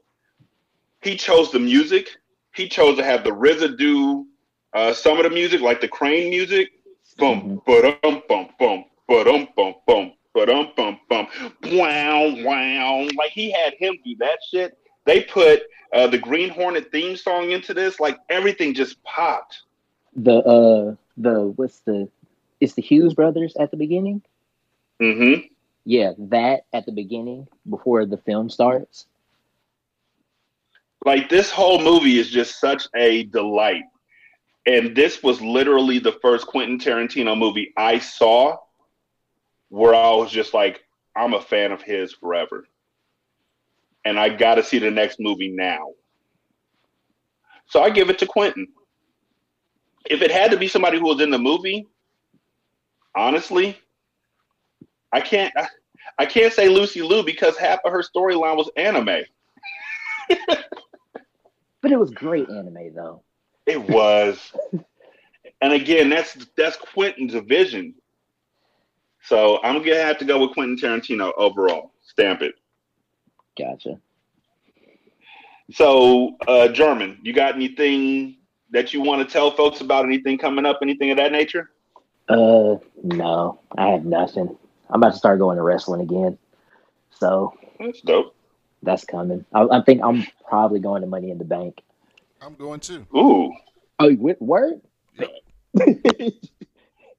[1.02, 2.08] he chose the music.
[2.54, 4.26] He chose to have the RZA do
[4.72, 6.70] uh, some of the music, like the crane music.
[7.18, 11.28] Boom, ba-dum, bum, bum, ba-dum, bum, bum, ba-dum, bum, bum,
[11.64, 13.08] wow, wow.
[13.16, 14.76] Like he had him do that shit.
[15.06, 15.62] They put
[15.92, 18.00] uh, the Green Hornet theme song into this.
[18.00, 19.62] Like everything just popped.
[20.16, 22.08] the uh the what's the
[22.60, 24.22] it's the Hughes brothers at the beginning.
[25.00, 25.46] Mm-hmm.
[25.84, 29.06] Yeah, that at the beginning before the film starts.
[31.04, 33.84] Like this whole movie is just such a delight.
[34.66, 38.56] And this was literally the first Quentin Tarantino movie I saw
[39.68, 40.82] where I was just like,
[41.14, 42.66] I'm a fan of his forever.
[44.04, 45.92] And I got to see the next movie now.
[47.66, 48.68] So I give it to Quentin.
[50.06, 51.86] If it had to be somebody who was in the movie,
[53.16, 53.78] honestly,
[55.12, 55.68] I can't I,
[56.18, 59.24] I can't say Lucy Liu because half of her storyline was anime.
[61.84, 63.22] But it was great anime though.
[63.66, 64.54] It was.
[65.60, 67.94] and again, that's that's Quentin's vision.
[69.24, 71.92] So I'm gonna have to go with Quentin Tarantino overall.
[72.00, 72.54] Stamp it.
[73.58, 74.00] Gotcha.
[75.72, 78.36] So, uh, Jarmon, you got anything
[78.70, 80.04] that you want to tell folks about?
[80.04, 80.78] Anything coming up?
[80.82, 81.70] Anything of that nature?
[82.28, 84.56] Uh, no, I have nothing.
[84.90, 86.38] I'm about to start going to wrestling again,
[87.10, 88.34] so That's dope.
[88.82, 89.44] that's coming.
[89.54, 91.80] I, I think I'm probably going to Money in the Bank.
[92.42, 93.06] I'm going too.
[93.16, 93.52] Ooh,
[94.00, 94.80] Oh, with word?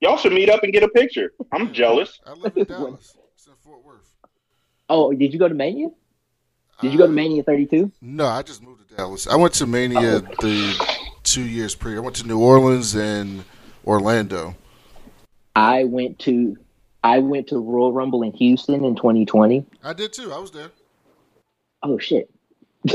[0.02, 1.32] y'all should meet up and get a picture.
[1.52, 2.20] I'm jealous.
[2.26, 3.18] I live in Dallas.
[3.36, 4.14] It's in Fort Worth.
[4.90, 5.90] oh, did you go to Mania?
[6.82, 7.92] Did you go to Uh, Mania 32?
[8.02, 9.28] No, I just moved to Dallas.
[9.28, 11.98] I went to Mania the two years prior.
[11.98, 13.44] I went to New Orleans and
[13.86, 14.56] Orlando.
[15.56, 16.58] I went to
[17.04, 19.64] I went to Royal Rumble in Houston in 2020.
[19.84, 20.34] I did too.
[20.34, 20.72] I was there.
[21.84, 22.30] Oh shit.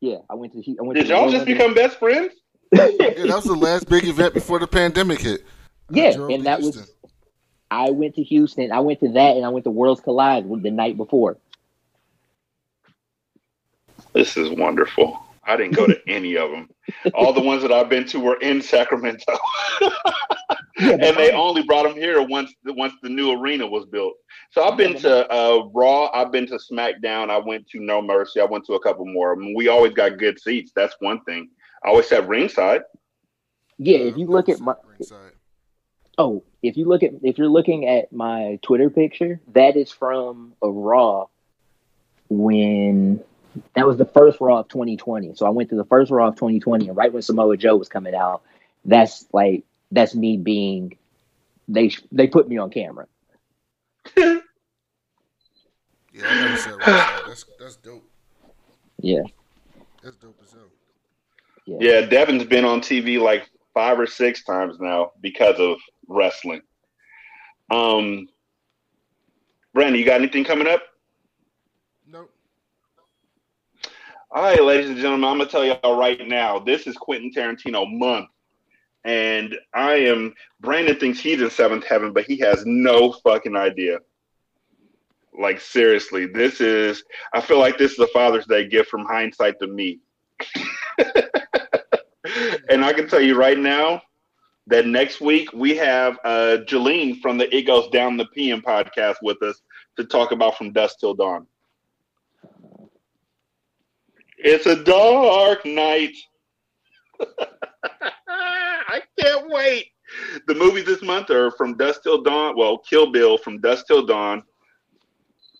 [0.00, 1.98] yeah, I went to Hu- I went Did to y'all Royal just Rumble- become best
[1.98, 2.32] friends?
[2.72, 5.44] Yeah, that was the last big event before the pandemic hit.
[5.90, 6.82] Yeah, and that Houston.
[6.82, 6.92] was
[7.70, 8.72] I went to Houston.
[8.72, 11.36] I went to that and I went to Worlds Collide the night before.
[14.12, 15.20] This is wonderful.
[15.44, 16.68] I didn't go to any of them.
[17.14, 19.36] All the ones that I've been to were in Sacramento.
[20.80, 24.14] Yeah, and they only brought them here once the, once the new arena was built.
[24.52, 28.40] So I've been to uh, Raw, I've been to SmackDown, I went to No Mercy,
[28.40, 29.32] I went to a couple more.
[29.32, 30.70] I mean, we always got good seats.
[30.74, 31.50] That's one thing.
[31.84, 32.82] I always sat ringside.
[33.78, 35.32] yeah, if you look at my ringside.
[36.16, 40.54] oh, if you look at if you're looking at my Twitter picture, that is from
[40.62, 41.26] a Raw
[42.28, 43.20] when
[43.74, 45.34] that was the first Raw of 2020.
[45.34, 47.88] So I went to the first Raw of 2020, and right when Samoa Joe was
[47.88, 48.42] coming out,
[48.84, 50.96] that's like that's me being
[51.68, 53.06] they they put me on camera.
[56.18, 57.28] Yeah, I never sat ringside.
[57.28, 58.10] That's that's dope.
[59.00, 59.22] Yeah,
[60.02, 60.62] That's dope as hell.
[61.64, 61.76] yeah.
[61.80, 65.76] Yeah, Devin's been on TV like five or six times now because of
[66.08, 66.62] wrestling.
[67.70, 68.28] Um,
[69.74, 70.82] Brandon, you got anything coming up?
[72.10, 72.32] Nope.
[74.30, 76.58] All right, ladies and gentlemen, I'm gonna tell y'all right now.
[76.58, 78.28] This is Quentin Tarantino month,
[79.02, 80.34] and I am.
[80.60, 84.00] Brandon thinks he's in seventh heaven, but he has no fucking idea.
[85.32, 87.02] Like seriously, this is.
[87.32, 90.00] I feel like this is a Father's Day gift from hindsight to me.
[92.68, 94.02] and I can tell you right now
[94.66, 99.16] that next week we have uh, Jolene from the It Goes Down the PM podcast
[99.22, 99.62] with us
[99.96, 101.46] to talk about From Dusk Till Dawn.
[104.38, 106.16] It's a dark night.
[108.28, 109.86] I can't wait.
[110.46, 112.56] The movies this month are From Dusk Till Dawn.
[112.56, 114.42] Well, Kill Bill, From Dusk Till Dawn.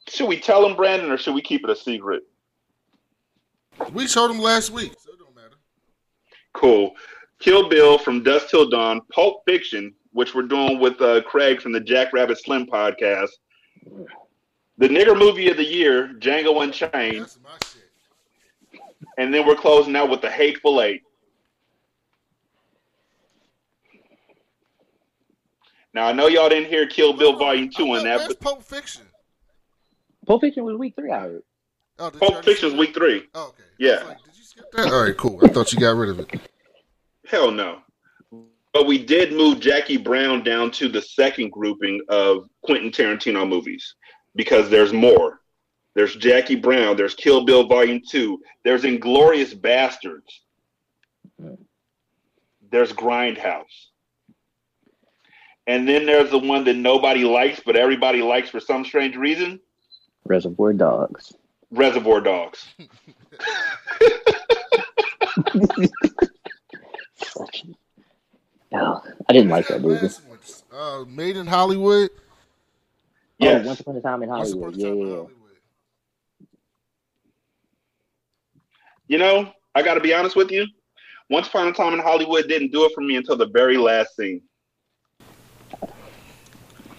[0.08, 2.22] Should we tell them, Brandon, or should we keep it a secret?
[3.92, 5.56] We showed them last week, so it don't matter.
[6.54, 6.94] Cool.
[7.40, 11.72] Kill Bill from Dust Till Dawn, Pulp Fiction, which we're doing with uh, Craig from
[11.72, 13.28] the Jack Rabbit Slim podcast,
[14.78, 17.67] the nigger movie of the year, Django Unchained, That's my shit.
[19.18, 21.02] And then we're closing out with the Hateful Eight.
[25.92, 28.40] Now I know y'all didn't hear Kill Bill Volume Two I on that, Where's but
[28.40, 29.02] Pulp Fiction?
[30.26, 31.10] Pulp Fiction was week three.
[31.10, 31.42] I heard.
[31.98, 33.24] Oh, did you Pulp Fiction's week three.
[33.34, 33.62] Oh, okay.
[33.78, 34.04] Yeah.
[34.06, 34.92] like, did you skip that?
[34.92, 35.40] All right, cool.
[35.42, 36.40] I thought you got rid of it.
[37.26, 37.80] Hell no.
[38.72, 43.96] But we did move Jackie Brown down to the second grouping of Quentin Tarantino movies
[44.36, 45.40] because there's more.
[45.98, 50.30] There's Jackie Brown, there's Kill Bill Volume 2, there's Inglourious Basterds,
[52.70, 53.64] there's Grindhouse.
[55.66, 59.58] And then there's the one that nobody likes, but everybody likes for some strange reason
[60.24, 61.34] Reservoir Dogs.
[61.72, 62.64] Reservoir Dogs.
[67.16, 67.64] Such.
[68.70, 70.02] No, I didn't like that movie.
[70.02, 72.10] Last one's, uh, Made in Hollywood.
[73.38, 73.62] Yes.
[73.64, 74.74] Oh, Once Upon a Time in Once Upon Hollywood.
[74.74, 75.16] a Yeah, Time in yeah, yeah.
[75.16, 75.37] Hollywood.
[79.08, 80.66] You know, I got to be honest with you.
[81.30, 84.16] Once Upon a Time in Hollywood didn't do it for me until the very last
[84.16, 84.42] scene.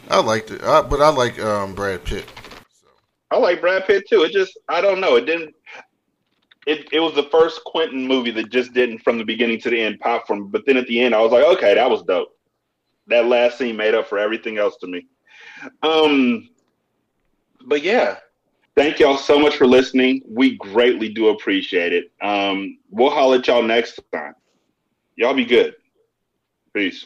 [0.09, 2.25] I liked it, I, but I like um, Brad Pitt.
[2.71, 2.87] So.
[3.29, 4.23] I like Brad Pitt too.
[4.23, 5.15] It just I don't know.
[5.17, 5.53] It didn't.
[6.65, 9.79] It it was the first Quentin movie that just didn't from the beginning to the
[9.79, 10.49] end pop from.
[10.49, 12.29] But then at the end, I was like, okay, that was dope.
[13.07, 15.05] That last scene made up for everything else to me.
[15.83, 16.49] Um,
[17.65, 18.17] but yeah,
[18.75, 20.21] thank y'all so much for listening.
[20.27, 22.11] We greatly do appreciate it.
[22.21, 24.35] Um, we'll holler at y'all next time.
[25.15, 25.75] Y'all be good.
[26.73, 27.05] Peace.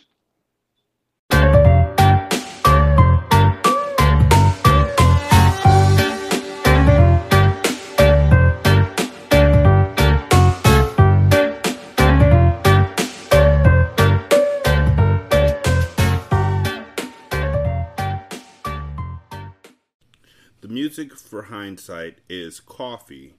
[20.95, 23.34] Music for Hindsight is Coffee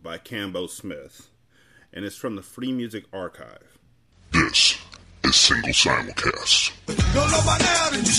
[0.00, 1.28] by Cambo Smith,
[1.92, 3.78] and it's from the Free Music Archive.
[4.30, 4.78] This
[5.24, 6.70] is Single Simulcast.
[6.86, 8.12] Don't know by now that you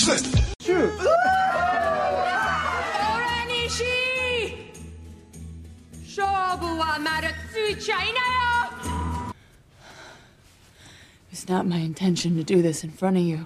[11.48, 13.46] not my intention to do this in front of you.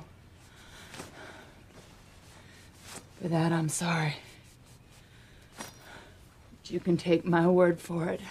[3.22, 4.15] For that, I'm sorry.
[6.64, 8.22] But you can take my word for it.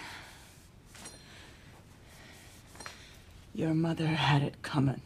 [3.53, 5.01] Your mother had it coming.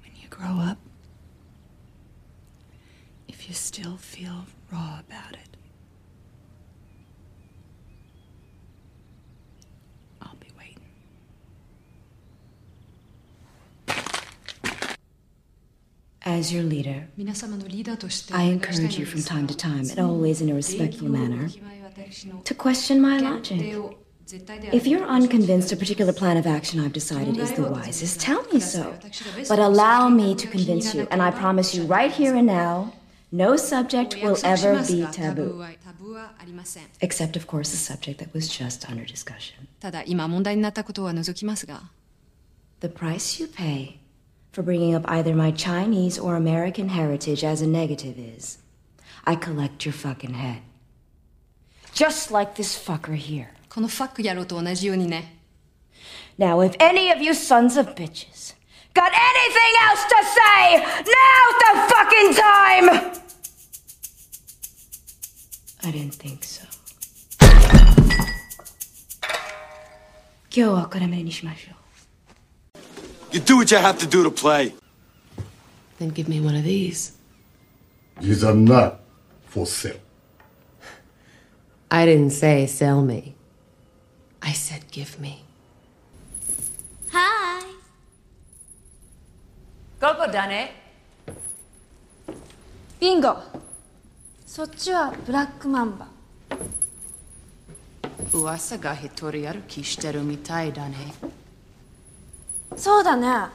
[0.00, 0.78] When you grow up,
[3.28, 5.56] if you still feel raw about it,
[10.22, 10.78] I'll be waiting.
[16.42, 17.06] As your leader,
[18.32, 21.48] I encourage you from time to time, and always in a respectful manner,
[22.42, 23.62] to question my logic.
[24.72, 28.58] If you're unconvinced a particular plan of action I've decided is the wisest, tell me
[28.58, 28.98] so.
[29.48, 32.92] But allow me to convince you, and I promise you right here and now,
[33.30, 35.64] no subject will ever be taboo.
[37.00, 39.68] Except, of course, the subject that was just under discussion.
[42.80, 44.01] The price you pay
[44.51, 48.57] for bringing up either my Chinese or American heritage as a negative is
[49.25, 50.61] I collect your fucking head.
[51.93, 53.49] Just like this fucker here.
[53.69, 55.37] このファック野郎と同じようにね
[56.39, 58.55] Now, if any of you sons of bitches
[58.93, 62.89] got anything else to say, now's the fucking time!
[65.83, 66.63] I didn't think so.
[70.49, 71.80] 今日はこれまでにしましょう。
[73.31, 74.73] You do what you have to do to play.
[75.99, 77.13] Then give me one of these.
[78.21, 78.99] These are not
[79.47, 79.99] for sale.
[81.89, 83.35] I didn't say sell me.
[84.41, 85.43] I said give me.
[87.11, 87.65] Hi
[89.99, 90.75] ここだね。
[92.99, 93.37] ビンゴ
[94.45, 96.07] そっちはブラックマンバ
[98.33, 101.13] 噂が一人歩きしてるみたいだね。
[102.75, 103.49] そうだね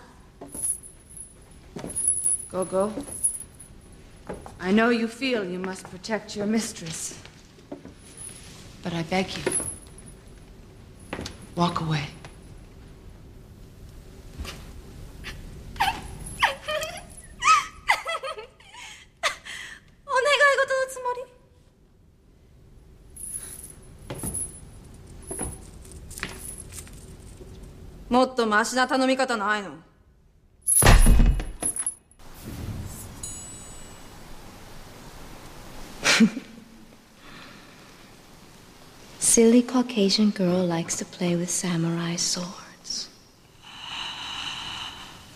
[2.50, 2.90] Gogo,
[4.60, 7.18] I know you feel you must protect your mistress.
[8.82, 9.42] But I beg you,
[11.56, 12.08] walk away.
[28.09, 29.71] もっとマシな頼み方ないの
[39.19, 42.66] Silly Caucasian girl likes to play with samurai sword.